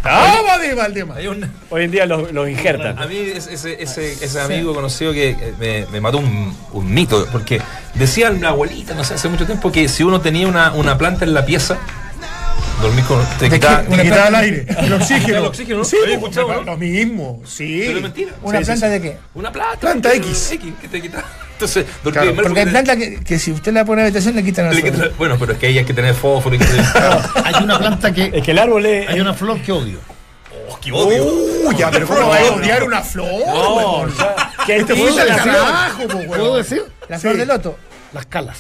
¡Ah, 0.04 0.38
un- 1.30 1.52
hoy 1.70 1.84
en 1.84 1.92
día 1.92 2.08
los, 2.08 2.32
los 2.32 2.50
injertan. 2.50 2.98
A 2.98 3.06
mí 3.06 3.18
ese, 3.36 3.54
ese, 3.54 3.82
ese, 3.84 4.14
ese 4.14 4.40
amigo 4.42 4.74
conocido 4.74 5.14
que 5.14 5.30
eh, 5.30 5.54
me, 5.60 5.86
me 5.92 6.02
mató 6.02 6.18
un, 6.18 6.56
un 6.74 6.92
mito, 6.94 7.28
porque 7.32 7.62
decía 7.94 8.32
la 8.32 8.50
abuelita, 8.50 8.96
no 8.96 9.04
sé, 9.04 9.14
hace 9.16 9.30
mucho 9.30 9.46
tiempo, 9.46 9.72
que 9.72 9.88
si 9.90 10.02
uno 10.04 10.22
tenía 10.22 10.48
una, 10.48 10.72
una 10.72 10.98
planta 10.98 11.24
en 11.26 11.34
la 11.36 11.46
pieza, 11.46 11.78
dormir 12.82 13.06
con... 13.06 13.26
Te 13.40 13.50
¿De 13.50 13.56
quitaba- 13.58 13.80
el 13.82 13.88
planta- 13.88 14.38
aire, 14.40 14.66
el 14.80 14.94
oxígeno. 14.94 15.38
El 15.40 15.46
oxígeno, 15.46 15.78
¿no? 15.80 15.86
Sí, 15.86 15.98
Había 16.04 16.20
pues, 16.20 16.36
¿no? 16.36 16.62
lo 16.64 16.78
mismo, 16.78 17.42
sí. 17.46 17.84
Pero 17.86 17.98
es 17.98 18.04
mentira. 18.04 18.32
¿Una 18.42 18.60
Sí, 18.60 18.66
planta 18.66 18.86
sí. 18.88 18.92
de 18.94 19.02
qué? 19.02 19.18
Una 19.34 19.52
planta. 19.52 19.80
Planta 19.80 20.14
X. 20.14 20.52
X 20.54 20.74
que 20.82 20.88
te 20.88 21.02
quita. 21.02 21.24
Entonces, 21.54 21.86
dormir 22.04 22.22
Claro, 22.22 22.36
Porque 22.44 22.60
hay 22.60 22.66
plantas 22.68 22.98
que, 22.98 23.20
que 23.24 23.40
si 23.40 23.52
usted 23.52 23.74
la 23.74 23.84
pone 23.84 24.02
en 24.02 24.06
la 24.06 24.08
habitación 24.10 24.36
le 24.36 24.44
quitan 24.44 24.68
el 24.68 24.76
le 24.76 24.84
quita- 24.84 25.10
Bueno, 25.18 25.38
pero 25.40 25.54
es 25.54 25.58
que 25.58 25.68
ahí 25.68 25.78
hay 25.80 25.86
que 25.86 25.94
tener 25.94 26.14
fósforo 26.14 26.56
y 26.56 26.60
que... 26.60 26.66
Hay 27.44 27.64
una 27.64 27.80
planta 27.80 28.14
que. 28.14 28.32
Es 28.34 28.44
que 28.44 28.52
el 28.52 28.60
árbol 28.60 28.86
es. 28.86 29.10
Hay 29.10 29.20
una 29.20 29.34
flor 29.34 29.60
que 29.62 29.72
odio. 29.72 30.00
¡Oh, 30.70 30.78
qué 30.82 30.92
odio! 30.92 31.24
Uy, 31.26 31.76
ya, 31.78 31.90
pero 31.90 32.06
¿cómo 32.08 32.28
va 32.28 32.38
a 32.38 32.52
odiar 32.52 32.84
una 32.84 33.02
flor? 33.02 33.26
No, 33.48 33.76
weón? 33.76 34.14
ya, 34.18 34.36
que 34.66 34.84
Te 34.84 34.94
pisa 34.94 34.96
fuiste 34.98 35.26
la 35.26 35.34
al 35.34 35.40
flor. 35.40 35.56
carajo, 35.56 36.08
po, 36.10 36.18
weón. 36.18 36.28
¿Puedo 36.28 36.58
decir? 36.58 36.84
La 37.08 37.18
flor 37.20 37.34
Sí. 37.34 37.40
de 37.40 37.46
loto. 37.46 37.78
Las 38.14 38.26
calas. 38.26 38.58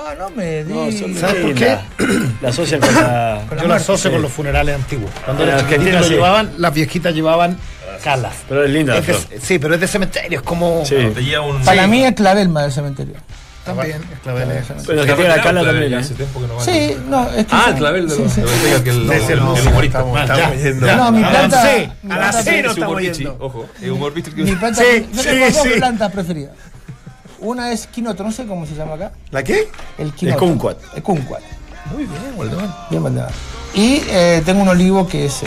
Ah, 0.00 0.14
no 0.16 0.30
me 0.30 0.62
No, 0.62 0.86
di. 0.86 0.96
son 0.98 1.12
¿Sabes 1.16 1.42
por 1.44 1.60
la, 1.60 1.82
la 2.40 2.48
asocian 2.50 2.80
con 2.84 2.94
la. 2.94 3.42
Con 3.48 3.56
la 3.56 3.62
Yo 3.64 3.68
la 3.68 3.74
asocio 3.76 4.10
sí. 4.10 4.14
con 4.14 4.22
los 4.22 4.30
funerales 4.32 4.74
antiguos. 4.76 5.10
Cuando 5.24 5.42
En 5.42 5.48
las 5.48 5.62
Argentina 5.62 5.84
chiquititas 5.86 6.06
sí. 6.06 6.14
llevaban, 6.14 6.50
las 6.58 6.72
viejitas 6.74 7.14
llevaban 7.14 7.56
calas. 8.04 8.34
Pero 8.48 8.64
es 8.64 8.70
linda 8.70 8.94
la 8.94 9.00
Es 9.00 9.28
de- 9.28 9.40
sí, 9.40 9.58
pero 9.58 9.74
es 9.74 9.80
de 9.80 9.88
cementerio, 9.88 10.38
es 10.38 10.44
como. 10.44 10.84
Sí. 10.86 10.94
Un. 10.94 11.64
Para 11.64 11.86
mí 11.88 12.04
es 12.04 12.14
clavel 12.14 12.48
más 12.48 12.62
del 12.64 12.72
cementerio. 12.72 13.14
También, 13.64 14.00
es 14.14 14.20
clavel. 14.20 14.50
es- 14.52 14.66
Pero 14.86 15.02
en 15.02 15.10
Argentina 15.10 15.36
la 15.36 15.42
cala 15.42 15.64
también. 15.64 15.92
¿eh? 15.92 15.96
Hace 15.96 16.14
tiempo 16.14 16.40
que 16.40 16.46
no 16.46 16.54
va. 16.54 16.64
Sí, 16.64 16.96
no, 17.08 17.28
es 17.30 17.44
que. 17.44 17.54
Ah, 17.54 17.66
el 17.68 17.74
clavel 17.74 18.08
de 18.08 18.18
los. 18.18 18.32
sí. 18.32 18.40
de 18.40 18.82
que 18.84 18.90
el, 18.90 19.06
No, 19.06 19.12
el- 19.12 19.38
no, 19.40 19.56
el 19.56 19.66
humorista. 19.68 19.98
estamos- 19.98 20.20
Estamos 20.20 20.42
ya, 20.42 20.54
yendo. 20.62 20.86
No, 20.96 21.12
mi 21.12 21.18
A 21.18 21.26
la 21.26 21.30
planta- 21.40 21.62
C, 21.62 21.68
a 21.68 22.06
la 22.08 22.14
planta- 22.14 22.42
C 22.44 22.62
no 22.62 22.70
estamos 22.70 23.02
yendo. 23.02 23.36
Ojo, 23.40 23.66
el 23.82 23.90
humor 23.90 24.14
que- 24.14 24.30
Mi 24.42 24.52
planta, 24.52 24.80
Sí, 24.82 25.06
yo 25.12 25.22
sí, 25.22 25.28
tengo 25.28 25.46
dos 25.50 25.62
sí. 25.62 25.68
plantas 25.76 26.12
preferidas. 26.12 26.52
Una 27.40 27.72
es 27.72 27.86
quinoto, 27.86 28.24
no 28.24 28.32
sé 28.32 28.46
cómo 28.46 28.66
se 28.66 28.74
llama 28.74 28.94
acá. 28.94 29.12
¿La 29.30 29.42
qué? 29.42 29.68
El 29.96 30.12
quinoto. 30.12 30.40
kumquat. 30.40 30.78
El 30.96 31.02
kumquat. 31.02 31.40
Muy 31.92 32.04
bien, 32.04 32.34
Waldemar. 32.36 32.86
Bien 32.90 33.02
Valdemar. 33.02 33.30
Y 33.74 34.02
eh, 34.08 34.42
tengo 34.44 34.62
un 34.62 34.68
olivo 34.68 35.06
que 35.06 35.26
es, 35.26 35.42
eh, 35.42 35.46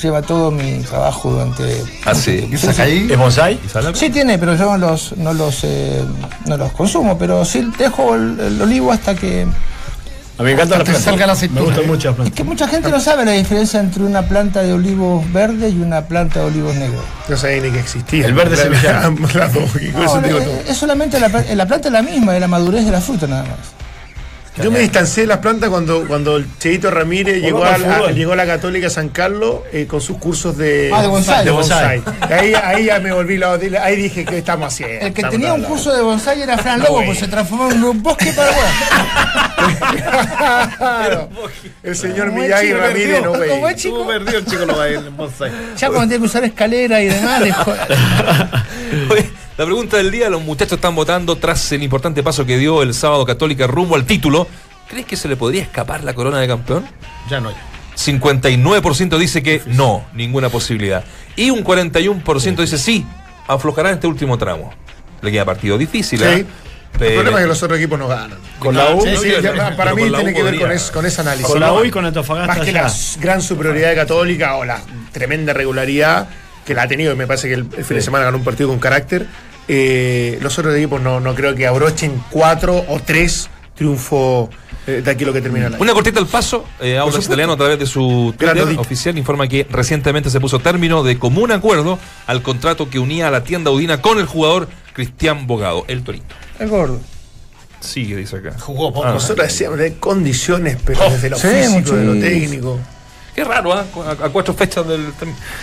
lleva 0.00 0.22
todo 0.22 0.50
mi 0.50 0.80
trabajo 0.80 1.30
durante. 1.32 1.82
Ah, 2.04 2.14
sí. 2.14 2.46
¿Qué 2.50 2.56
saca 2.56 2.84
ahí? 2.84 3.08
¿Es 3.10 3.18
bonsai? 3.18 3.58
Sí 3.94 4.10
tiene, 4.10 4.38
pero 4.38 4.54
yo 4.56 4.66
no 4.66 4.78
los, 4.78 5.16
no 5.16 5.34
los, 5.34 5.64
eh, 5.64 6.04
no 6.46 6.56
los 6.56 6.72
consumo, 6.72 7.18
pero 7.18 7.44
sí 7.44 7.70
dejo 7.76 8.14
el, 8.14 8.38
el 8.38 8.62
olivo 8.62 8.92
hasta 8.92 9.14
que... 9.14 9.46
A 10.40 10.42
mí 10.42 10.46
me 10.46 10.52
encanta 10.52 10.76
la 10.76 10.82
Hasta 10.82 10.84
que 10.84 10.98
planta. 10.98 11.10
salga 11.10 11.26
la 11.26 11.34
Me 11.54 11.60
gustan 11.60 11.86
mucho 11.86 12.08
las 12.08 12.12
Es 12.12 12.16
plantas. 12.16 12.34
que 12.34 12.44
mucha 12.44 12.66
gente 12.68 12.88
no 12.90 12.98
sabe 13.00 13.24
la 13.26 13.32
diferencia 13.32 13.78
entre 13.78 14.04
una 14.04 14.22
planta 14.22 14.62
de 14.62 14.72
olivos 14.72 15.30
verde 15.34 15.68
y 15.68 15.80
una 15.82 16.00
planta 16.06 16.40
de 16.40 16.46
olivos 16.46 16.74
negros. 16.76 17.04
No 17.28 17.36
sabía 17.36 17.60
ni 17.62 17.70
que 17.70 17.78
existía. 17.80 18.24
El 18.24 18.32
verde 18.32 18.56
La- 18.56 18.62
sevillano. 18.62 19.16
las 19.34 19.52
dos, 19.52 19.70
¿qué 19.78 19.92
cosa 19.92 20.20
No, 20.22 20.38
es, 20.38 20.70
es 20.70 20.76
solamente 20.78 21.20
la, 21.20 21.28
pla- 21.28 21.44
la 21.54 21.66
planta 21.66 21.88
es 21.88 21.92
la 21.92 22.02
misma, 22.02 22.34
es 22.34 22.40
la 22.40 22.48
madurez 22.48 22.86
de 22.86 22.90
la 22.90 23.02
fruta 23.02 23.26
nada 23.26 23.42
más. 23.42 23.58
Yo 24.56 24.70
me 24.70 24.80
distancié 24.80 25.22
de 25.22 25.26
las 25.28 25.38
plantas 25.38 25.70
cuando, 25.70 26.06
cuando 26.06 26.36
el 26.36 26.46
Cheito 26.58 26.90
Ramírez 26.90 27.40
llegó 27.40 27.64
a, 27.64 27.78
la- 27.78 28.10
llegó 28.10 28.32
a 28.32 28.36
la 28.36 28.44
Católica 28.46 28.90
San 28.90 29.08
Carlos 29.08 29.60
eh, 29.72 29.86
con 29.86 30.00
sus 30.00 30.18
cursos 30.18 30.56
de, 30.58 30.90
Ah, 30.92 31.02
de 31.02 31.08
bonsai. 31.08 31.44
de 31.44 31.50
bonsai. 31.50 32.02
Ahí, 32.20 32.52
ahí 32.54 32.84
ya 32.86 32.98
me 33.00 33.12
volví 33.12 33.38
la 33.38 33.52
Ahí 33.82 33.96
dije, 33.96 34.24
¿qué 34.24 34.38
estamos 34.38 34.66
haciendo? 34.74 35.06
El 35.06 35.12
que 35.14 35.20
Estamos 35.22 35.30
tenía 35.32 35.54
un 35.54 35.62
curso 35.62 35.94
de 35.94 36.02
bonsai 36.02 36.42
era 36.42 36.58
Fran 36.58 36.80
Lobo, 36.80 37.02
pues 37.06 37.18
se 37.20 37.28
transformó 37.28 37.70
en 37.70 37.82
un 37.82 38.02
bosque 38.02 38.32
paraguay. 38.32 38.68
Claro. 40.76 41.28
El 41.82 41.96
señor 41.96 42.32
Miyagi 42.32 42.66
chico, 42.68 42.78
Ramírez 42.80 43.22
no 43.22 43.32
perdió. 43.32 43.50
Como 43.54 43.66
ve. 43.66 43.72
es 43.72 43.76
chico, 43.76 43.96
Estuvo 43.96 44.06
perdido 44.08 44.38
el 44.38 44.44
chico 44.46 44.66
lo 44.66 44.76
va 44.76 44.84
a 44.84 44.88
ir 44.88 44.96
en 44.96 45.16
bonsai. 45.16 45.50
ya 45.76 45.88
cuando 45.88 46.08
tiene 46.08 46.18
que 46.22 46.26
usar 46.26 46.44
escalera 46.44 47.00
y 47.00 47.06
demás, 47.08 47.42
la 49.60 49.66
pregunta 49.66 49.98
del 49.98 50.10
día, 50.10 50.30
los 50.30 50.42
muchachos 50.42 50.72
están 50.78 50.94
votando 50.94 51.36
tras 51.36 51.70
el 51.72 51.82
importante 51.82 52.22
paso 52.22 52.46
que 52.46 52.56
dio 52.56 52.80
el 52.80 52.94
sábado 52.94 53.26
Católica 53.26 53.66
rumbo 53.66 53.94
al 53.94 54.06
título. 54.06 54.46
¿Crees 54.88 55.04
que 55.04 55.16
se 55.16 55.28
le 55.28 55.36
podría 55.36 55.60
escapar 55.60 56.02
la 56.02 56.14
corona 56.14 56.40
de 56.40 56.48
campeón? 56.48 56.86
Ya 57.28 57.40
no. 57.40 57.50
ya. 57.50 57.58
59% 57.94 59.18
dice 59.18 59.42
que 59.42 59.60
no, 59.66 60.06
ninguna 60.14 60.48
posibilidad. 60.48 61.04
Y 61.36 61.50
un 61.50 61.62
41% 61.62 62.56
dice 62.56 62.78
sí, 62.78 63.04
aflojará 63.48 63.90
en 63.90 63.96
este 63.96 64.06
último 64.06 64.38
tramo. 64.38 64.72
Le 65.20 65.30
queda 65.30 65.44
partido 65.44 65.76
difícil, 65.76 66.20
Sí. 66.20 66.24
¿eh? 66.24 66.36
El 66.38 66.98
Pero- 66.98 67.14
problema 67.16 67.38
es 67.40 67.44
que 67.44 67.48
los 67.48 67.62
otros 67.62 67.78
equipos 67.78 67.98
no 67.98 68.08
ganan. 68.08 68.38
Con 68.60 68.74
la 68.74 68.94
U. 68.94 69.02
Sí, 69.02 69.08
sí, 69.20 69.28
no, 69.28 69.40
ya, 69.40 69.52
pero 69.52 69.76
para 69.76 69.94
mí 69.94 70.10
tiene 70.10 70.32
que 70.32 70.42
ver 70.42 70.58
con, 70.58 70.72
es- 70.72 70.90
con 70.90 71.04
ese 71.04 71.20
análisis. 71.20 71.46
Con 71.46 71.60
la. 71.60 71.70
U 71.74 71.84
y 71.84 71.90
con 71.90 72.06
Antofagasta 72.06 72.54
Más 72.54 72.64
que 72.64 72.72
ya. 72.72 72.84
la 72.84 72.92
gran 73.20 73.42
superioridad 73.42 73.90
de 73.90 73.94
Católica 73.96 74.56
o 74.56 74.64
la 74.64 74.80
tremenda 75.12 75.52
regularidad 75.52 76.28
que 76.64 76.74
la 76.74 76.82
ha 76.84 76.88
tenido, 76.88 77.12
y 77.12 77.16
me 77.16 77.26
parece 77.26 77.48
que 77.48 77.54
el, 77.54 77.66
el 77.76 77.84
fin 77.84 77.96
de 77.98 78.02
semana 78.02 78.24
ganó 78.24 78.38
un 78.38 78.44
partido 78.44 78.70
con 78.70 78.78
carácter. 78.78 79.26
Eh, 79.72 80.38
los 80.42 80.58
otros 80.58 80.74
equipos 80.74 81.00
no, 81.00 81.20
no 81.20 81.32
creo 81.36 81.54
que 81.54 81.64
abrochen 81.64 82.20
cuatro 82.30 82.84
o 82.88 82.98
tres 82.98 83.48
triunfos 83.76 84.48
eh, 84.88 85.00
de 85.04 85.10
aquí 85.12 85.24
lo 85.24 85.32
que 85.32 85.40
termina 85.40 85.66
el 85.68 85.74
año. 85.74 85.82
Una 85.82 85.92
cortita 85.92 86.18
al 86.18 86.26
paso, 86.26 86.64
eh, 86.80 86.98
Audax. 86.98 87.26
Italiano 87.26 87.52
a 87.52 87.56
través 87.56 87.78
de 87.78 87.86
su 87.86 88.34
Twitter 88.36 88.76
oficial 88.78 89.16
informa 89.16 89.46
que 89.46 89.66
recientemente 89.70 90.28
se 90.28 90.40
puso 90.40 90.58
término 90.58 91.04
de 91.04 91.18
común 91.20 91.52
acuerdo 91.52 92.00
al 92.26 92.42
contrato 92.42 92.90
que 92.90 92.98
unía 92.98 93.28
a 93.28 93.30
la 93.30 93.44
tienda 93.44 93.70
Udina 93.70 94.02
con 94.02 94.18
el 94.18 94.26
jugador 94.26 94.68
Cristian 94.92 95.46
Bogado, 95.46 95.84
el 95.86 96.02
Torito. 96.02 96.34
el 96.58 96.68
gordo. 96.68 96.98
Sigue, 97.78 98.16
dice 98.16 98.36
acá. 98.36 98.56
Jugó 98.58 98.92
poco. 98.92 99.06
Ah, 99.06 99.12
Nosotros 99.12 99.46
decíamos 99.46 99.78
de 99.78 99.94
condiciones, 99.94 100.76
pero 100.84 101.00
Oh, 101.06 101.10
desde 101.10 101.30
lo 101.30 101.38
sí, 101.38 101.46
físico, 101.48 101.96
de 101.96 102.04
lo 102.04 102.12
técnico. 102.20 102.78
Qué 103.40 103.44
raro, 103.44 103.72
¿ah? 103.72 103.86
a, 104.06 104.26
a 104.26 104.28
cuatro 104.28 104.52
fechas 104.52 104.86
del. 104.86 105.12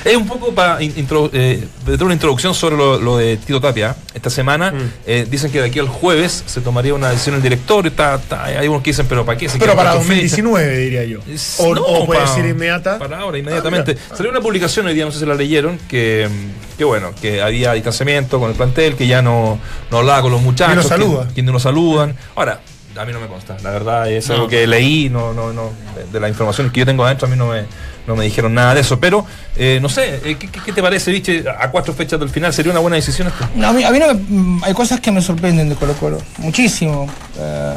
Es 0.04 0.16
un 0.16 0.26
poco 0.28 0.52
para 0.52 0.80
eh, 0.82 1.68
dar 1.86 2.04
una 2.04 2.14
introducción 2.16 2.56
sobre 2.56 2.76
lo, 2.76 3.00
lo 3.00 3.18
de 3.18 3.38
Tito 3.38 3.62
Tapia. 3.62 3.96
Esta 4.16 4.32
semana 4.32 4.72
Mm. 4.72 4.92
eh, 5.06 5.28
dicen 5.30 5.52
que 5.52 5.62
de 5.62 5.68
aquí 5.68 5.78
al 5.78 5.88
jueves 5.88 6.44
se 6.48 6.62
tomaría 6.62 6.94
una 6.96 7.12
decisión 7.12 7.36
el 7.36 7.42
directorio. 7.44 7.90
Está, 7.92 8.16
está- 8.16 8.46
hay 8.46 8.68
unos 8.68 8.82
que 8.82 8.90
dicen, 8.90 9.06
pero 9.08 9.24
¿para 9.26 9.38
qué? 9.38 9.48
Se 9.48 9.60
Pero 9.60 9.76
para 9.76 9.92
cuatro 9.92 10.08
fechas. 10.08 10.32
2019, 10.32 10.78
diría 10.78 11.04
yo. 11.06 11.20
Es- 11.32 11.58
O, 11.60 11.76
no, 11.76 11.82
o 11.84 12.06
puede 12.08 12.22
pa- 12.22 12.28
ser 12.34 12.46
inmediata. 12.48 12.98
Para 12.98 13.20
ahora, 13.20 13.38
inmediatamente. 13.38 13.92
Ah, 13.92 14.02
mira. 14.06 14.16
Salió 14.18 14.32
una 14.32 14.42
publicación 14.42 14.88
hoy 14.88 14.96
día, 14.96 15.06
no 15.06 15.12
sé 15.12 15.20
si 15.20 15.26
la 15.28 15.36
leyeron, 15.36 15.78
que, 15.88 16.28
que 16.80 16.84
bueno, 16.84 17.12
que 17.22 17.42
había 17.44 17.74
distanciamiento 17.74 18.40
con 18.40 18.50
el 18.50 18.56
plantel, 18.56 18.96
que 18.96 19.06
ya 19.06 19.22
no, 19.22 19.60
no 19.92 19.98
hablaba 20.00 20.24
con 20.24 20.32
los 20.32 20.42
muchachos. 20.42 20.76
Ni 20.76 20.82
los 20.82 20.88
saluda. 20.88 21.28
Que, 21.28 21.36
que 21.36 21.44
no 21.44 21.60
saludan. 21.60 22.16
Ahora, 22.36 22.60
a 22.98 23.06
mí 23.06 23.14
no 23.14 23.20
me 23.20 23.28
consta. 23.28 23.58
La 23.64 23.72
verdad 23.72 24.10
es 24.12 24.30
algo 24.30 24.48
que 24.48 24.66
leí, 24.68 25.10
no, 25.10 25.34
no, 25.34 25.54
no, 25.54 25.72
de, 25.96 26.06
de 26.12 26.20
la 26.20 26.30
información 26.30 26.70
que 26.72 26.80
yo 26.82 26.86
tengo 26.86 27.06
adentro, 27.06 27.28
a 27.28 27.30
mí 27.32 27.36
no 27.38 27.48
me, 27.48 27.66
no 28.08 28.16
me 28.16 28.24
dijeron 28.26 28.54
nada 28.54 28.74
de 28.74 28.82
eso. 28.82 29.00
Pero, 29.00 29.26
eh, 29.56 29.80
no 29.82 29.90
sé, 29.90 30.16
eh, 30.24 30.38
¿qué, 30.40 30.48
qué- 30.50 30.60
qué 30.66 30.72
te 30.74 30.82
parece, 30.82 31.12
Viche? 31.12 31.44
A 31.60 31.70
cuatro 31.72 31.94
fechas 31.94 32.20
del 32.20 32.30
final, 32.30 32.54
¿sería 32.54 32.72
una 32.72 32.82
buena 32.82 32.96
decisión 32.96 33.28
esto? 33.28 33.48
No, 33.56 33.68
a 33.70 33.74
mí, 33.74 33.84
a 33.84 33.92
mí 33.92 34.00
no 34.00 34.14
me- 34.14 34.66
hay 34.66 34.74
cosas 34.74 35.00
que 35.00 35.12
me 35.12 35.22
sorprenden 35.22 35.70
de 35.70 35.76
Colo 35.76 35.94
Colo, 35.94 36.18
muchísimo. 36.38 37.08
Eh, 37.40 37.74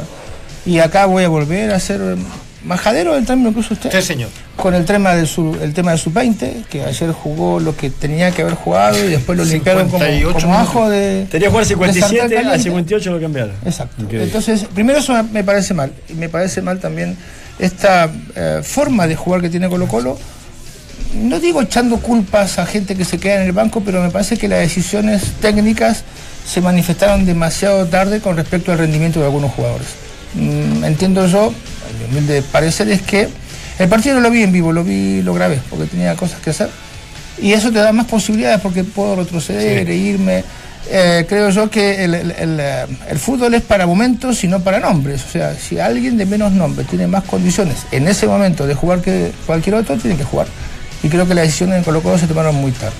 y 0.65 0.79
acá 0.79 1.05
voy 1.05 1.23
a 1.23 1.29
volver 1.29 1.71
a 1.71 1.77
eh, 2.01 2.15
majadero 2.63 3.15
del 3.15 3.25
término 3.25 3.51
que 3.53 3.59
usa 3.59 3.73
usted. 3.73 3.91
Sí, 3.91 4.01
señor. 4.01 4.29
Con 4.55 4.75
el 4.75 4.85
tema 4.85 5.15
del 5.15 5.27
su, 5.27 5.57
el 5.61 5.73
tema 5.73 5.91
del 5.91 5.99
sub-20, 5.99 6.65
que 6.65 6.83
ayer 6.83 7.11
jugó 7.11 7.59
lo 7.59 7.75
que 7.75 7.89
tenía 7.89 8.31
que 8.31 8.43
haber 8.43 8.53
jugado 8.55 9.03
y 9.03 9.09
después 9.09 9.37
lo 9.37 9.43
limpiaron 9.45 9.89
como, 9.89 10.03
58 10.05 10.39
como 10.45 10.57
ajo 10.57 10.89
de. 10.89 11.25
Tenía 11.31 11.47
que 11.47 11.51
jugar 11.51 11.63
de 11.65 11.69
57, 11.69 12.01
sartén 12.19 12.37
al 12.37 12.43
caliente. 12.43 12.63
58 12.63 13.11
lo 13.11 13.19
cambiaron. 13.21 13.55
Exacto. 13.65 14.01
Increíble. 14.03 14.27
Entonces, 14.27 14.65
primero 14.73 14.99
eso 14.99 15.13
me- 15.13 15.23
me 15.23 15.43
parece 15.43 15.73
mal. 15.73 15.91
Y 16.09 16.13
me 16.13 16.29
parece 16.29 16.61
mal 16.61 16.79
también 16.79 17.17
esta 17.59 18.09
eh, 18.35 18.61
forma 18.63 19.07
de 19.07 19.15
jugar 19.15 19.41
que 19.41 19.49
tiene 19.49 19.67
Colo 19.69 19.87
Colo. 19.87 20.17
No 21.15 21.39
digo 21.39 21.61
echando 21.61 21.97
culpas 21.97 22.57
a 22.59 22.65
gente 22.65 22.95
que 22.95 23.03
se 23.05 23.17
queda 23.17 23.35
en 23.35 23.41
el 23.43 23.51
banco, 23.51 23.81
pero 23.85 24.01
me 24.01 24.09
parece 24.11 24.37
que 24.37 24.47
las 24.47 24.59
decisiones 24.59 25.23
técnicas 25.41 26.03
se 26.47 26.61
manifestaron 26.61 27.25
demasiado 27.25 27.85
tarde 27.87 28.21
con 28.21 28.37
respecto 28.37 28.71
al 28.71 28.77
rendimiento 28.77 29.19
de 29.19 29.25
algunos 29.25 29.51
jugadores. 29.51 29.87
Mm, 30.35 30.85
entiendo 30.85 31.27
yo, 31.27 31.53
mi 32.07 32.17
humilde 32.17 32.41
parecer 32.41 32.89
es 32.89 33.01
que 33.01 33.27
el 33.79 33.87
partido 33.89 34.15
no 34.15 34.21
lo 34.21 34.29
vi 34.31 34.43
en 34.43 34.51
vivo, 34.51 34.71
lo 34.71 34.83
vi, 34.83 35.21
lo 35.21 35.33
grabé, 35.33 35.59
porque 35.69 35.85
tenía 35.85 36.15
cosas 36.15 36.39
que 36.41 36.49
hacer. 36.51 36.69
Y 37.41 37.53
eso 37.53 37.71
te 37.71 37.79
da 37.79 37.91
más 37.91 38.05
posibilidades 38.05 38.59
porque 38.61 38.83
puedo 38.83 39.15
retroceder 39.15 39.89
e 39.89 39.95
irme. 39.95 40.43
Eh, 40.89 41.25
creo 41.29 41.49
yo 41.51 41.69
que 41.69 42.03
el, 42.03 42.13
el- 42.13 42.31
el, 42.31 42.57
eh, 42.59 42.85
el 43.09 43.17
fútbol 43.19 43.53
es 43.53 43.61
para 43.61 43.85
momentos 43.87 44.43
y 44.43 44.47
no 44.47 44.59
para 44.61 44.79
nombres. 44.79 45.23
O 45.25 45.29
sea, 45.29 45.55
si 45.55 45.79
alguien 45.79 46.17
de 46.17 46.25
menos 46.25 46.51
nombre 46.51 46.83
tiene 46.85 47.07
más 47.07 47.23
condiciones 47.23 47.77
en 47.91 48.07
ese 48.07 48.27
momento 48.27 48.67
de 48.67 48.75
jugar 48.75 49.01
que 49.01 49.31
cualquier 49.45 49.75
otro, 49.75 49.97
tiene 49.97 50.17
que 50.17 50.23
jugar. 50.23 50.47
Y 51.03 51.07
creo 51.09 51.27
que 51.27 51.33
las 51.33 51.45
decisiones 51.45 51.77
en 51.77 51.83
Colo 51.83 52.01
Colo 52.03 52.17
se 52.17 52.27
tomaron 52.27 52.55
muy 52.55 52.71
tarde. 52.73 52.95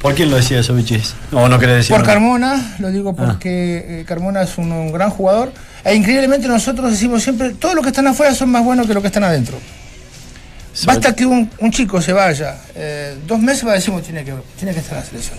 ¿Por 0.00 0.14
quién 0.14 0.30
lo 0.30 0.36
decía 0.36 0.60
eso, 0.60 0.74
Bichis? 0.74 1.14
No, 1.30 1.48
no 1.48 1.58
querés 1.58 1.76
decir. 1.76 1.94
Por 1.94 2.04
Carmona, 2.06 2.76
lo 2.78 2.90
digo 2.90 3.14
porque 3.14 4.00
eh, 4.00 4.04
Carmona 4.06 4.42
es 4.42 4.56
un, 4.56 4.72
un 4.72 4.92
gran 4.92 5.10
jugador. 5.10 5.52
E 5.84 5.94
increíblemente 5.94 6.48
nosotros 6.48 6.90
decimos 6.90 7.22
siempre, 7.22 7.50
todos 7.50 7.74
los 7.74 7.82
que 7.84 7.90
están 7.90 8.06
afuera 8.06 8.34
son 8.34 8.50
más 8.50 8.64
buenos 8.64 8.86
que 8.86 8.94
los 8.94 9.02
que 9.02 9.08
están 9.08 9.24
adentro. 9.24 9.58
Basta 10.86 11.14
que 11.14 11.26
un, 11.26 11.50
un 11.58 11.70
chico 11.70 12.00
se 12.00 12.12
vaya 12.12 12.56
eh, 12.74 13.16
dos 13.26 13.40
meses 13.40 13.62
para 13.64 13.74
decimos 13.74 14.02
tiene 14.02 14.24
que, 14.24 14.32
tiene 14.58 14.72
que 14.72 14.80
estar 14.80 14.94
en 14.98 15.00
la 15.04 15.06
selección. 15.10 15.38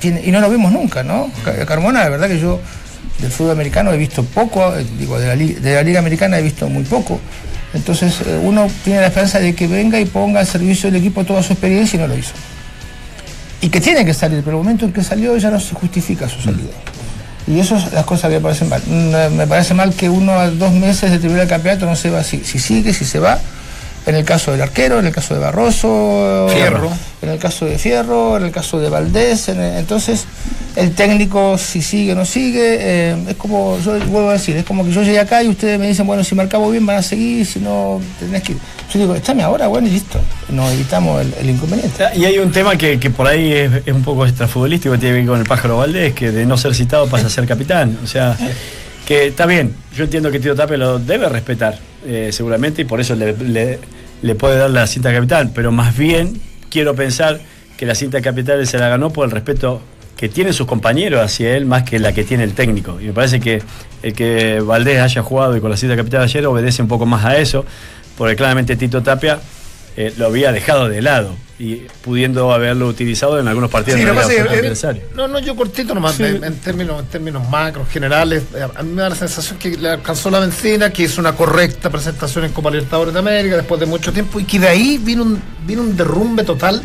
Tiene- 0.00 0.22
y 0.24 0.30
no 0.32 0.40
lo 0.40 0.50
vimos 0.50 0.70
nunca, 0.72 1.02
¿no? 1.02 1.30
Ca- 1.44 1.64
Carmona, 1.64 2.00
la 2.00 2.08
verdad 2.10 2.28
que 2.28 2.38
yo 2.40 2.60
del 3.20 3.30
fútbol 3.30 3.52
americano 3.52 3.92
he 3.92 3.96
visto 3.96 4.22
poco, 4.24 4.76
eh, 4.76 4.84
digo, 4.98 5.18
de 5.18 5.26
la, 5.28 5.36
de 5.36 5.74
la 5.74 5.82
Liga 5.82 5.98
Americana 6.00 6.38
he 6.38 6.42
visto 6.42 6.68
muy 6.68 6.82
poco. 6.84 7.20
Entonces 7.72 8.20
eh, 8.26 8.38
uno 8.42 8.68
tiene 8.84 9.00
la 9.00 9.06
esperanza 9.06 9.38
de 9.38 9.54
que 9.54 9.66
venga 9.66 9.98
y 10.00 10.04
ponga 10.04 10.40
al 10.40 10.46
servicio 10.46 10.90
del 10.90 11.00
equipo 11.00 11.24
toda 11.24 11.42
su 11.42 11.52
experiencia 11.54 11.96
y 11.96 12.00
no 12.00 12.08
lo 12.08 12.16
hizo. 12.18 12.32
Y 13.60 13.68
que 13.70 13.80
tiene 13.80 14.04
que 14.04 14.14
salir, 14.14 14.42
pero 14.44 14.58
el 14.58 14.62
momento 14.64 14.84
en 14.84 14.92
que 14.92 15.02
salió 15.02 15.36
ya 15.36 15.50
no 15.50 15.58
se 15.58 15.74
justifica 15.74 16.28
su 16.28 16.40
salida. 16.40 16.70
Y 17.46 17.58
eso 17.58 17.76
es 17.76 17.92
las 17.92 18.04
cosas 18.04 18.30
me 18.30 18.40
parecen 18.40 18.68
mal. 18.68 18.82
Mm, 18.86 19.36
Me 19.36 19.46
parece 19.46 19.74
mal 19.74 19.92
que 19.94 20.08
uno 20.08 20.32
a 20.38 20.48
dos 20.50 20.72
meses 20.72 21.10
de 21.10 21.18
terminar 21.18 21.42
el 21.44 21.48
campeonato 21.48 21.86
no 21.86 21.96
sepa 21.96 22.22
si, 22.22 22.44
si 22.44 22.58
sigue, 22.58 22.92
si 22.92 23.04
se 23.04 23.18
va. 23.18 23.38
En 24.08 24.14
el 24.14 24.24
caso 24.24 24.52
del 24.52 24.62
arquero, 24.62 24.98
en 24.98 25.06
el 25.06 25.12
caso 25.12 25.34
de 25.34 25.40
Barroso, 25.40 26.48
Fierro. 26.50 26.90
en 27.22 27.28
el 27.28 27.38
caso 27.38 27.66
de 27.66 27.78
Fierro, 27.78 28.36
en 28.38 28.44
el 28.44 28.50
caso 28.50 28.80
de 28.80 28.88
Valdés. 28.88 29.48
en 29.50 29.60
el- 29.60 29.76
entonces, 29.78 30.24
el 30.76 30.94
técnico, 30.94 31.58
si 31.58 31.82
sigue 31.82 32.12
o 32.12 32.14
no 32.14 32.24
sigue, 32.24 32.76
eh, 32.80 33.16
es 33.28 33.34
como, 33.36 33.78
yo 33.84 33.98
vuelvo 34.06 34.30
a 34.30 34.34
decir, 34.34 34.56
es 34.56 34.64
como 34.64 34.84
que 34.84 34.92
yo 34.92 35.02
llegué 35.02 35.18
acá 35.18 35.42
y 35.42 35.48
ustedes 35.48 35.78
me 35.78 35.88
dicen, 35.88 36.06
bueno, 36.06 36.24
si 36.24 36.34
marcamos 36.34 36.70
bien 36.72 36.86
van 36.86 36.96
a 36.96 37.02
seguir, 37.02 37.44
si 37.44 37.58
no, 37.60 38.00
tenés 38.18 38.42
que 38.42 38.52
ir. 38.52 38.58
Yo 38.92 38.98
digo, 38.98 39.14
estame 39.14 39.42
ahora, 39.42 39.66
bueno, 39.66 39.88
y 39.88 39.90
listo. 39.90 40.18
Nos 40.48 40.72
evitamos 40.72 41.20
el, 41.20 41.34
el 41.40 41.50
inconveniente. 41.50 42.04
Y 42.16 42.24
hay 42.24 42.38
un 42.38 42.50
tema 42.50 42.76
que, 42.78 42.98
que 42.98 43.10
por 43.10 43.26
ahí 43.26 43.52
es, 43.52 43.70
es 43.84 43.92
un 43.94 44.02
poco 44.02 44.24
extrafutbolístico, 44.24 44.98
tiene 44.98 45.16
que 45.16 45.20
ver 45.20 45.28
con 45.28 45.38
el 45.40 45.46
pájaro 45.46 45.76
Valdés, 45.78 46.14
que 46.14 46.30
de 46.30 46.46
no 46.46 46.56
ser 46.56 46.74
citado 46.74 47.08
pasa 47.08 47.26
a 47.26 47.30
ser 47.30 47.46
capitán. 47.46 47.98
O 48.02 48.06
sea, 48.06 48.36
que 49.06 49.26
está 49.26 49.44
bien, 49.44 49.74
yo 49.94 50.04
entiendo 50.04 50.30
que 50.30 50.38
Tito 50.40 50.54
Tapia 50.54 50.76
lo 50.78 50.98
debe 50.98 51.28
respetar, 51.28 51.78
eh, 52.06 52.30
seguramente, 52.32 52.82
y 52.82 52.84
por 52.84 53.00
eso 53.00 53.14
le, 53.14 53.34
le- 53.36 53.78
le 54.22 54.34
puede 54.34 54.58
dar 54.58 54.70
la 54.70 54.86
cinta 54.86 55.12
capital, 55.12 55.52
pero 55.54 55.72
más 55.72 55.96
bien 55.96 56.40
quiero 56.70 56.94
pensar 56.94 57.40
que 57.76 57.86
la 57.86 57.94
cinta 57.94 58.20
capital 58.20 58.66
se 58.66 58.78
la 58.78 58.88
ganó 58.88 59.10
por 59.10 59.24
el 59.26 59.30
respeto 59.30 59.80
que 60.16 60.28
tienen 60.28 60.52
sus 60.52 60.66
compañeros 60.66 61.20
hacia 61.20 61.56
él 61.56 61.64
más 61.64 61.84
que 61.84 62.00
la 62.00 62.12
que 62.12 62.24
tiene 62.24 62.42
el 62.42 62.52
técnico. 62.52 63.00
Y 63.00 63.04
me 63.04 63.12
parece 63.12 63.38
que 63.38 63.62
el 64.02 64.12
que 64.12 64.60
Valdés 64.60 65.00
haya 65.00 65.22
jugado 65.22 65.56
y 65.56 65.60
con 65.60 65.70
la 65.70 65.76
cinta 65.76 65.96
capital 65.96 66.22
ayer 66.22 66.44
obedece 66.46 66.82
un 66.82 66.88
poco 66.88 67.06
más 67.06 67.24
a 67.24 67.38
eso, 67.38 67.64
porque 68.16 68.34
claramente 68.34 68.74
Tito 68.74 69.02
Tapia 69.02 69.38
eh, 70.00 70.14
lo 70.16 70.26
había 70.26 70.52
dejado 70.52 70.88
de 70.88 71.02
lado 71.02 71.34
y 71.58 71.74
pudiendo 72.02 72.52
haberlo 72.52 72.86
utilizado 72.86 73.40
en 73.40 73.48
algunos 73.48 73.68
partidos 73.68 73.98
Sí, 73.98 74.06
que, 74.06 74.68
eh. 74.68 75.06
No, 75.16 75.26
no, 75.26 75.40
yo 75.40 75.56
cortito 75.56 75.92
nomás, 75.92 76.20
en, 76.20 76.44
en 76.44 76.54
términos, 76.60 77.00
en 77.00 77.06
términos 77.06 77.48
macros, 77.48 77.88
generales, 77.88 78.44
eh, 78.54 78.64
a 78.76 78.82
mí 78.84 78.92
me 78.92 79.02
da 79.02 79.08
la 79.08 79.16
sensación 79.16 79.58
que 79.58 79.70
le 79.70 79.88
alcanzó 79.88 80.30
la 80.30 80.38
benzina, 80.38 80.92
que 80.92 81.02
hizo 81.02 81.20
una 81.20 81.34
correcta 81.34 81.90
presentación 81.90 82.44
en 82.44 82.52
Copa 82.52 82.70
Libertadores 82.70 83.12
de 83.12 83.18
América 83.18 83.56
después 83.56 83.80
de 83.80 83.86
mucho 83.86 84.12
tiempo 84.12 84.38
y 84.38 84.44
que 84.44 84.60
de 84.60 84.68
ahí 84.68 84.98
vino 84.98 85.24
un, 85.24 85.42
vino 85.66 85.82
un 85.82 85.96
derrumbe 85.96 86.44
total. 86.44 86.80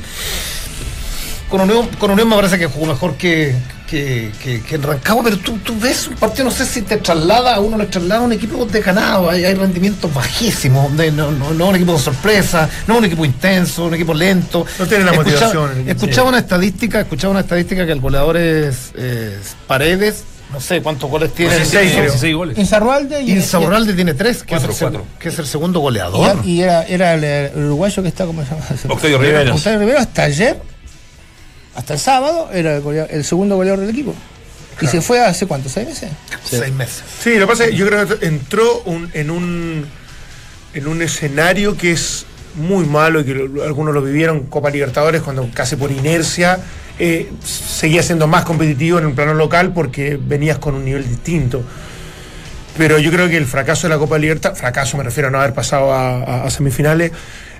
Con 1.49 1.61
Unión, 1.61 1.87
con 1.99 2.09
Unión 2.09 2.27
me 2.27 2.35
parece 2.35 2.57
que 2.57 2.65
jugó 2.65 2.87
mejor 2.87 3.15
que, 3.15 3.53
que, 3.93 4.31
que, 4.41 4.61
que 4.61 4.75
en 4.75 4.81
Rancagua, 4.81 5.23
pero 5.23 5.37
tú, 5.37 5.57
tú 5.59 5.77
ves 5.79 6.07
un 6.07 6.15
partido, 6.15 6.45
no 6.45 6.51
sé 6.51 6.65
si 6.65 6.81
te 6.81 6.97
traslada 6.97 7.53
a 7.55 7.59
uno, 7.59 7.77
le 7.77 7.85
traslada 7.85 8.21
a 8.21 8.23
un 8.23 8.31
equipo 8.33 8.65
de 8.65 8.81
ganado, 8.81 9.29
hay, 9.29 9.45
hay 9.45 9.53
rendimientos 9.53 10.11
bajísimos, 10.11 10.97
de, 10.97 11.11
no, 11.11 11.29
no, 11.31 11.51
no 11.53 11.67
un 11.67 11.75
equipo 11.75 11.93
de 11.93 11.99
sorpresa, 11.99 12.67
no 12.87 12.97
un 12.97 13.05
equipo 13.05 13.23
intenso, 13.23 13.85
un 13.85 13.93
equipo 13.93 14.15
lento. 14.15 14.65
No 14.79 14.87
tiene 14.87 15.03
la 15.03 15.11
Escuchaba- 15.11 15.53
motivación. 15.53 15.87
Escuchaba 15.89 16.29
una 16.29 16.39
estadística, 16.39 17.01
escuchaba 17.01 17.31
una 17.31 17.41
estadística 17.41 17.85
que 17.85 17.91
el 17.91 17.99
goleador 17.99 18.35
es, 18.37 18.93
es 18.95 19.55
Paredes, 19.67 20.23
no 20.51 20.59
sé 20.59 20.81
cuántos 20.81 21.07
goles 21.09 21.31
tiene. 21.33 21.55
16 21.55 21.91
creo. 21.91 22.03
16 22.05 22.35
goles. 22.35 22.57
Insaurralde 22.57 23.21
y, 23.21 23.31
Insaurralde 23.33 23.93
tiene 23.93 24.15
tres, 24.15 24.41
que, 24.41 24.55
Cuatro, 24.55 24.71
es, 24.71 24.81
el, 24.81 24.99
que 25.19 25.29
es 25.29 25.37
el 25.37 25.45
segundo 25.45 25.79
goleador. 25.81 26.39
y, 26.43 26.53
y 26.55 26.61
era, 26.63 26.83
era 26.87 27.13
el, 27.13 27.23
el 27.23 27.63
uruguayo 27.65 28.01
que 28.01 28.09
está, 28.09 28.25
¿cómo 28.25 28.43
se 28.43 28.49
llama? 28.49 28.63
Octavio 28.89 29.19
Rivera. 29.19 29.53
Octavio 29.53 29.79
Rivero 29.79 29.99
hasta 29.99 30.23
ayer, 30.23 30.57
hasta 31.75 31.93
el 31.93 31.99
sábado, 31.99 32.49
era 32.53 32.77
el, 32.77 33.23
segundo 33.23 33.55
goleador 33.55 33.79
del 33.81 33.89
equipo. 33.89 34.13
Y 34.81 34.87
se 34.87 35.01
fue 35.01 35.19
hace 35.23 35.45
cuánto, 35.45 35.69
seis 35.69 35.87
meses. 35.87 36.09
Seis 36.43 36.73
meses. 36.73 37.03
Sí, 37.21 37.35
lo 37.35 37.41
que 37.45 37.51
pasa 37.51 37.65
es 37.65 37.71
que 37.71 37.75
yo 37.77 37.85
creo 37.87 38.07
que 38.19 38.25
entró 38.25 38.81
un- 38.85 39.09
en 39.13 39.29
un 39.31 39.85
en 40.73 40.87
un 40.87 41.03
escenario 41.03 41.77
que 41.77 41.91
es 41.91 42.25
muy 42.55 42.83
malo 42.85 43.19
y 43.21 43.25
que 43.25 43.35
lo- 43.35 43.63
algunos 43.63 43.93
lo 43.93 44.01
vivieron 44.01 44.45
Copa 44.47 44.71
Libertadores 44.71 45.21
cuando 45.21 45.47
casi 45.53 45.75
por 45.75 45.91
inercia 45.91 46.59
eh, 46.99 47.31
seguía 47.45 48.01
siendo 48.01 48.25
más 48.27 48.43
competitivo 48.45 48.97
en 48.99 49.05
el 49.07 49.13
plano 49.13 49.35
local 49.35 49.71
porque 49.73 50.19
venías 50.19 50.57
con 50.57 50.73
un 50.73 50.83
nivel 50.85 51.07
distinto. 51.07 51.63
Pero 52.77 52.97
yo 52.97 53.11
creo 53.11 53.29
que 53.29 53.37
el 53.37 53.45
fracaso 53.45 53.87
de 53.87 53.93
la 53.93 53.99
Copa 53.99 54.17
Libertad, 54.17 54.55
fracaso 54.55 54.97
me 54.97 55.03
refiero 55.03 55.27
a 55.27 55.31
no 55.31 55.39
haber 55.39 55.53
pasado 55.53 55.93
a, 55.93 56.17
a- 56.23 56.43
a 56.45 56.49
semifinales, 56.49 57.11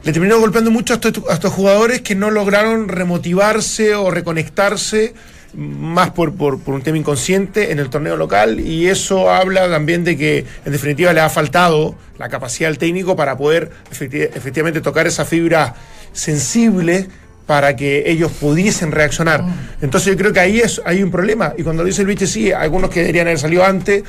le 0.04 0.12
terminó 0.12 0.40
golpeando 0.40 0.70
mucho 0.72 0.94
a 0.94 0.96
estos, 0.96 1.24
a 1.30 1.34
estos 1.34 1.54
jugadores 1.54 2.02
que 2.02 2.16
no 2.16 2.30
lograron 2.32 2.88
remotivarse 2.90 3.96
o 3.96 4.12
reconectarse 4.12 5.14
más 5.56 6.10
por, 6.12 6.34
por, 6.34 6.60
por 6.62 6.74
un 6.74 6.82
tema 6.82 6.98
inconsciente 6.98 7.72
en 7.72 7.80
el 7.80 7.90
torneo 7.90 8.18
local 8.18 8.60
y 8.60 8.88
eso 8.88 9.30
habla 9.30 9.70
también 9.70 10.04
de 10.04 10.18
que 10.18 10.46
en 10.66 10.72
definitiva 10.72 11.14
le 11.14 11.20
ha 11.22 11.30
faltado 11.30 11.96
la 12.18 12.28
capacidad 12.28 12.70
del 12.70 12.80
técnico 12.80 13.16
para 13.16 13.38
poder 13.38 13.70
efecti- 13.92 14.30
efectivamente 14.34 14.82
tocar 14.82 15.06
esa 15.06 15.26
fibra 15.26 15.76
sensible 16.12 17.08
para 17.46 17.76
que 17.76 18.10
ellos 18.10 18.32
pudiesen 18.32 18.92
reaccionar. 18.92 19.44
Entonces 19.82 20.14
yo 20.14 20.18
creo 20.18 20.34
que 20.34 20.40
ahí 20.40 20.60
es, 20.60 20.82
hay 20.86 21.04
un 21.04 21.12
problema. 21.12 21.54
Y 21.58 21.64
cuando 21.64 21.84
lo 21.84 21.88
dice 21.88 22.02
el 22.02 22.08
biche, 22.08 22.26
sí, 22.26 22.52
algunos 22.52 22.90
que 22.90 23.02
deberían 23.02 23.28
haber 23.28 23.38
salido 23.38 23.66
antes, 23.66 24.02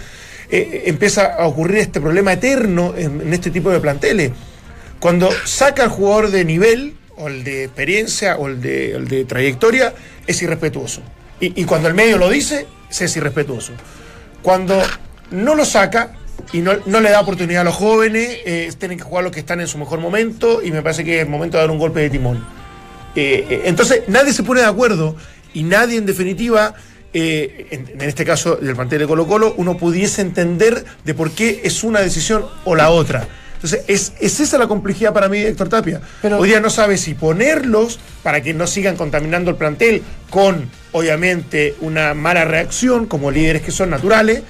eh, 0.51 0.85
empieza 0.87 1.35
a 1.35 1.47
ocurrir 1.47 1.79
este 1.79 2.01
problema 2.01 2.33
eterno 2.33 2.95
en, 2.97 3.21
en 3.21 3.35
este 3.35 3.51
tipo 3.51 3.71
de 3.71 3.81
planteles. 3.81 4.31
Cuando 5.01 5.31
saca 5.45 5.85
al 5.85 5.91
jugador 5.91 6.31
de 6.31 6.45
nivel, 6.45 6.97
o 7.17 7.29
el 7.29 7.45
de 7.45 7.65
experiencia, 7.65 8.37
o 8.37 8.49
el 8.49 8.61
de, 8.61 8.93
el 8.93 9.09
de 9.09 9.25
trayectoria, 9.25 9.95
es 10.27 10.43
irrespetuoso. 10.43 11.03
Y, 11.41 11.65
cuando 11.65 11.89
el 11.89 11.95
medio 11.95 12.17
lo 12.17 12.31
dice, 12.31 12.67
se 12.89 13.05
es 13.05 13.17
irrespetuoso. 13.17 13.73
Cuando 14.41 14.81
no 15.31 15.55
lo 15.55 15.65
saca 15.65 16.13
y 16.53 16.61
no, 16.61 16.75
le 16.87 17.11
da 17.11 17.21
oportunidad 17.21 17.63
a 17.63 17.65
los 17.65 17.75
jóvenes, 17.75 18.39
eh, 18.47 18.73
tienen 18.79 18.97
que 18.99 19.05
jugar 19.05 19.25
los 19.25 19.33
que 19.33 19.41
están 19.41 19.61
en 19.61 19.67
su 19.67 19.77
mejor 19.77 20.01
momento, 20.01 20.63
y 20.63 20.71
me 20.71 20.81
parece 20.81 21.05
que 21.05 21.21
es 21.21 21.29
momento 21.29 21.57
de 21.57 21.63
dar 21.63 21.71
un 21.71 21.79
golpe 21.79 22.01
de 22.01 22.11
timón. 22.11 22.45
Eh, 23.15 23.47
eh, 23.51 23.63
entonces, 23.67 24.03
nadie 24.09 24.33
se 24.33 24.43
pone 24.43 24.61
de 24.61 24.67
acuerdo 24.67 25.17
y 25.53 25.65
nadie, 25.65 25.99
en 25.99 26.07
definitiva, 26.07 26.75
en, 27.13 27.89
en 27.89 28.01
este 28.01 28.25
caso 28.25 28.57
del 28.57 28.75
plantel 28.75 29.01
de 29.01 29.07
Colo 29.07 29.27
Colo, 29.27 29.55
uno 29.57 29.77
pudiese 29.77 30.23
entender 30.23 30.85
de 31.05 31.15
por 31.15 31.31
qué 31.31 31.61
es 31.65 31.85
una 31.85 32.01
decisión 32.01 32.47
o 32.65 32.75
la 32.75 32.91
otra. 32.91 33.29
Entonces, 33.65 33.85
es, 33.89 34.13
es 34.21 34.41
esa 34.41 34.59
la 34.59 34.67
complejidad 34.69 35.15
para 35.15 35.27
mí 35.31 35.39
Héctor 35.39 35.71
Tapia. 35.71 35.99
Pero- 36.21 36.39
Hoy 36.39 36.51
día 36.51 36.61
no 36.61 36.69
sabe 36.69 36.99
si 36.99 37.15
ponerlos 37.15 37.99
para 38.23 38.43
que 38.43 38.53
no 38.53 38.67
sigan 38.67 38.95
contaminando 38.95 39.51
el 39.51 39.57
plantel 39.57 40.03
con, 40.29 40.69
obviamente, 40.93 41.75
una 41.81 42.13
mala 42.13 42.45
reacción, 42.45 43.07
como 43.07 43.31
líderes 43.31 43.63
que 43.63 43.71
son 43.71 43.89
naturales, 43.89 44.43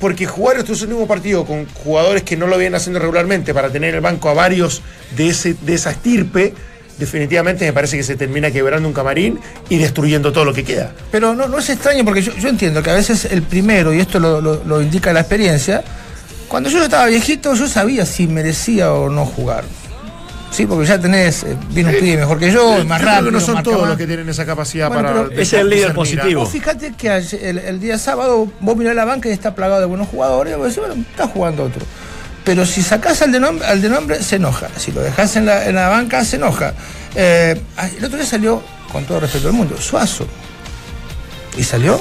porque 0.00 0.24
jugar 0.24 0.56
estos 0.56 0.80
últimos 0.80 1.06
partidos 1.06 1.44
con 1.46 1.66
jugadores 1.66 2.22
que 2.22 2.34
no 2.38 2.46
lo 2.46 2.56
vienen 2.56 2.76
haciendo 2.76 2.98
regularmente 2.98 3.52
para 3.52 3.68
tener 3.68 3.90
en 3.90 3.96
el 3.96 4.00
banco 4.00 4.30
a 4.30 4.32
varios 4.32 4.80
de, 5.14 5.28
ese, 5.28 5.54
de 5.60 5.74
esa 5.74 5.90
estirpe, 5.90 6.54
definitivamente 6.96 7.66
me 7.66 7.74
parece 7.74 7.98
que 7.98 8.02
se 8.02 8.16
termina 8.16 8.50
quebrando 8.50 8.88
un 8.88 8.94
camarín 8.94 9.38
y 9.68 9.76
destruyendo 9.76 10.32
todo 10.32 10.46
lo 10.46 10.54
que 10.54 10.64
queda. 10.64 10.92
Pero 11.12 11.34
no, 11.34 11.46
no 11.46 11.58
es 11.58 11.68
extraño 11.68 12.06
porque 12.06 12.22
yo, 12.22 12.32
yo 12.36 12.48
entiendo 12.48 12.82
que 12.82 12.88
a 12.88 12.94
veces 12.94 13.26
el 13.26 13.42
primero, 13.42 13.92
y 13.92 14.00
esto 14.00 14.18
lo, 14.18 14.40
lo- 14.40 14.64
lo 14.64 14.80
indica 14.80 15.12
la 15.12 15.20
experiencia, 15.20 15.84
cuando 16.50 16.68
yo 16.68 16.82
estaba 16.84 17.06
viejito 17.06 17.54
yo 17.54 17.66
sabía 17.66 18.04
si 18.04 18.26
merecía 18.26 18.92
o 18.92 19.08
no 19.08 19.24
jugar. 19.24 19.64
Sí, 20.50 20.66
porque 20.66 20.84
ya 20.84 21.00
tenés, 21.00 21.44
eh, 21.44 21.56
viene 21.70 21.90
un 21.94 22.00
pibe 22.00 22.16
mejor 22.16 22.36
que 22.40 22.50
yo, 22.50 22.76
es 22.78 22.84
más 22.84 22.98
Yo 23.00 23.04
creo 23.06 23.14
rápido. 23.14 23.30
que 23.30 23.30
no 23.38 23.40
son 23.40 23.62
todos 23.62 23.80
más. 23.82 23.88
los 23.90 23.96
que 23.98 24.06
tienen 24.08 24.28
esa 24.28 24.44
capacidad 24.44 24.88
Bueno, 24.88 25.08
para. 25.08 25.28
pero- 25.28 25.40
Es 25.40 25.52
el 25.52 25.70
líder 25.70 25.94
positivo. 25.94 26.40
Vos 26.40 26.50
fíjate 26.50 26.92
que 26.98 27.08
ayer- 27.08 27.44
el, 27.44 27.58
el 27.58 27.78
día 27.78 27.96
sábado 27.98 28.48
vos 28.58 28.76
mirás 28.76 28.96
la 28.96 29.04
banca 29.04 29.28
y 29.28 29.32
está 29.32 29.54
plagado 29.54 29.80
de 29.80 29.86
buenos 29.86 30.08
jugadores, 30.08 30.52
y 30.52 30.56
vos 30.56 30.66
decís, 30.66 30.80
bueno, 30.84 31.00
está 31.08 31.28
jugando 31.28 31.62
otro. 31.62 31.86
Pero 32.44 32.66
si 32.66 32.82
sacás 32.82 33.22
al 33.22 33.30
de 33.30 33.38
nombre, 33.38 33.64
al 33.64 33.80
de 33.80 33.88
nombre 33.90 34.20
se 34.24 34.36
enoja. 34.36 34.68
Si 34.76 34.90
lo 34.90 35.02
dejás 35.02 35.36
en 35.36 35.46
la, 35.46 35.66
en 35.68 35.76
la 35.76 35.88
banca, 35.88 36.24
se 36.24 36.34
enoja. 36.34 36.74
Eh, 37.14 37.60
ah, 37.76 37.88
el 37.96 38.04
otro 38.04 38.18
día 38.18 38.26
salió, 38.26 38.60
con 38.90 39.04
todo 39.04 39.20
respeto 39.20 39.46
del 39.46 39.56
mundo, 39.56 39.76
Suazo. 39.80 40.26
Y 41.56 41.62
salió 41.62 42.00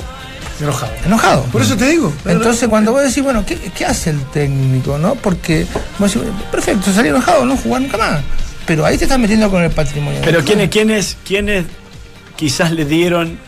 Enojado. 0.60 0.92
enojado. 1.06 1.44
Por 1.46 1.62
eso 1.62 1.78
te 1.78 1.86
digo. 1.88 2.12
Entonces, 2.26 2.68
cuando 2.68 2.92
vos 2.92 3.02
decís, 3.04 3.24
bueno, 3.24 3.46
¿qué, 3.46 3.56
qué 3.76 3.86
hace 3.86 4.10
el 4.10 4.20
técnico? 4.26 4.98
no 4.98 5.16
Porque 5.16 5.66
vos 5.98 6.14
decís, 6.14 6.30
perfecto, 6.52 6.92
salí 6.92 7.10
enojado, 7.10 7.46
no 7.46 7.56
jugar 7.58 7.82
nunca 7.82 7.98
más. 7.98 8.22
Pero 8.66 8.86
ahí 8.86 8.98
te 8.98 9.06
estás 9.06 9.18
metiendo 9.20 9.50
con 9.50 9.64
el 9.64 9.72
patrimonio. 9.72 10.20
Pero 10.24 10.44
¿quiénes, 10.44 10.70
quiénes, 10.70 11.18
quiénes 11.26 11.66
quizás 12.36 12.72
le 12.72 12.86
dieron 12.86 13.40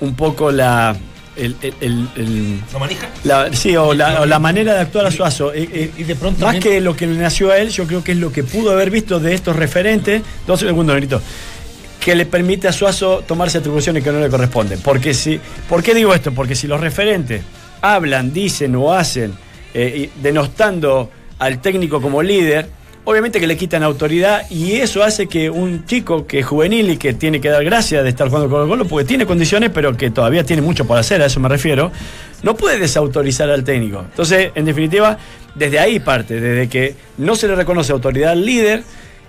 un 0.00 0.14
poco 0.14 0.50
la. 0.52 0.96
El, 1.36 1.56
el- 1.62 1.74
el- 1.80 2.08
el- 2.16 2.60
¿Lo 2.72 2.78
maneja? 2.80 3.08
la, 3.24 3.50
sí, 3.54 3.74
o 3.76 3.94
la, 3.94 4.20
o 4.20 4.26
la 4.26 4.38
manera 4.38 4.74
de 4.74 4.80
actuar 4.80 5.06
a 5.06 5.10
Suazo. 5.10 5.54
Eh, 5.54 5.66
eh, 5.72 5.90
Y 5.96 6.02
de 6.02 6.14
pronto 6.16 6.44
más 6.44 6.54
también- 6.56 6.62
que 6.74 6.80
lo 6.82 6.94
que 6.94 7.06
le 7.06 7.16
nació 7.16 7.50
a 7.50 7.56
él, 7.56 7.70
yo 7.70 7.86
creo 7.86 8.04
que 8.04 8.12
es 8.12 8.18
lo 8.18 8.30
que 8.32 8.42
pudo 8.42 8.72
haber 8.72 8.90
visto 8.90 9.18
de 9.20 9.32
estos 9.34 9.56
referentes. 9.56 10.20
Dos 10.46 10.60
segundos, 10.60 10.94
Nerito. 10.94 11.22
Que 12.00 12.14
le 12.14 12.26
permite 12.26 12.66
a 12.66 12.72
Suazo 12.72 13.22
tomarse 13.26 13.58
atribuciones 13.58 14.02
que 14.02 14.10
no 14.10 14.20
le 14.20 14.28
corresponden. 14.28 14.80
Porque 14.80 15.12
si, 15.14 15.38
¿Por 15.68 15.82
qué 15.82 15.94
digo 15.94 16.14
esto? 16.14 16.32
Porque 16.32 16.54
si 16.54 16.66
los 16.66 16.80
referentes 16.80 17.42
hablan, 17.82 18.32
dicen 18.32 18.74
o 18.76 18.92
hacen, 18.92 19.34
eh, 19.74 20.10
denostando 20.22 21.10
al 21.38 21.60
técnico 21.60 22.00
como 22.00 22.22
líder, 22.22 22.68
obviamente 23.04 23.40
que 23.40 23.46
le 23.46 23.56
quitan 23.56 23.82
autoridad 23.82 24.48
y 24.50 24.72
eso 24.74 25.02
hace 25.02 25.26
que 25.26 25.50
un 25.50 25.84
chico 25.86 26.26
que 26.26 26.40
es 26.40 26.46
juvenil 26.46 26.90
y 26.90 26.96
que 26.96 27.14
tiene 27.14 27.40
que 27.40 27.48
dar 27.48 27.64
gracias 27.64 28.02
de 28.02 28.10
estar 28.10 28.28
jugando 28.28 28.50
con 28.50 28.62
el 28.62 28.68
Colo 28.68 28.84
porque 28.86 29.06
tiene 29.06 29.26
condiciones, 29.26 29.70
pero 29.72 29.96
que 29.96 30.10
todavía 30.10 30.44
tiene 30.44 30.62
mucho 30.62 30.86
por 30.86 30.98
hacer, 30.98 31.22
a 31.22 31.26
eso 31.26 31.40
me 31.40 31.48
refiero, 31.48 31.90
no 32.42 32.56
puede 32.56 32.78
desautorizar 32.78 33.50
al 33.50 33.64
técnico. 33.64 34.00
Entonces, 34.00 34.52
en 34.54 34.64
definitiva, 34.64 35.18
desde 35.54 35.78
ahí 35.78 35.98
parte, 35.98 36.40
desde 36.40 36.68
que 36.68 36.94
no 37.18 37.34
se 37.34 37.48
le 37.48 37.54
reconoce 37.54 37.92
autoridad 37.92 38.32
al 38.32 38.44
líder 38.44 38.84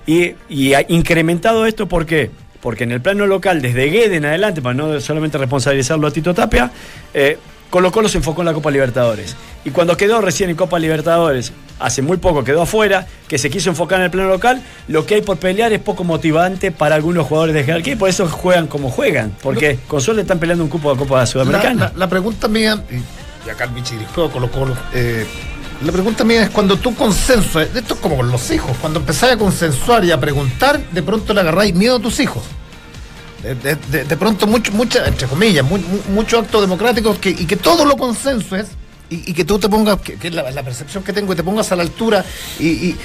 y, 0.05 0.34
y 0.49 0.74
ha 0.74 0.86
incrementado 0.88 1.65
esto, 1.65 1.88
¿por 1.88 2.05
qué? 2.05 2.30
Porque 2.62 2.84
en 2.84 2.91
el 2.91 3.01
plano 3.01 3.26
local, 3.28 3.62
desde 3.62 3.86
Guede 3.89 4.18
en 4.18 4.26
adelante, 4.26 4.62
para 4.62 4.74
no 4.76 4.99
solamente 5.01 5.38
responsabilizarlo 5.38 6.07
a 6.07 6.12
Tito 6.12 6.34
Tapia, 6.34 6.72
eh, 7.14 7.38
Colo 7.70 7.91
Colo 7.91 8.09
se 8.09 8.18
enfocó 8.18 8.41
en 8.41 8.47
la 8.47 8.53
Copa 8.53 8.70
Libertadores. 8.70 9.36
Y 9.64 9.72
cuando 9.72 9.95
quedó 9.95 10.20
recién 10.22 10.49
en 10.49 10.55
Copa 10.57 10.78
Libertadores, 10.78 11.53
hace 11.80 12.01
muy 12.01 12.18
poco 12.18 12.43
quedó 12.43 12.64
afuera, 12.64 13.07
que 13.30 13.38
se 13.38 13.49
quiso 13.49 13.70
enfocar 13.70 13.99
en 13.99 14.05
el 14.05 14.12
plano 14.12 14.28
local, 14.28 14.62
lo 14.89 15.05
que 15.05 15.16
hay 15.16 15.22
por 15.22 15.38
pelear 15.38 15.72
es 15.72 15.80
poco 15.80 16.03
motivante 16.03 16.72
para 16.72 16.95
algunos 16.95 17.26
jugadores 17.28 17.55
de 17.55 17.64
jerarquía 17.64 17.93
y 17.93 17.95
por 17.95 18.09
eso 18.09 18.28
juegan 18.28 18.68
como 18.68 18.89
juegan. 18.91 19.34
Porque 19.41 19.80
con 19.88 20.01
suerte 20.01 20.22
están 20.24 20.38
peleando 20.39 20.64
un 20.66 20.70
cupo 20.70 20.91
de 20.91 20.99
Copa 20.99 21.26
Sudamericana. 21.26 21.91
la- 21.93 21.99
la 21.99 22.09
pregunta 22.09 22.47
mía, 22.49 22.84
y, 22.91 23.49
acá 23.49 23.64
el 23.64 23.70
bichi 23.72 23.93
dirigió 23.95 24.30
Colo 24.30 24.51
Colo, 24.51 24.76
eh, 24.93 25.26
la 25.84 25.92
pregunta 25.92 26.24
mía 26.24 26.44
es 26.44 26.50
cuando 26.50 26.78
tú 26.78 26.94
consensuas, 26.96 27.68
esto 27.76 27.94
es 27.96 28.00
como 28.00 28.18
con 28.18 28.30
los 28.32 28.50
hijos, 28.52 28.76
cuando 28.80 29.00
empezás 29.00 29.32
a 29.32 29.38
consensuar 29.38 30.04
y 30.06 30.12
a 30.12 30.20
preguntar, 30.20 30.80
de 30.92 31.02
pronto 31.04 31.34
le 31.34 31.42
agarráis 31.42 31.74
miedo 31.74 31.98
a 31.98 32.00
tus 32.00 32.20
hijos. 32.20 32.44
De, 33.42 33.56
de- 33.76 34.06
pronto, 34.18 34.46
mucho, 34.46 34.72
mucha, 34.72 35.06
entre 35.08 35.28
comillas, 35.28 35.66
mu- 35.66 35.78
mu- 35.80 36.14
muchos 36.14 36.44
actos 36.44 36.62
democráticos 36.62 37.18
que, 37.18 37.32
y 37.32 37.46
que 37.46 37.58
todo 37.58 37.86
lo 37.86 37.98
consenso 37.98 38.56
es, 38.56 38.68
y, 39.10 39.32
y 39.32 39.34
que 39.34 39.44
tú 39.46 39.58
te 39.58 39.68
pongas, 39.68 40.00
que, 40.02 40.16
es 40.22 40.34
la, 40.34 40.44
percepción 40.64 41.04
que 41.04 41.12
tengo, 41.12 41.34
y 41.34 41.36
te 41.36 41.44
pongas 41.44 41.72
a 41.72 41.76
la 41.76 41.82
altura 41.82 42.24
y, 42.60 42.66
y- 42.68 42.98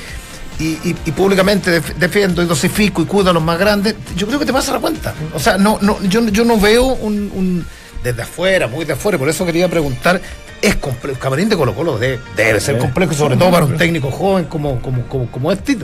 públicamente 1.12 1.70
def- 1.70 1.94
defiendo 1.96 2.42
y 2.42 2.46
dosifico 2.46 3.00
y 3.00 3.06
cuido 3.06 3.30
a 3.30 3.32
los 3.32 3.42
más 3.42 3.58
grandes, 3.58 3.94
yo 4.14 4.26
creo 4.26 4.38
que 4.38 4.44
te 4.44 4.52
vas 4.52 4.68
a 4.68 4.72
dar 4.72 4.80
cuenta. 4.82 5.14
O 5.34 5.40
sea, 5.40 5.56
no, 5.56 5.78
no, 5.80 6.02
yo, 6.02 6.26
yo 6.28 6.44
no 6.44 6.60
veo 6.60 6.84
un- 6.84 7.66
desde 8.02 8.22
afuera, 8.22 8.66
muy 8.66 8.84
de 8.84 8.94
afuera, 8.94 9.18
por 9.18 9.28
eso 9.28 9.44
quería 9.44 9.68
preguntar, 9.68 10.20
es 10.62 10.76
complejo, 10.76 11.14
el 11.14 11.18
camarín 11.18 11.48
de 11.48 11.56
Colo 11.56 11.74
Colo 11.74 11.98
debe, 11.98 12.18
debe 12.36 12.60
ser 12.60 12.78
complejo, 12.78 13.14
sobre 13.14 13.36
todo 13.36 13.50
para 13.50 13.66
un 13.66 13.76
técnico 13.76 14.10
joven 14.10 14.46
como, 14.46 14.80
como, 14.80 15.06
como, 15.08 15.30
como 15.30 15.52
este. 15.52 15.76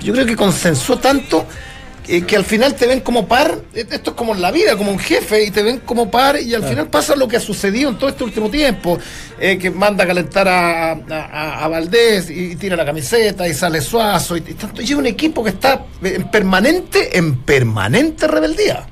Yo 0.00 0.12
creo 0.12 0.26
que 0.26 0.36
consensuó 0.36 0.98
tanto 0.98 1.46
eh, 2.08 2.22
que 2.22 2.34
al 2.34 2.44
final 2.44 2.74
te 2.74 2.88
ven 2.88 3.00
como 3.00 3.28
par, 3.28 3.56
eh, 3.72 3.86
esto 3.88 4.10
es 4.10 4.16
como 4.16 4.34
en 4.34 4.40
la 4.40 4.50
vida, 4.50 4.76
como 4.76 4.90
un 4.90 4.98
jefe, 4.98 5.44
y 5.44 5.52
te 5.52 5.62
ven 5.62 5.78
como 5.78 6.10
par, 6.10 6.40
y 6.40 6.54
al 6.54 6.64
final 6.64 6.88
pasa 6.88 7.14
lo 7.14 7.28
que 7.28 7.36
ha 7.36 7.40
sucedido 7.40 7.90
en 7.90 7.98
todo 7.98 8.08
este 8.08 8.24
último 8.24 8.50
tiempo, 8.50 8.98
eh, 9.38 9.58
que 9.58 9.70
manda 9.70 10.02
a 10.02 10.06
calentar 10.08 10.48
a, 10.48 10.92
a, 10.92 11.68
Valdés 11.68 12.30
y, 12.30 12.56
tira 12.56 12.74
la 12.74 12.84
camiseta 12.84 13.46
y 13.46 13.54
sale 13.54 13.80
Suazo, 13.80 14.36
y, 14.36 14.40
y 14.40 14.54
tanto, 14.54 14.82
y 14.82 14.86
es 14.86 14.90
un 14.90 15.06
equipo 15.06 15.44
que 15.44 15.50
está 15.50 15.84
en 16.02 16.28
permanente, 16.30 17.16
en 17.16 17.42
permanente 17.42 18.26
rebeldía. 18.26 18.86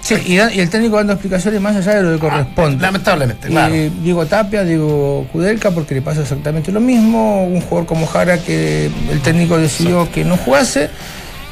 Sí, 0.00 0.14
y, 0.26 0.36
da- 0.36 0.52
y 0.52 0.60
el 0.60 0.68
técnico 0.70 0.96
dando 0.96 1.12
explicaciones 1.14 1.60
más 1.60 1.74
allá 1.76 1.94
de 1.96 2.02
lo 2.02 2.12
que 2.12 2.18
corresponde. 2.18 2.80
Lamentablemente, 2.82 3.48
Y 3.48 3.50
claro. 3.50 3.74
Diego 4.02 4.26
Tapia, 4.26 4.62
Diego 4.64 5.26
Kudelka, 5.32 5.70
porque 5.70 5.94
le 5.94 6.02
pasa 6.02 6.22
exactamente 6.22 6.70
lo 6.72 6.80
mismo. 6.80 7.44
Un 7.44 7.60
jugador 7.60 7.86
como 7.86 8.06
Jara 8.06 8.38
que 8.38 8.90
el 9.10 9.20
técnico 9.20 9.58
decidió 9.58 10.10
que 10.12 10.24
no 10.24 10.36
jugase 10.36 10.90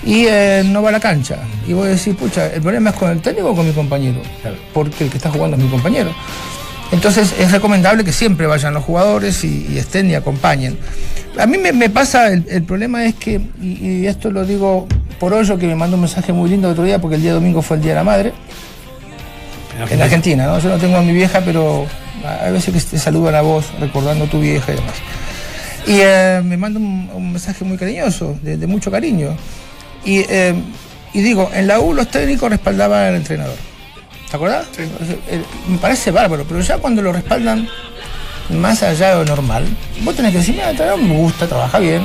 y 0.05 0.27
eh, 0.27 0.63
no 0.65 0.83
va 0.83 0.89
a 0.91 0.93
la 0.93 1.01
cancha. 1.01 1.39
Y 1.67 1.73
voy 1.73 1.87
a 1.87 1.91
decir, 1.91 2.17
pucha, 2.17 2.47
¿el 2.47 2.61
problema 2.63 2.91
es 2.91 2.97
con 2.97 3.11
el 3.11 3.21
técnico 3.21 3.51
o 3.51 3.55
con 3.57 3.67
mi 3.67 3.73
compañero? 3.73 4.21
Porque 4.75 5.05
el 5.05 5.11
que 5.11 5.17
está 5.17 5.31
jugando 5.31 5.57
es 5.57 5.63
mi 5.63 5.69
compañero. 5.69 6.13
Entonces 6.91 7.33
es 7.39 7.51
recomendable 7.53 8.05
que 8.05 8.13
siempre 8.13 8.47
vayan 8.47 8.75
los 8.75 8.85
jugadores 8.85 9.45
y, 9.45 9.67
y 9.71 9.79
estén 9.79 10.11
y 10.11 10.15
acompañen. 10.15 10.77
A 11.39 11.47
mí 11.47 11.57
me, 11.59 11.73
me 11.73 11.89
pasa, 11.89 12.29
el, 12.33 12.45
el 12.49 12.63
problema 12.63 13.05
es 13.05 13.15
que, 13.15 13.41
y, 13.61 13.87
y 13.87 14.07
esto 14.07 14.31
lo 14.31 14.45
digo 14.45 14.87
por 15.19 15.33
hoyo, 15.33 15.59
que 15.59 15.67
me 15.67 15.75
mandó 15.75 15.97
un 15.97 16.03
mensaje 16.03 16.33
muy 16.33 16.51
lindo 16.51 16.69
el 16.69 16.73
otro 16.73 16.85
día, 16.85 17.01
porque 17.01 17.17
el 17.17 17.23
día 17.23 17.33
domingo 17.33 17.63
fue 17.63 17.77
el 17.79 17.83
Día 17.83 17.93
de 17.93 17.97
la 17.97 18.05
Madre, 18.05 18.33
en 19.91 20.03
Argentina, 20.03 20.47
¿no? 20.47 20.59
Yo 20.59 20.69
no 20.69 20.77
tengo 20.77 20.97
a 20.99 21.03
mi 21.03 21.13
vieja, 21.13 21.41
pero 21.45 21.87
hay 22.43 22.53
veces 22.53 22.75
que 22.75 22.81
te 22.81 22.99
saludan 22.99 23.35
a 23.35 23.41
vos 23.41 23.65
recordando 23.81 24.27
a 24.27 24.29
tu 24.29 24.41
vieja 24.41 24.73
y 24.73 24.77
demás. 24.77 24.95
Y 25.87 25.99
eh, 26.01 26.43
me 26.45 26.57
manda 26.57 26.79
un, 26.79 27.11
un 27.13 27.33
mensaje 27.33 27.65
muy 27.65 27.79
cariñoso, 27.79 28.37
de, 28.43 28.59
de 28.59 28.67
mucho 28.67 28.91
cariño. 28.91 29.35
Y, 30.05 30.19
eh, 30.29 30.55
y 31.15 31.23
digo, 31.23 31.51
en 31.55 31.67
la 31.67 31.81
U 31.81 31.95
los 31.95 32.09
técnicos 32.09 32.51
respaldaban 32.51 33.07
al 33.07 33.15
entrenador. 33.17 33.57
¿Te 34.31 34.37
acordás? 34.37 34.67
Eh, 34.79 35.43
Me 35.69 35.79
parece 35.79 36.11
bárbaro, 36.11 36.45
pero 36.47 36.61
ya 36.61 36.79
cuando 36.79 37.01
lo 37.03 37.13
respaldan 37.13 37.67
más 38.53 38.83
allá 38.83 39.11
de 39.11 39.25
lo 39.25 39.25
normal, 39.25 39.65
vos 40.03 40.15
tenés 40.15 40.33
que 40.33 40.39
decir, 40.39 40.55
mira, 40.55 40.73
me 40.97 41.17
gusta, 41.17 41.47
trabaja 41.47 41.79
bien. 41.79 42.03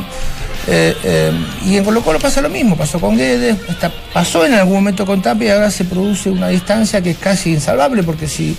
Eh, 0.69 0.95
eh, 1.03 1.31
y 1.65 1.77
en 1.77 1.85
Colo 1.85 2.01
Colo 2.01 2.19
pasa 2.19 2.41
lo 2.41 2.49
mismo, 2.49 2.75
pasó 2.75 2.99
con 2.99 3.15
Guedes, 3.15 3.55
pasó 4.13 4.45
en 4.45 4.53
algún 4.53 4.75
momento 4.75 5.05
con 5.05 5.21
Tapia 5.21 5.47
y 5.47 5.51
ahora 5.51 5.71
se 5.71 5.85
produce 5.85 6.29
una 6.29 6.49
distancia 6.49 7.01
que 7.01 7.11
es 7.11 7.17
casi 7.17 7.53
insalvable 7.53 8.03
porque 8.03 8.27
si, 8.27 8.57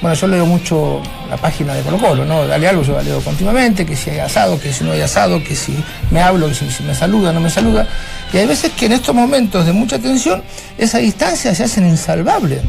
bueno, 0.00 0.14
yo 0.14 0.28
leo 0.28 0.46
mucho 0.46 1.02
la 1.28 1.36
página 1.36 1.74
de 1.74 1.82
Colo 1.82 1.98
Colo, 1.98 2.24
¿no? 2.24 2.46
Dale 2.46 2.68
algo, 2.68 2.82
yo 2.84 2.94
la 2.94 3.02
leo 3.02 3.20
continuamente, 3.20 3.84
que 3.84 3.96
si 3.96 4.10
hay 4.10 4.20
asado, 4.20 4.60
que 4.60 4.72
si 4.72 4.84
no 4.84 4.92
hay 4.92 5.00
asado, 5.00 5.42
que 5.42 5.56
si 5.56 5.74
me 6.12 6.22
hablo, 6.22 6.48
que 6.48 6.54
si, 6.54 6.70
si 6.70 6.84
me 6.84 6.94
saluda, 6.94 7.32
no 7.32 7.40
me 7.40 7.50
saluda. 7.50 7.88
Y 8.32 8.38
hay 8.38 8.46
veces 8.46 8.70
que 8.72 8.86
en 8.86 8.92
estos 8.92 9.14
momentos 9.14 9.66
de 9.66 9.72
mucha 9.72 9.98
tensión, 9.98 10.44
esa 10.78 10.98
distancia 10.98 11.54
se 11.56 11.64
hacen 11.64 11.88
insalvable. 11.88 12.60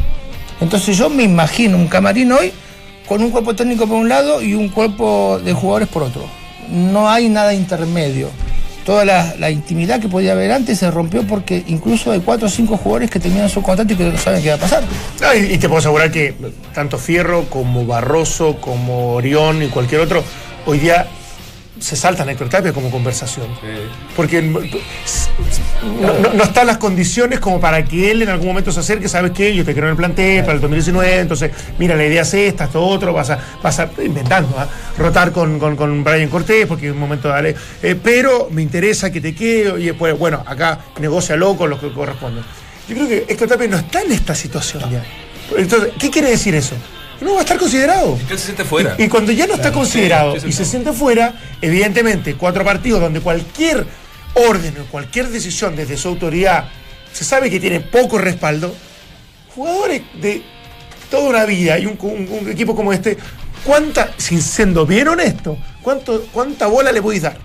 Entonces 0.62 0.98
yo 0.98 1.10
me 1.10 1.24
imagino 1.24 1.78
un 1.78 1.88
camarín 1.88 2.32
hoy 2.32 2.54
con 3.08 3.22
un 3.22 3.32
cuerpo 3.32 3.56
técnico 3.56 3.88
por 3.88 3.98
un 3.98 4.10
lado 4.10 4.42
y 4.42 4.54
un 4.54 4.70
cuerpo 4.70 5.40
de 5.44 5.54
jugadores 5.54 5.88
por 5.88 6.04
otro. 6.04 6.24
No 6.70 7.10
hay 7.10 7.30
nada 7.30 7.54
intermedio. 7.54 8.30
Toda 8.86 9.06
la, 9.06 9.50
intimidad 9.50 10.02
que 10.02 10.10
podía 10.10 10.34
haber 10.34 10.52
antes 10.52 10.80
se 10.80 10.92
rompió 10.92 11.26
porque 11.26 11.64
incluso 11.68 12.12
hay 12.12 12.20
cuatro 12.20 12.48
o 12.48 12.50
cinco 12.50 12.76
jugadores 12.76 13.10
que 13.10 13.20
terminan 13.20 13.50
su 13.50 13.62
contrato 13.62 13.94
y 13.94 13.96
que 13.96 14.04
no 14.04 14.18
saben 14.18 14.44
qué 14.44 14.50
va 14.50 14.56
a 14.56 14.60
pasar. 14.60 14.84
Y, 15.36 15.54
y 15.54 15.58
te 15.58 15.70
puedo 15.70 15.80
asegurar 15.80 16.12
que 16.12 16.36
tanto 16.74 16.98
Fierro 16.98 17.46
como 17.50 17.86
Barroso, 17.86 18.58
como 18.60 19.14
Orión 19.14 19.64
y 19.64 19.68
cualquier 19.68 20.02
otro, 20.02 20.22
hoy 20.66 20.80
día 20.80 21.08
se 21.80 21.96
saltan 21.96 22.30
a 22.30 22.32
Héctor 22.34 22.50
Tapia 22.50 22.72
como 22.74 22.90
conversación. 22.92 23.48
Porque 24.16 24.42
no, 24.42 24.60
no- 26.22 26.34
no 26.34 26.44
están 26.44 26.68
las 26.68 26.78
condiciones 26.78 27.40
como 27.40 27.60
para 27.60 27.84
que 27.84 28.12
él 28.12 28.22
en 28.22 28.30
algún 28.30 28.48
momento 28.48 28.72
se 28.72 28.80
acerque, 28.80 29.10
¿sabes 29.10 29.32
qué? 29.32 29.54
Yo 29.56 29.66
te 29.66 29.74
quiero 29.74 29.88
en 29.88 29.92
el 29.92 29.98
plantel 29.98 30.42
para 30.42 30.54
el 30.54 30.62
2019, 30.62 31.20
entonces, 31.20 31.52
mira, 31.80 31.96
la 31.96 32.06
idea 32.06 32.22
es 32.22 32.34
esta, 32.34 32.66
esto 32.66 32.82
otro, 32.86 33.12
vas 33.14 33.30
a, 33.32 33.40
vas 33.62 33.80
a 33.80 33.90
inventando, 34.04 34.56
¿ah? 34.58 34.68
rotar 34.98 35.32
con, 35.32 35.60
con, 35.60 35.76
con 35.76 36.04
Brian 36.04 36.30
Cortés, 36.30 36.66
porque 36.68 36.88
en 36.88 36.94
un 36.94 37.00
momento 37.00 37.28
dale, 37.30 37.56
eh, 37.82 37.96
pero 38.02 38.48
me 38.52 38.62
interesa 38.62 39.12
que 39.12 39.20
te 39.22 39.34
quede, 39.36 39.80
y 39.82 39.86
después, 39.88 40.18
bueno, 40.18 40.44
acá 40.46 40.80
negocialo 41.00 41.56
con 41.58 41.70
lo 41.70 41.80
que 41.80 41.92
corresponde. 41.92 42.42
Yo 42.88 42.96
creo 42.96 43.08
que 43.08 43.26
Héctor 43.30 43.48
Tapia 43.48 43.68
no 43.68 43.78
está 43.78 44.02
en 44.02 44.12
esta 44.12 44.36
situación 44.36 44.84
ya. 44.92 45.04
Entonces, 45.58 45.92
¿qué 46.00 46.10
quiere 46.10 46.30
decir 46.30 46.54
eso? 46.56 46.76
No 47.24 47.34
va 47.34 47.40
a 47.40 47.42
estar 47.44 47.58
considerado. 47.58 48.18
Que 48.28 48.34
él 48.34 48.40
se 48.40 48.46
siente 48.46 48.64
fuera. 48.66 48.96
Y, 48.98 49.04
y 49.04 49.08
cuando 49.10 49.32
ya 49.32 49.48
no 49.48 49.54
está 49.56 49.72
considerado 49.72 50.34
sí, 50.36 50.42
sí, 50.42 50.48
y 50.50 50.52
se 50.52 50.66
siente 50.66 50.92
fuera, 50.94 51.34
evidentemente, 51.62 52.36
cuatro 52.36 52.64
partidos 52.66 53.00
donde 53.02 53.22
cualquier 53.22 53.86
orden 54.34 54.76
o 54.82 54.86
cualquier 54.92 55.30
decisión 55.30 55.76
desde 55.76 55.96
su 55.98 56.08
autoridad 56.10 56.66
se 57.12 57.24
sabe 57.24 57.50
que 57.50 57.60
tiene 57.60 57.80
poco 57.80 58.18
respaldo, 58.18 58.74
jugadores 59.56 60.02
de 60.22 60.42
toda 61.12 61.30
una 61.30 61.46
vida 61.46 61.78
y 61.78 61.86
un, 61.86 61.98
un- 62.02 62.28
un 62.42 62.50
equipo 62.52 62.76
como 62.76 62.92
este, 62.92 63.18
¿cuánta, 63.64 64.12
sin 64.18 64.42
siendo 64.42 64.86
bien 64.86 65.08
honesto, 65.08 65.58
cuánto, 65.84 66.26
cuánta 66.32 66.66
bola 66.68 66.92
le 66.92 67.02
podéis 67.02 67.22
dar? 67.24 67.38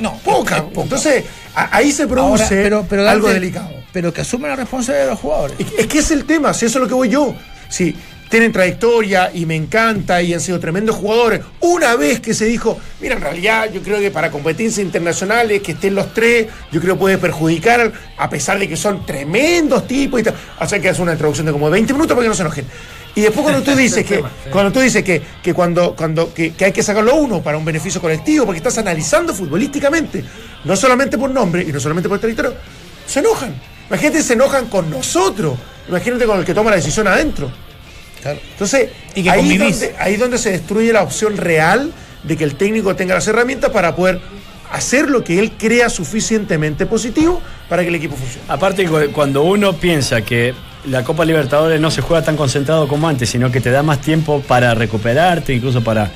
No, 0.00 0.16
Poca. 0.24 0.56
es 0.56 0.62
poca. 0.62 0.82
Entonces, 0.82 1.24
a- 1.54 1.76
ahí 1.76 1.92
se 1.92 2.06
produce 2.08 2.42
Ahora, 2.42 2.62
pero, 2.62 2.86
pero 2.88 3.08
algo 3.08 3.28
delicado. 3.28 3.70
Pero 3.92 4.12
que 4.12 4.22
asumen 4.22 4.50
la 4.50 4.56
responsabilidad 4.56 5.04
de 5.06 5.10
los 5.12 5.20
jugadores. 5.20 5.56
Es 5.60 5.66
que- 5.70 5.80
es 5.82 5.86
que 5.86 5.98
es 5.98 6.10
el 6.10 6.24
tema, 6.24 6.54
si 6.54 6.66
eso 6.66 6.78
es 6.78 6.82
lo 6.82 6.88
que 6.88 6.94
voy 6.94 7.08
yo. 7.08 7.34
Si 7.68 7.94
tienen 8.30 8.52
trayectoria 8.52 9.30
y 9.34 9.44
me 9.44 9.56
encanta 9.56 10.22
y 10.22 10.32
han 10.32 10.40
sido 10.40 10.60
tremendos 10.60 10.96
jugadores, 10.96 11.40
una 11.58 11.96
vez 11.96 12.20
que 12.20 12.32
se 12.32 12.44
dijo, 12.46 12.78
mira, 13.00 13.16
en 13.16 13.20
realidad 13.20 13.68
yo 13.72 13.82
creo 13.82 13.98
que 13.98 14.12
para 14.12 14.30
competencias 14.30 14.86
internacionales, 14.86 15.60
que 15.60 15.72
estén 15.72 15.96
los 15.96 16.14
tres, 16.14 16.46
yo 16.70 16.80
creo 16.80 16.94
que 16.94 17.00
puede 17.00 17.18
perjudicar, 17.18 17.92
a 18.16 18.30
pesar 18.30 18.58
de 18.60 18.68
que 18.68 18.76
son 18.76 19.04
tremendos 19.04 19.86
tipos 19.86 20.20
y 20.20 20.22
tal. 20.22 20.34
O 20.60 20.66
sea 20.66 20.78
que 20.78 20.88
hace 20.88 21.02
una 21.02 21.12
introducción 21.12 21.44
de 21.44 21.52
como 21.52 21.68
20 21.68 21.92
minutos 21.92 22.14
para 22.14 22.22
que 22.22 22.28
no 22.28 22.34
se 22.34 22.42
enojen. 22.42 22.66
Y 23.16 23.22
después 23.22 23.42
cuando 23.42 23.62
tú 23.62 23.72
dices 23.76 24.06
que, 24.06 24.22
cuando 24.52 24.70
tú 24.70 24.78
dices 24.78 25.02
que, 25.02 25.20
que 25.42 25.52
cuando, 25.52 25.96
cuando 25.96 26.32
que, 26.32 26.52
que 26.52 26.66
hay 26.66 26.72
que 26.72 26.84
sacarlo 26.84 27.16
uno 27.16 27.42
para 27.42 27.58
un 27.58 27.64
beneficio 27.64 28.00
colectivo, 28.00 28.46
porque 28.46 28.58
estás 28.58 28.78
analizando 28.78 29.34
futbolísticamente, 29.34 30.24
no 30.64 30.76
solamente 30.76 31.18
por 31.18 31.30
nombre 31.30 31.64
y 31.64 31.72
no 31.72 31.80
solamente 31.80 32.08
por 32.08 32.20
territorio, 32.20 32.54
se 33.06 33.18
enojan. 33.18 33.60
Imagínate, 33.88 34.22
se 34.22 34.34
enojan 34.34 34.66
con 34.66 34.88
nosotros. 34.88 35.58
Imagínate 35.88 36.26
con 36.26 36.38
el 36.38 36.44
que 36.44 36.54
toma 36.54 36.70
la 36.70 36.76
decisión 36.76 37.08
adentro. 37.08 37.50
Entonces, 38.52 38.90
Y 39.14 39.22
que 39.22 39.30
ahí, 39.30 39.42
donde, 39.80 39.94
ahí 39.98 40.16
donde 40.16 40.38
se 40.38 40.50
destruye 40.50 40.92
la 40.92 41.02
opción 41.02 41.36
real 41.36 41.92
de 42.22 42.36
que 42.36 42.44
el 42.44 42.54
técnico 42.54 42.94
tenga 42.96 43.14
las 43.14 43.26
herramientas 43.28 43.70
para 43.70 43.96
poder 43.96 44.20
hacer 44.72 45.08
lo 45.10 45.24
que 45.24 45.38
él 45.38 45.52
crea 45.58 45.88
suficientemente 45.88 46.86
positivo 46.86 47.40
para 47.68 47.82
que 47.82 47.88
el 47.88 47.94
equipo 47.96 48.14
funcione. 48.16 48.44
Aparte, 48.48 48.86
cu- 48.86 49.10
cuando 49.12 49.42
uno 49.42 49.72
piensa 49.72 50.20
que 50.22 50.54
la 50.86 51.02
Copa 51.02 51.24
Libertadores 51.24 51.80
no 51.80 51.90
se 51.90 52.02
juega 52.02 52.24
tan 52.24 52.36
concentrado 52.36 52.86
como 52.88 53.08
antes, 53.08 53.28
sino 53.30 53.50
que 53.50 53.60
te 53.60 53.70
da 53.70 53.82
más 53.82 54.00
tiempo 54.00 54.42
para 54.46 54.74
recuperarte, 54.74 55.52
incluso 55.54 55.82
para, 55.82 56.10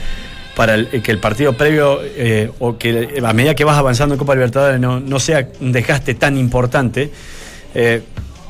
para 0.54 0.74
el- 0.74 1.02
que 1.02 1.10
el 1.10 1.18
partido 1.18 1.54
previo 1.54 2.00
eh, 2.02 2.50
o 2.60 2.78
que 2.78 3.20
a 3.24 3.32
medida 3.32 3.54
que 3.54 3.64
vas 3.64 3.76
avanzando 3.78 4.14
en 4.14 4.18
Copa 4.18 4.34
Libertadores 4.34 4.78
no, 4.78 5.00
no 5.00 5.18
sea 5.18 5.48
un 5.60 5.72
desgaste 5.72 6.14
tan 6.14 6.36
importante. 6.38 7.10
eh, 7.74 8.02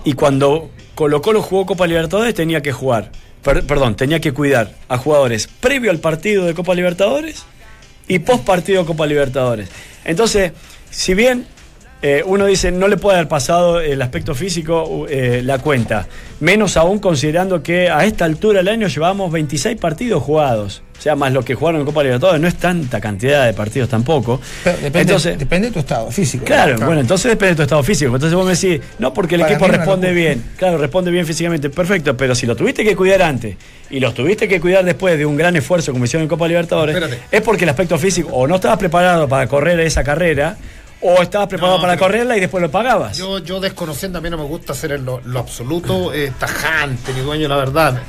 y 0.04 0.12
cuando 0.12 0.70
Colo 0.94 1.22
Colo 1.22 1.40
jugó 1.40 1.64
Copa 1.66 1.86
Libertadores 1.86 2.34
tenía 2.34 2.60
que 2.60 2.72
jugar, 2.72 3.10
per- 3.44 3.64
perdón, 3.64 3.94
tenía 3.94 4.20
que 4.20 4.32
cuidar 4.32 4.72
a 4.88 4.98
jugadores 4.98 5.46
previo 5.60 5.90
al 5.90 5.98
partido 5.98 6.44
de 6.44 6.54
Copa 6.54 6.74
Libertadores 6.74 7.44
y 8.08 8.18
post 8.18 8.44
partido 8.44 8.82
de 8.82 8.86
Copa 8.86 9.06
Libertadores. 9.06 9.68
Entonces, 10.04 10.52
si 10.90 11.14
bien 11.14 11.46
eh, 12.06 12.22
uno 12.26 12.44
dice 12.44 12.70
no 12.70 12.86
le 12.86 12.98
puede 12.98 13.16
haber 13.16 13.28
pasado 13.28 13.80
el 13.80 14.02
aspecto 14.02 14.34
físico 14.34 15.06
eh, 15.08 15.40
la 15.42 15.58
cuenta, 15.58 16.06
menos 16.38 16.76
aún 16.76 16.98
considerando 16.98 17.62
que 17.62 17.88
a 17.88 18.04
esta 18.04 18.26
altura 18.26 18.58
del 18.58 18.68
año 18.68 18.88
llevamos 18.88 19.32
26 19.32 19.78
partidos 19.78 20.22
jugados, 20.22 20.82
o 20.98 21.00
sea, 21.00 21.16
más 21.16 21.32
los 21.32 21.46
que 21.46 21.54
jugaron 21.54 21.80
en 21.80 21.86
Copa 21.86 22.02
Libertadores, 22.02 22.42
no 22.42 22.46
es 22.46 22.56
tanta 22.56 23.00
cantidad 23.00 23.46
de 23.46 23.54
partidos 23.54 23.88
tampoco. 23.88 24.38
Pero 24.62 24.76
depende, 24.76 25.00
Entonces, 25.00 25.38
depende 25.38 25.68
de 25.68 25.72
tu 25.72 25.78
estado 25.78 26.10
físico. 26.10 26.44
Claro, 26.44 26.76
bueno, 26.84 27.00
entonces 27.00 27.30
depende 27.30 27.52
de 27.52 27.56
tu 27.56 27.62
estado 27.62 27.82
físico. 27.82 28.14
Entonces 28.14 28.36
vos 28.36 28.44
me 28.44 28.54
decís, 28.54 28.86
no 28.98 29.14
porque 29.14 29.36
el 29.36 29.40
Para 29.40 29.54
equipo 29.54 29.66
responde 29.66 30.12
bien. 30.12 30.44
Claro, 30.58 30.76
responde 30.76 31.10
bien 31.10 31.26
físicamente, 31.26 31.70
perfecto. 31.70 32.14
Pero 32.18 32.34
si 32.34 32.46
lo 32.46 32.54
tuviste 32.54 32.84
que 32.84 32.94
cuidar 32.94 33.22
antes 33.22 33.56
y 33.90 33.98
los 33.98 34.12
tuviste 34.12 34.46
que 34.46 34.60
cuidar 34.60 34.84
después 34.84 35.16
de 35.16 35.24
un 35.24 35.38
gran 35.38 35.56
esfuerzo 35.56 35.92
como 35.92 36.04
hicieron 36.04 36.24
en 36.24 36.28
Copa 36.28 36.46
Libertadores, 36.46 36.94
Espérate. 36.94 37.22
es 37.30 37.40
porque 37.40 37.64
el 37.64 37.70
aspecto 37.70 37.98
físico 37.98 38.28
o 38.32 38.46
no 38.46 38.56
estabas 38.56 38.78
preparado 38.78 39.26
para 39.26 39.46
correr 39.46 39.80
esa 39.80 40.04
carrera 40.04 40.58
o 41.06 41.22
estabas 41.22 41.48
preparado 41.48 41.76
No, 41.76 41.82
para 41.82 41.96
correrla 41.98 42.36
y 42.36 42.40
después 42.40 42.62
lo 42.62 42.70
pagabas. 42.70 43.16
Yo, 43.16 43.38
yo 43.38 43.60
desconociendo, 43.60 44.18
a 44.18 44.22
mí 44.22 44.30
no 44.30 44.38
me 44.38 44.44
gusta 44.44 44.74
ser 44.74 44.92
en 44.92 45.04
lo, 45.04 45.20
lo 45.24 45.38
absoluto 45.40 46.12
eh, 46.14 46.32
tajante, 46.38 47.12
ni 47.12 47.20
dueño 47.20 47.46
la 47.46 47.56
verdad. 47.56 48.02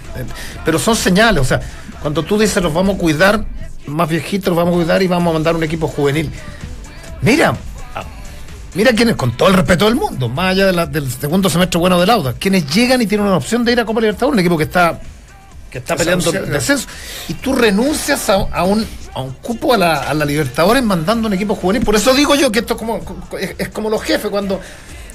Pero 0.63 0.79
son 0.79 0.95
señales, 0.95 1.41
o 1.41 1.45
sea, 1.45 1.59
Cuando 2.01 2.23
tú 2.23 2.37
dices 2.37 2.61
los 2.63 2.73
vamos 2.73 2.95
a 2.95 2.99
cuidar, 2.99 3.45
más 3.87 4.07
viejitos 4.09 4.47
los 4.47 4.57
vamos 4.57 4.73
a 4.73 4.77
cuidar 4.77 5.01
y 5.03 5.07
vamos 5.07 5.31
a 5.31 5.33
mandar 5.33 5.55
un 5.55 5.63
equipo 5.63 5.87
juvenil. 5.87 6.31
Mira, 7.21 7.55
ah, 7.95 8.03
mira 8.75 8.93
quienes, 8.93 9.15
con 9.15 9.35
todo 9.35 9.49
el 9.49 9.55
respeto 9.55 9.85
del 9.85 9.95
mundo, 9.95 10.29
más 10.29 10.51
allá 10.51 10.67
de 10.67 10.73
la- 10.73 10.85
del 10.85 11.11
segundo 11.11 11.49
semestre 11.49 11.79
bueno 11.79 11.99
del 11.99 12.09
Auda, 12.09 12.33
quienes 12.33 12.73
llegan 12.73 13.01
y 13.01 13.07
tienen 13.07 13.27
una 13.27 13.37
opción 13.37 13.65
de 13.65 13.71
ir 13.71 13.79
a 13.79 13.85
Copa 13.85 13.99
Libertadores, 14.01 14.33
un 14.33 14.39
equipo 14.39 14.57
que 14.57 14.63
está 14.65 14.99
que 15.69 15.79
está 15.79 15.95
peleando 15.95 16.31
Desahuciado. 16.31 16.53
descenso, 16.53 16.87
y 17.27 17.33
tú 17.35 17.53
renuncias 17.53 18.29
a, 18.29 18.35
a 18.35 18.63
un, 18.63 18.85
a 19.13 19.21
un 19.21 19.31
cupo 19.33 19.73
a 19.73 19.77
la, 19.77 19.99
a 20.01 20.13
la 20.13 20.25
Libertadores 20.25 20.83
mandando 20.83 21.27
un 21.27 21.33
equipo 21.33 21.55
juvenil. 21.55 21.83
Por 21.83 21.95
eso 21.95 22.13
digo 22.13 22.35
yo 22.35 22.51
que 22.51 22.59
esto 22.59 22.73
es 22.75 22.79
como, 22.79 23.01
es 23.57 23.69
como 23.69 23.89
los 23.89 24.01
jefes 24.01 24.29
cuando, 24.29 24.61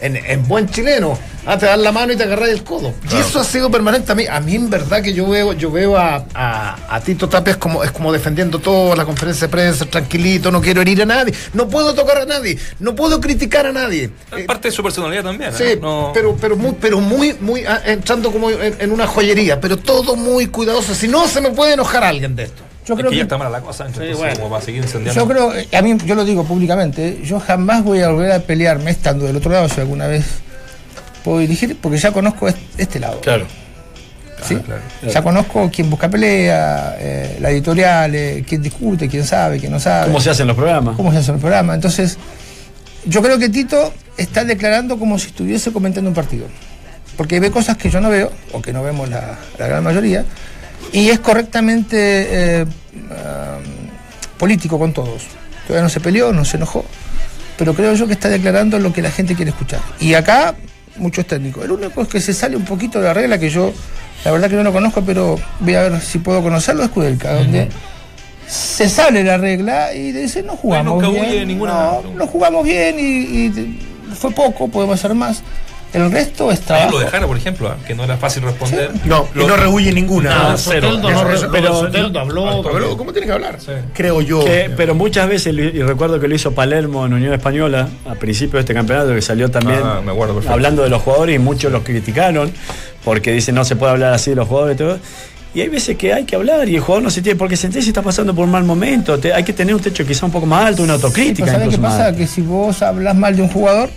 en, 0.00 0.16
en 0.16 0.46
buen 0.48 0.68
chileno, 0.68 1.18
ah, 1.46 1.58
te 1.58 1.66
dan 1.66 1.82
la 1.82 1.92
mano 1.92 2.12
y 2.12 2.16
te 2.16 2.24
agarras 2.24 2.48
el 2.50 2.62
codo. 2.64 2.92
Y 3.12 3.16
eso 3.16 3.40
ha 3.40 3.44
sido 3.44 3.70
permanente 3.70 4.12
a 4.12 4.14
mí. 4.14 4.26
A 4.26 4.40
mí 4.40 4.54
en 4.56 4.70
verdad 4.70 5.02
que 5.02 5.12
yo 5.12 5.28
veo, 5.28 5.52
yo 5.52 5.70
veo 5.70 5.96
a, 5.96 6.24
a, 6.34 6.94
a 6.96 7.00
Tito 7.00 7.28
Tapia 7.28 7.52
es 7.52 7.56
como, 7.56 7.82
es 7.84 7.90
como 7.90 8.12
defendiendo 8.12 8.58
todo, 8.58 8.94
la 8.96 9.04
conferencia 9.04 9.46
de 9.46 9.50
prensa, 9.50 9.86
tranquilito, 9.86 10.50
no 10.50 10.60
quiero 10.60 10.80
herir 10.82 11.02
a 11.02 11.06
nadie, 11.06 11.34
no 11.54 11.68
puedo 11.68 11.94
tocar 11.94 12.18
a 12.18 12.24
nadie, 12.26 12.58
no 12.78 12.94
puedo 12.94 13.20
criticar 13.20 13.66
a 13.66 13.72
nadie. 13.72 14.10
Es 14.36 14.46
parte 14.46 14.68
de 14.68 14.72
su 14.72 14.82
personalidad 14.82 15.24
también. 15.24 15.52
Sí, 15.52 15.64
¿eh? 15.64 15.78
No- 15.80 16.10
pero, 16.14 16.36
pero 16.40 16.56
muy, 16.56 16.76
pero 16.80 17.00
muy, 17.00 17.34
muy 17.40 17.64
ah, 17.64 17.80
entrando 17.84 18.30
como 18.32 18.50
en, 18.50 18.76
en 18.78 18.92
una 18.92 19.06
joyería, 19.06 19.60
pero 19.60 19.76
todo 19.76 20.16
muy 20.16 20.46
cuidadoso. 20.46 20.94
Si 20.94 21.08
no, 21.08 21.26
se 21.28 21.40
me 21.40 21.50
puede 21.50 21.74
enojar 21.74 22.04
alguien 22.04 22.34
de 22.36 22.44
esto. 22.44 22.62
Yo 22.94 23.00
es 23.00 23.00
creo 23.00 23.10
que 23.10 23.16
ya 23.16 23.22
está 23.24 23.38
mala 23.38 23.50
la 23.50 23.60
cosa, 23.60 23.86
entonces, 23.86 24.16
bueno. 24.16 24.34
como 24.36 24.50
para 24.50 24.62
seguir 24.64 24.82
incendiando. 24.82 25.20
Yo 25.20 25.28
creo, 25.28 25.54
eh, 25.54 25.68
a 25.76 25.82
mí, 25.82 25.96
yo 26.04 26.14
lo 26.14 26.24
digo 26.24 26.44
públicamente, 26.44 27.20
yo 27.24 27.40
jamás 27.40 27.82
voy 27.84 28.00
a 28.00 28.08
volver 28.10 28.32
a 28.32 28.40
pelearme 28.40 28.90
estando 28.90 29.26
del 29.26 29.36
otro 29.36 29.50
lado 29.52 29.68
si 29.68 29.80
alguna 29.80 30.06
vez 30.06 30.24
puedo 31.24 31.38
dirigir, 31.38 31.76
porque 31.80 31.98
ya 31.98 32.12
conozco 32.12 32.48
est- 32.48 32.58
este 32.78 32.98
lado. 33.00 33.20
Claro. 33.20 33.46
¿sí? 34.46 34.58
Ya 35.12 35.22
conozco 35.22 35.70
quién 35.74 35.90
busca 35.90 36.08
pelea, 36.08 36.96
eh, 36.98 37.36
la 37.40 37.50
editorial, 37.50 38.14
eh, 38.14 38.44
quién 38.48 38.62
discute, 38.62 39.06
quién 39.08 39.24
sabe, 39.26 39.58
quién 39.58 39.70
no 39.72 39.78
sabe. 39.78 40.06
¿Cómo 40.06 40.20
se 40.20 40.30
hacen 40.30 40.46
los 40.46 40.56
programas? 40.56 40.96
cómo 40.96 41.12
se 41.12 41.18
hace 41.18 41.32
el 41.32 41.38
programa. 41.38 41.74
Entonces, 41.74 42.16
yo 43.04 43.20
creo 43.22 43.38
que 43.38 43.48
Tito 43.50 43.92
está 44.16 44.44
declarando 44.44 44.98
como 44.98 45.18
si 45.18 45.26
estuviese 45.28 45.72
comentando 45.72 46.08
un 46.08 46.14
partido. 46.14 46.46
Porque 47.18 47.38
ve 47.38 47.50
cosas 47.50 47.76
que 47.76 47.90
yo 47.90 48.00
no 48.00 48.08
veo, 48.08 48.32
o 48.52 48.62
que 48.62 48.72
no 48.72 48.82
vemos 48.82 49.10
la, 49.10 49.38
la 49.58 49.66
gran 49.66 49.84
mayoría, 49.84 50.24
y 50.92 51.08
es 51.10 51.20
correctamente 51.20 51.96
eh, 52.60 52.66
ah, 53.12 53.58
político 54.38 54.78
con 54.78 54.92
todos. 54.92 55.22
Todavía 55.66 55.82
no 55.84 55.88
se 55.90 56.00
peleó, 56.00 56.32
no 56.32 56.44
se 56.44 56.56
enojó, 56.56 56.84
pero 57.56 57.74
creo 57.74 57.94
yo 57.94 58.06
que 58.06 58.14
está 58.14 58.28
declarando 58.28 58.78
lo 58.78 58.92
que 58.92 59.02
la 59.02 59.10
gente 59.10 59.34
quiere 59.34 59.50
escuchar. 59.52 59.80
Y 60.00 60.14
acá, 60.14 60.54
muchos 60.96 61.26
técnicos. 61.26 61.64
El 61.64 61.70
único 61.72 62.02
es 62.02 62.08
que 62.08 62.20
se 62.20 62.32
sale 62.34 62.56
un 62.56 62.64
poquito 62.64 62.98
de 63.00 63.04
la 63.06 63.14
regla 63.14 63.38
que 63.38 63.50
yo, 63.50 63.72
la 64.24 64.32
verdad 64.32 64.50
que 64.50 64.56
no 64.56 64.62
lo 64.64 64.72
conozco, 64.72 65.02
pero 65.04 65.38
voy 65.60 65.74
a 65.74 65.82
ver 65.88 66.00
si 66.00 66.18
puedo 66.18 66.42
conocerlo, 66.42 66.82
es 66.82 66.90
Kudelka, 66.90 67.34
donde 67.34 67.68
se 68.48 68.88
sale 68.88 69.22
la 69.22 69.36
regla 69.36 69.94
y 69.94 70.10
dice 70.10 70.42
no 70.42 70.56
jugamos 70.56 70.94
nunca 70.94 71.08
huye 71.08 71.30
bien. 71.32 71.48
ninguna- 71.48 71.92
no, 72.02 72.14
no 72.16 72.26
jugamos 72.26 72.64
bien 72.64 72.96
y, 72.98 73.02
y 73.46 73.78
fue 74.18 74.32
poco, 74.32 74.66
podemos 74.68 74.98
hacer 74.98 75.14
más. 75.14 75.42
El 75.92 76.10
resto 76.12 76.50
es 76.52 76.60
trabajo. 76.60 76.92
lo 76.92 76.98
dejara, 77.00 77.26
por 77.26 77.36
ejemplo, 77.36 77.68
¿eh? 77.68 77.74
que 77.86 77.94
no 77.94 78.04
era 78.04 78.16
fácil 78.16 78.42
responder. 78.44 78.90
No, 79.04 79.26
y 79.34 79.38
Lo- 79.38 79.48
no 79.48 79.56
rehuye 79.56 79.92
ninguna. 79.92 80.50
No, 80.50 80.56
cero. 80.58 80.92
no 81.00 81.10
no, 81.10 81.24
pero- 81.50 81.80
Soteldo 81.80 82.20
habló, 82.20 82.62
Pero, 82.72 82.96
¿Cómo 82.96 83.12
tienes 83.12 83.28
que 83.28 83.34
hablar? 83.34 83.58
creo 83.92 84.20
yo. 84.20 84.44
Que- 84.44 84.70
pero 84.76 84.94
muchas 84.94 85.28
veces, 85.28 85.52
y 85.54 85.82
recuerdo 85.82 86.20
que 86.20 86.28
lo 86.28 86.34
hizo 86.34 86.52
Palermo 86.52 87.04
en 87.06 87.14
Unión 87.14 87.32
Española 87.34 87.88
a 88.08 88.14
principio 88.14 88.54
de 88.58 88.60
este 88.60 88.74
campeonato, 88.74 89.14
que 89.14 89.22
salió 89.22 89.50
también 89.50 89.80
Ah, 89.82 90.00
me 90.04 90.12
acuerdo 90.12 90.40
hablando 90.48 90.82
de 90.82 90.90
los 90.90 91.02
jugadores 91.02 91.36
y 91.36 91.38
muchos 91.38 91.72
los 91.72 91.82
criticaron 91.82 92.52
porque 93.04 93.32
dicen 93.32 93.54
no 93.54 93.64
se 93.64 93.76
puede 93.76 93.92
hablar 93.92 94.12
así 94.14 94.30
de 94.30 94.36
los 94.36 94.46
jugadores 94.48 94.76
y 94.76 94.78
todo. 94.78 94.98
Y 95.52 95.62
hay 95.62 95.68
veces 95.68 95.96
que 95.96 96.12
hay 96.14 96.24
que 96.24 96.36
hablar 96.36 96.68
y 96.68 96.76
el 96.76 96.80
jugador 96.80 97.02
no 97.02 97.10
se 97.10 97.22
tiene 97.22 97.36
por 97.36 97.48
qué 97.48 97.56
sentir 97.56 97.82
si 97.82 97.88
está 97.88 98.02
pasando 98.02 98.32
por 98.32 98.44
un 98.44 98.52
mal 98.52 98.62
momento. 98.62 99.18
Te- 99.18 99.32
hay 99.32 99.42
que 99.42 99.52
tener 99.52 99.74
un 99.74 99.80
techo 99.80 100.06
quizá 100.06 100.24
un 100.26 100.30
poco 100.30 100.46
más 100.46 100.64
alto, 100.66 100.84
una 100.84 100.96
Sí, 100.96 101.02
autocrítica. 101.02 101.46
pero 101.46 101.58
¿sabes 101.58 101.74
qué 101.74 101.80
más 101.80 101.92
pasa? 101.94 102.06
alta. 102.06 102.18
Que 102.18 102.26
si 102.28 102.40
vos 102.42 102.80
hablas 102.82 103.16
mal 103.16 103.34
de 103.34 103.42
un 103.42 103.48
jugador, 103.48 103.90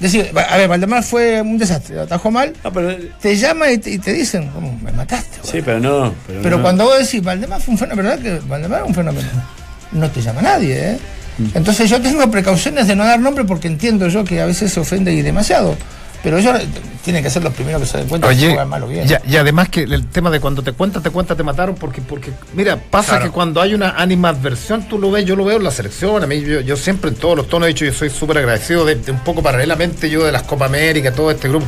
decir, 0.00 0.30
a 0.36 0.56
ver, 0.56 0.68
Valdemar 0.68 1.02
fue 1.02 1.40
un 1.40 1.58
desastre, 1.58 2.00
atajó 2.00 2.30
mal, 2.30 2.52
No, 2.62 2.72
pero, 2.72 2.94
te 3.20 3.36
llaman 3.36 3.72
y 3.72 3.78
te, 3.78 3.90
y 3.92 3.98
te 3.98 4.12
dicen, 4.12 4.48
¿cómo? 4.48 4.78
Me 4.82 4.92
mataste. 4.92 5.38
sí, 5.42 5.60
pero 5.64 5.80
no. 5.80 6.14
Pero, 6.26 6.42
Pero 6.42 6.56
no. 6.58 6.62
cuando 6.62 6.84
vos 6.84 6.98
decís, 6.98 7.22
Valdemar 7.22 7.60
fue 7.60 7.72
un 7.72 7.78
fenómeno, 7.78 8.08
¿verdad 8.10 8.22
que 8.22 8.46
Valdemar 8.46 8.82
es 8.82 8.86
un 8.88 8.94
fenómeno? 8.94 9.28
No 9.92 10.10
te 10.10 10.20
llama 10.20 10.42
nadie, 10.42 10.90
¿eh? 10.92 10.98
Mm. 11.38 11.46
Entonces 11.54 11.88
yo 11.90 12.00
tengo 12.00 12.30
precauciones 12.30 12.86
de 12.88 12.96
no 12.96 13.04
dar 13.04 13.20
nombre 13.20 13.44
porque 13.44 13.68
entiendo 13.68 14.08
yo 14.08 14.24
que 14.24 14.40
a 14.40 14.46
veces 14.46 14.72
se 14.72 14.80
ofende 14.80 15.12
y 15.12 15.22
demasiado. 15.22 15.76
Pero 16.26 16.38
ellos 16.38 16.58
eh, 16.60 16.66
tienen 17.04 17.22
que 17.22 17.30
ser 17.30 17.44
los 17.44 17.54
primeros 17.54 17.80
que 17.80 17.86
se 17.86 17.98
den 17.98 18.08
cuenta 18.08 18.26
Oye, 18.26 18.48
juegan 18.48 18.68
mal 18.68 18.82
o 18.82 18.88
bien. 18.88 19.06
ya- 19.06 19.22
y 19.24 19.36
además 19.36 19.68
que 19.68 19.82
el 19.82 20.08
tema 20.08 20.28
de 20.28 20.40
cuando 20.40 20.60
te 20.60 20.72
cuentas, 20.72 21.00
te 21.00 21.10
cuentas, 21.10 21.36
te 21.36 21.44
mataron, 21.44 21.76
porque, 21.76 22.00
porque 22.00 22.32
mira, 22.52 22.76
pasa 22.90 23.10
Claro. 23.12 23.24
que 23.26 23.30
cuando 23.30 23.60
hay 23.62 23.74
una 23.74 23.90
animadversión, 23.90 24.88
tú 24.88 24.98
lo 24.98 25.12
ves, 25.12 25.24
yo 25.24 25.36
lo 25.36 25.44
veo 25.44 25.58
en 25.58 25.62
la 25.62 25.70
selección, 25.70 26.24
a 26.24 26.26
mí, 26.26 26.40
yo, 26.40 26.62
yo 26.62 26.76
siempre 26.76 27.10
en 27.10 27.14
todos 27.16 27.36
los 27.36 27.48
tonos 27.48 27.66
he 27.66 27.68
dicho, 27.68 27.84
yo 27.84 27.92
soy 27.92 28.10
súper 28.10 28.38
agradecido 28.38 28.84
de, 28.84 28.96
de 28.96 29.12
un 29.12 29.20
poco 29.20 29.40
paralelamente 29.40 30.10
yo 30.10 30.24
de 30.24 30.32
las 30.32 30.42
Copa 30.42 30.64
América, 30.66 31.12
todo 31.12 31.30
este 31.30 31.48
grupo, 31.48 31.64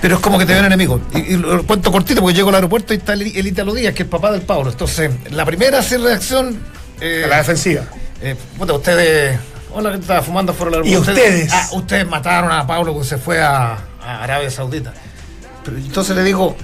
pero 0.00 0.14
es 0.14 0.20
como 0.22 0.38
que 0.38 0.46
te 0.46 0.54
ven 0.54 0.66
enemigos. 0.66 1.00
Y, 1.12 1.34
y 1.34 1.36
lo 1.36 1.64
cuento 1.66 1.90
cortito, 1.90 2.20
porque 2.20 2.36
llego 2.36 2.50
al 2.50 2.54
aeropuerto 2.54 2.94
y 2.94 2.98
está 2.98 3.14
el, 3.14 3.22
el 3.22 3.46
Italo 3.48 3.74
Díaz, 3.74 3.92
que 3.92 4.04
es 4.04 4.08
papá 4.08 4.30
del 4.30 4.42
Pablo. 4.42 4.70
Entonces, 4.70 5.10
la 5.32 5.44
primera 5.44 5.80
así 5.80 5.96
reacción... 5.96 6.56
eh, 7.00 7.22
A 7.24 7.26
la 7.26 7.38
defensiva. 7.38 7.82
eh, 8.22 8.36
puta, 8.56 8.72
ustedes. 8.74 9.36
Hola, 9.72 9.90
que 9.92 9.98
estaba 9.98 10.22
fumando 10.22 10.52
fuera 10.52 10.78
del 10.78 10.86
¿Y 10.86 10.96
ustedes? 10.96 11.52
Ah, 11.52 11.68
ustedes 11.72 12.06
mataron 12.06 12.50
a 12.52 12.66
Pablo 12.66 12.98
que 12.98 13.04
se 13.04 13.18
fue 13.18 13.40
a, 13.40 13.78
a 14.02 14.22
Arabia 14.24 14.50
Saudita. 14.50 14.92
Pero 15.64 15.76
entonces 15.76 16.16
le 16.16 16.24
digo, 16.24 16.56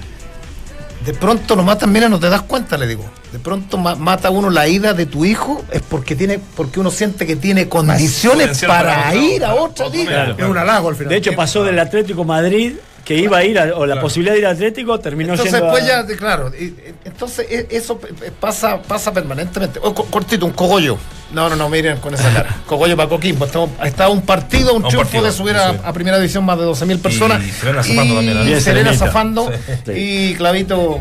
de 1.05 1.13
pronto 1.13 1.55
lo 1.55 1.63
matan, 1.63 1.91
mira, 1.91 2.09
no 2.09 2.19
te 2.19 2.29
das 2.29 2.41
cuenta, 2.41 2.77
le 2.77 2.87
digo. 2.87 3.05
De 3.31 3.39
pronto 3.39 3.77
ma- 3.77 3.95
mata 3.95 4.29
uno 4.29 4.49
la 4.49 4.67
ida 4.67 4.93
de 4.93 5.05
tu 5.05 5.23
hijo, 5.25 5.63
es 5.71 5.81
porque 5.81 6.15
tiene, 6.15 6.39
porque 6.55 6.79
uno 6.79 6.91
siente 6.91 7.25
que 7.25 7.35
tiene 7.35 7.69
condiciones 7.69 8.63
para, 8.65 9.13
ir 9.15 9.43
a 9.45 9.53
otro. 9.55 9.89
Claro. 9.91 10.35
Es 10.37 10.45
un 10.45 10.57
halago 10.57 10.89
al 10.89 10.95
final. 10.95 11.09
De 11.09 11.17
hecho, 11.17 11.33
pasó 11.35 11.63
del 11.63 11.79
Atlético 11.79 12.23
Madrid, 12.23 12.73
que 13.07 13.15
iba 13.15 13.37
a 13.37 13.43
ir, 13.45 13.57
a- 13.57 13.73
o 13.73 13.85
la 13.85 14.01
posibilidad 14.01 14.33
de 14.33 14.39
ir 14.39 14.45
al 14.47 14.51
Atlético, 14.55 14.99
terminó 14.99 15.31
Entonces 15.31 15.53
yendo 15.53 15.65
después 15.71 15.89
a- 15.89 16.05
ya, 16.05 16.17
claro, 16.17 16.51
y- 16.59 16.65
y- 16.65 16.75
entonces 17.05 17.47
e- 17.49 17.67
eso 17.71 17.97
pasa, 18.37 18.81
pasa 18.81 19.13
permanentemente. 19.13 19.79
Cortito, 19.79 20.45
un 20.45 20.51
cogollo. 20.51 20.97
No, 21.31 21.49
no, 21.49 21.55
no, 21.55 21.69
miren 21.69 21.97
con 21.99 22.13
esa 22.13 22.29
cara. 22.33 22.57
Cogollo 22.67 22.97
para 22.97 23.07
Coquimbo. 23.07 23.45
Estamos- 23.45 23.69
Está 23.83 24.09
un 24.09 24.21
partido, 24.23 24.73
un 24.73 24.83
Un 24.83 24.89
triunfo 24.89 25.05
partido, 25.09 25.23
de 25.23 25.31
subir 25.31 25.55
a, 25.55 25.71
sí. 25.71 25.77
a 25.85 25.93
primera 25.93 26.17
división 26.17 26.43
más 26.45 26.57
de 26.59 26.65
12.000 26.65 26.99
personas. 26.99 27.41
Y 27.45 27.49
Serena 27.51 27.81
zafando 27.83 28.15
también, 28.15 28.37
¿eh? 28.37 28.41
Y 28.41 28.45
Bien, 28.47 28.61
Serena 28.61 28.93
zafando. 28.93 29.51
Sí. 29.85 29.91
Y 29.93 30.35
Clavito. 30.35 30.99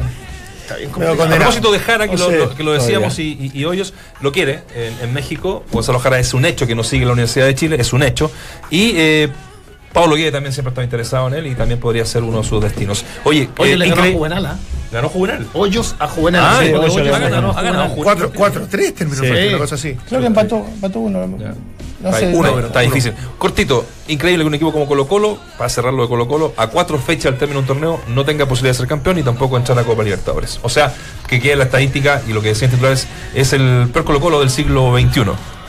Pero. 0.98 1.12
A 1.22 1.26
propósito 1.28 1.70
de 1.72 1.78
Jara, 1.78 2.08
que, 2.08 2.14
O 2.16 2.18
lo, 2.18 2.28
sea, 2.28 2.38
lo- 2.38 2.54
que 2.56 2.62
lo 2.64 2.72
decíamos, 2.72 3.18
y, 3.20 3.50
y- 3.54 3.60
y 3.60 3.64
Hoyos 3.64 3.94
lo 4.20 4.32
quiere 4.32 4.60
en, 4.74 4.94
en 5.08 5.12
México. 5.14 5.64
Gonzalo 5.70 5.98
Jara 6.00 6.18
es 6.18 6.34
un 6.34 6.44
hecho 6.44 6.66
que 6.66 6.74
nos 6.74 6.88
sigue 6.88 7.02
en 7.02 7.08
la 7.08 7.12
Universidad 7.12 7.46
de 7.46 7.54
Chile, 7.54 7.76
es 7.78 7.92
un 7.92 8.02
hecho. 8.02 8.30
Y 8.70 8.92
eh, 8.96 9.28
Pablo 9.96 10.14
Guede 10.16 10.30
también 10.30 10.52
siempre 10.52 10.68
estaba 10.72 10.84
interesado 10.84 11.26
en 11.28 11.34
él 11.34 11.46
y 11.46 11.54
también 11.54 11.80
podría 11.80 12.04
ser 12.04 12.22
uno 12.22 12.42
de 12.42 12.44
sus 12.44 12.62
destinos. 12.62 13.02
Oye, 13.24 13.48
Oye, 13.56 13.72
eh, 13.72 13.76
le 13.78 13.88
ganó 13.88 14.02
a 14.02 14.12
Juvenal, 14.12 14.44
¿ah? 14.46 14.56
ganó 14.92 15.08
Juvenal. 15.08 15.46
Hoyos 15.54 15.96
a 15.98 16.06
Juvenal. 16.06 16.44
Ah, 16.46 16.58
Sí, 16.62 16.68
Hoyos 16.74 16.94
Hoyos 16.96 17.08
ganó. 17.18 17.24
ganado 17.30 17.52
Juvenal. 17.54 17.88
Juvenal. 17.94 18.30
4 18.36 18.66
3 18.70 18.94
terminó 18.94 19.22
Sí. 19.22 19.48
una 19.48 19.58
cosa 19.58 19.74
así. 19.76 19.96
Creo 20.06 20.20
que 20.20 20.26
empató, 20.26 20.58
empató 20.70 20.98
uno. 21.00 21.26
No 21.26 22.10
Está, 22.10 22.20
sé. 22.20 22.26
uno, 22.34 22.52
pero- 22.54 22.66
está 22.66 22.80
difícil. 22.80 23.14
Cortito, 23.38 23.86
increíble 24.08 24.44
que 24.44 24.48
un 24.48 24.54
equipo 24.54 24.70
como 24.70 24.86
Colo 24.86 25.08
Colo, 25.08 25.38
para 25.56 25.70
cerrarlo 25.70 26.02
de 26.02 26.08
Colo 26.10 26.28
Colo, 26.28 26.52
a 26.58 26.66
cuatro 26.66 26.98
fechas 26.98 27.32
al 27.32 27.38
término 27.38 27.60
de 27.60 27.62
un 27.62 27.66
torneo, 27.66 28.00
no 28.08 28.22
tenga 28.26 28.44
posibilidad 28.44 28.74
de 28.74 28.78
ser 28.80 28.86
campeón 28.86 29.18
y 29.18 29.22
tampoco 29.22 29.56
entrar 29.56 29.78
a 29.78 29.82
Copa 29.82 30.02
Libertadores. 30.02 30.60
O 30.62 30.68
sea, 30.68 30.92
que 31.26 31.40
quede 31.40 31.56
la 31.56 31.64
estadística 31.64 32.20
y 32.28 32.34
lo 32.34 32.42
que 32.42 32.48
decían 32.48 32.70
titulares 32.70 33.06
es 33.34 33.54
el 33.54 33.88
peor 33.94 34.04
Colo 34.04 34.20
Colo 34.20 34.40
del 34.40 34.50
siglo 34.50 34.92
XXI. 34.94 35.22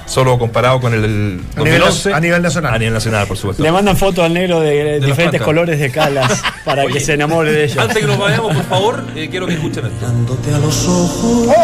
Solo 0.08 0.40
comparado 0.40 0.80
con 0.80 0.94
el 0.94 1.02
del 1.02 1.42
A 1.56 1.60
nivel 1.60 1.82
2011. 1.82 2.14
a 2.14 2.20
nivel 2.20 2.42
nacional. 2.42 2.74
A 2.74 2.80
nivel 2.80 2.94
nacional, 2.94 3.28
por 3.28 3.38
supuesto. 3.38 3.62
Le 3.62 3.72
mandan 3.72 3.98
fotos 3.98 4.24
al 4.24 4.34
negro 4.34 4.62
de, 4.62 5.00
las 5.00 5.06
diferentes 5.06 5.42
colores 5.42 5.80
de 5.80 5.92
calas 5.92 6.42
para 6.66 6.84
Oye, 6.86 6.94
que 6.94 7.00
se 7.02 7.14
enamore 7.14 7.52
de 7.52 7.66
ella. 7.66 7.84
Antes 7.84 7.98
que 7.98 8.08
nos 8.08 8.18
vayamos, 8.18 8.56
por 8.56 8.66
favor, 8.66 9.04
eh, 9.16 9.28
quiero 9.30 9.46
que 9.46 9.54
escuchen 9.54 9.86
esto. 9.86 10.06
Dándote 10.06 10.54
a 10.54 10.58
los 10.60 10.88
ojos, 10.88 11.56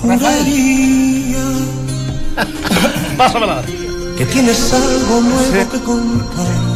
juraría 0.00 1.38
Pásamela. 3.18 3.62
que 4.16 4.24
tienes 4.26 4.72
algo 4.72 5.20
nuevo 5.20 5.70
que 5.70 5.80
contar. 5.80 6.75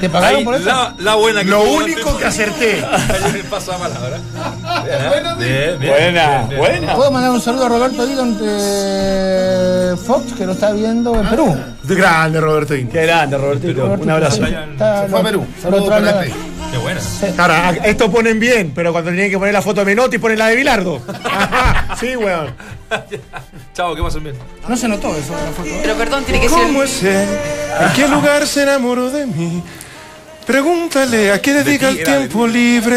¿Te 0.00 0.10
pagaron 0.10 0.38
Ahí, 0.40 0.44
por 0.44 0.54
eso? 0.56 0.66
la, 0.66 0.94
la 0.98 1.14
buena 1.14 1.40
que 1.42 1.48
Lo 1.50 1.62
único 1.62 2.10
antes. 2.10 2.16
que 2.20 2.24
acerté. 2.26 2.84
Me 3.32 3.44
pasa 3.44 3.72
la 3.72 3.78
palabra. 3.88 4.18
Bien, 4.84 4.96
¿eh? 5.00 5.34
Bien, 5.38 5.78
bien, 5.80 5.92
Buena, 5.92 6.28
bien, 6.28 6.48
bien. 6.48 6.60
buena. 6.60 6.94
¿Puedo 6.94 7.10
mandar 7.10 7.30
un 7.30 7.40
saludo 7.40 7.64
a 7.64 7.68
Roberto 7.70 8.06
Dillon 8.06 8.38
de 8.38 9.96
Fox, 10.06 10.32
que 10.34 10.44
lo 10.46 10.52
está 10.52 10.72
viendo 10.72 11.18
en 11.18 11.26
Perú? 11.28 11.56
Grande, 11.84 12.40
Roberto 12.40 12.74
Inti. 12.74 12.92
Qué 12.92 13.02
grande, 13.06 13.38
Robertito. 13.38 13.80
Roberto, 13.82 14.04
Un 14.04 14.10
abrazo. 14.10 14.44
está- 14.44 15.02
Se 15.04 15.08
fue 15.08 15.20
a 15.20 15.22
Perú. 15.22 15.46
Saludos 15.62 15.88
para 15.88 16.22
este. 16.24 16.34
Qué 16.72 16.78
buena. 16.78 17.00
Ahora, 17.38 17.70
esto 17.84 18.10
ponen 18.10 18.38
bien, 18.40 18.72
pero 18.74 18.92
cuando 18.92 19.10
tienen 19.12 19.30
que 19.30 19.38
poner 19.38 19.54
la 19.54 19.62
foto 19.62 19.80
de 19.80 19.86
Menotti, 19.86 20.18
ponen 20.18 20.38
la 20.38 20.48
de 20.48 20.56
Bilardo. 20.56 21.00
Ajá, 21.24 21.96
sí, 21.98 22.16
weón. 22.16 22.48
Chao, 23.74 23.94
que 23.94 24.02
pasen 24.02 24.24
bien. 24.24 24.36
No 24.68 24.76
se 24.76 24.88
notó 24.88 25.08
eso. 25.16 25.32
la 25.32 25.52
foto. 25.52 25.68
Pero 25.80 25.94
perdón, 25.94 26.24
tiene 26.24 26.40
que 26.40 26.48
ser. 26.48 26.58
¿Cómo 26.58 26.82
es 26.82 27.02
él? 27.02 27.28
¿En 27.80 27.92
qué 27.94 28.08
lugar 28.08 28.46
se 28.46 28.62
enamoró 28.64 29.10
de 29.10 29.26
mí? 29.26 29.62
Pregúntale 30.46 31.32
a 31.32 31.42
qué 31.42 31.52
dedica 31.52 31.88
el 31.88 32.04
tiempo 32.04 32.46
libre. 32.46 32.96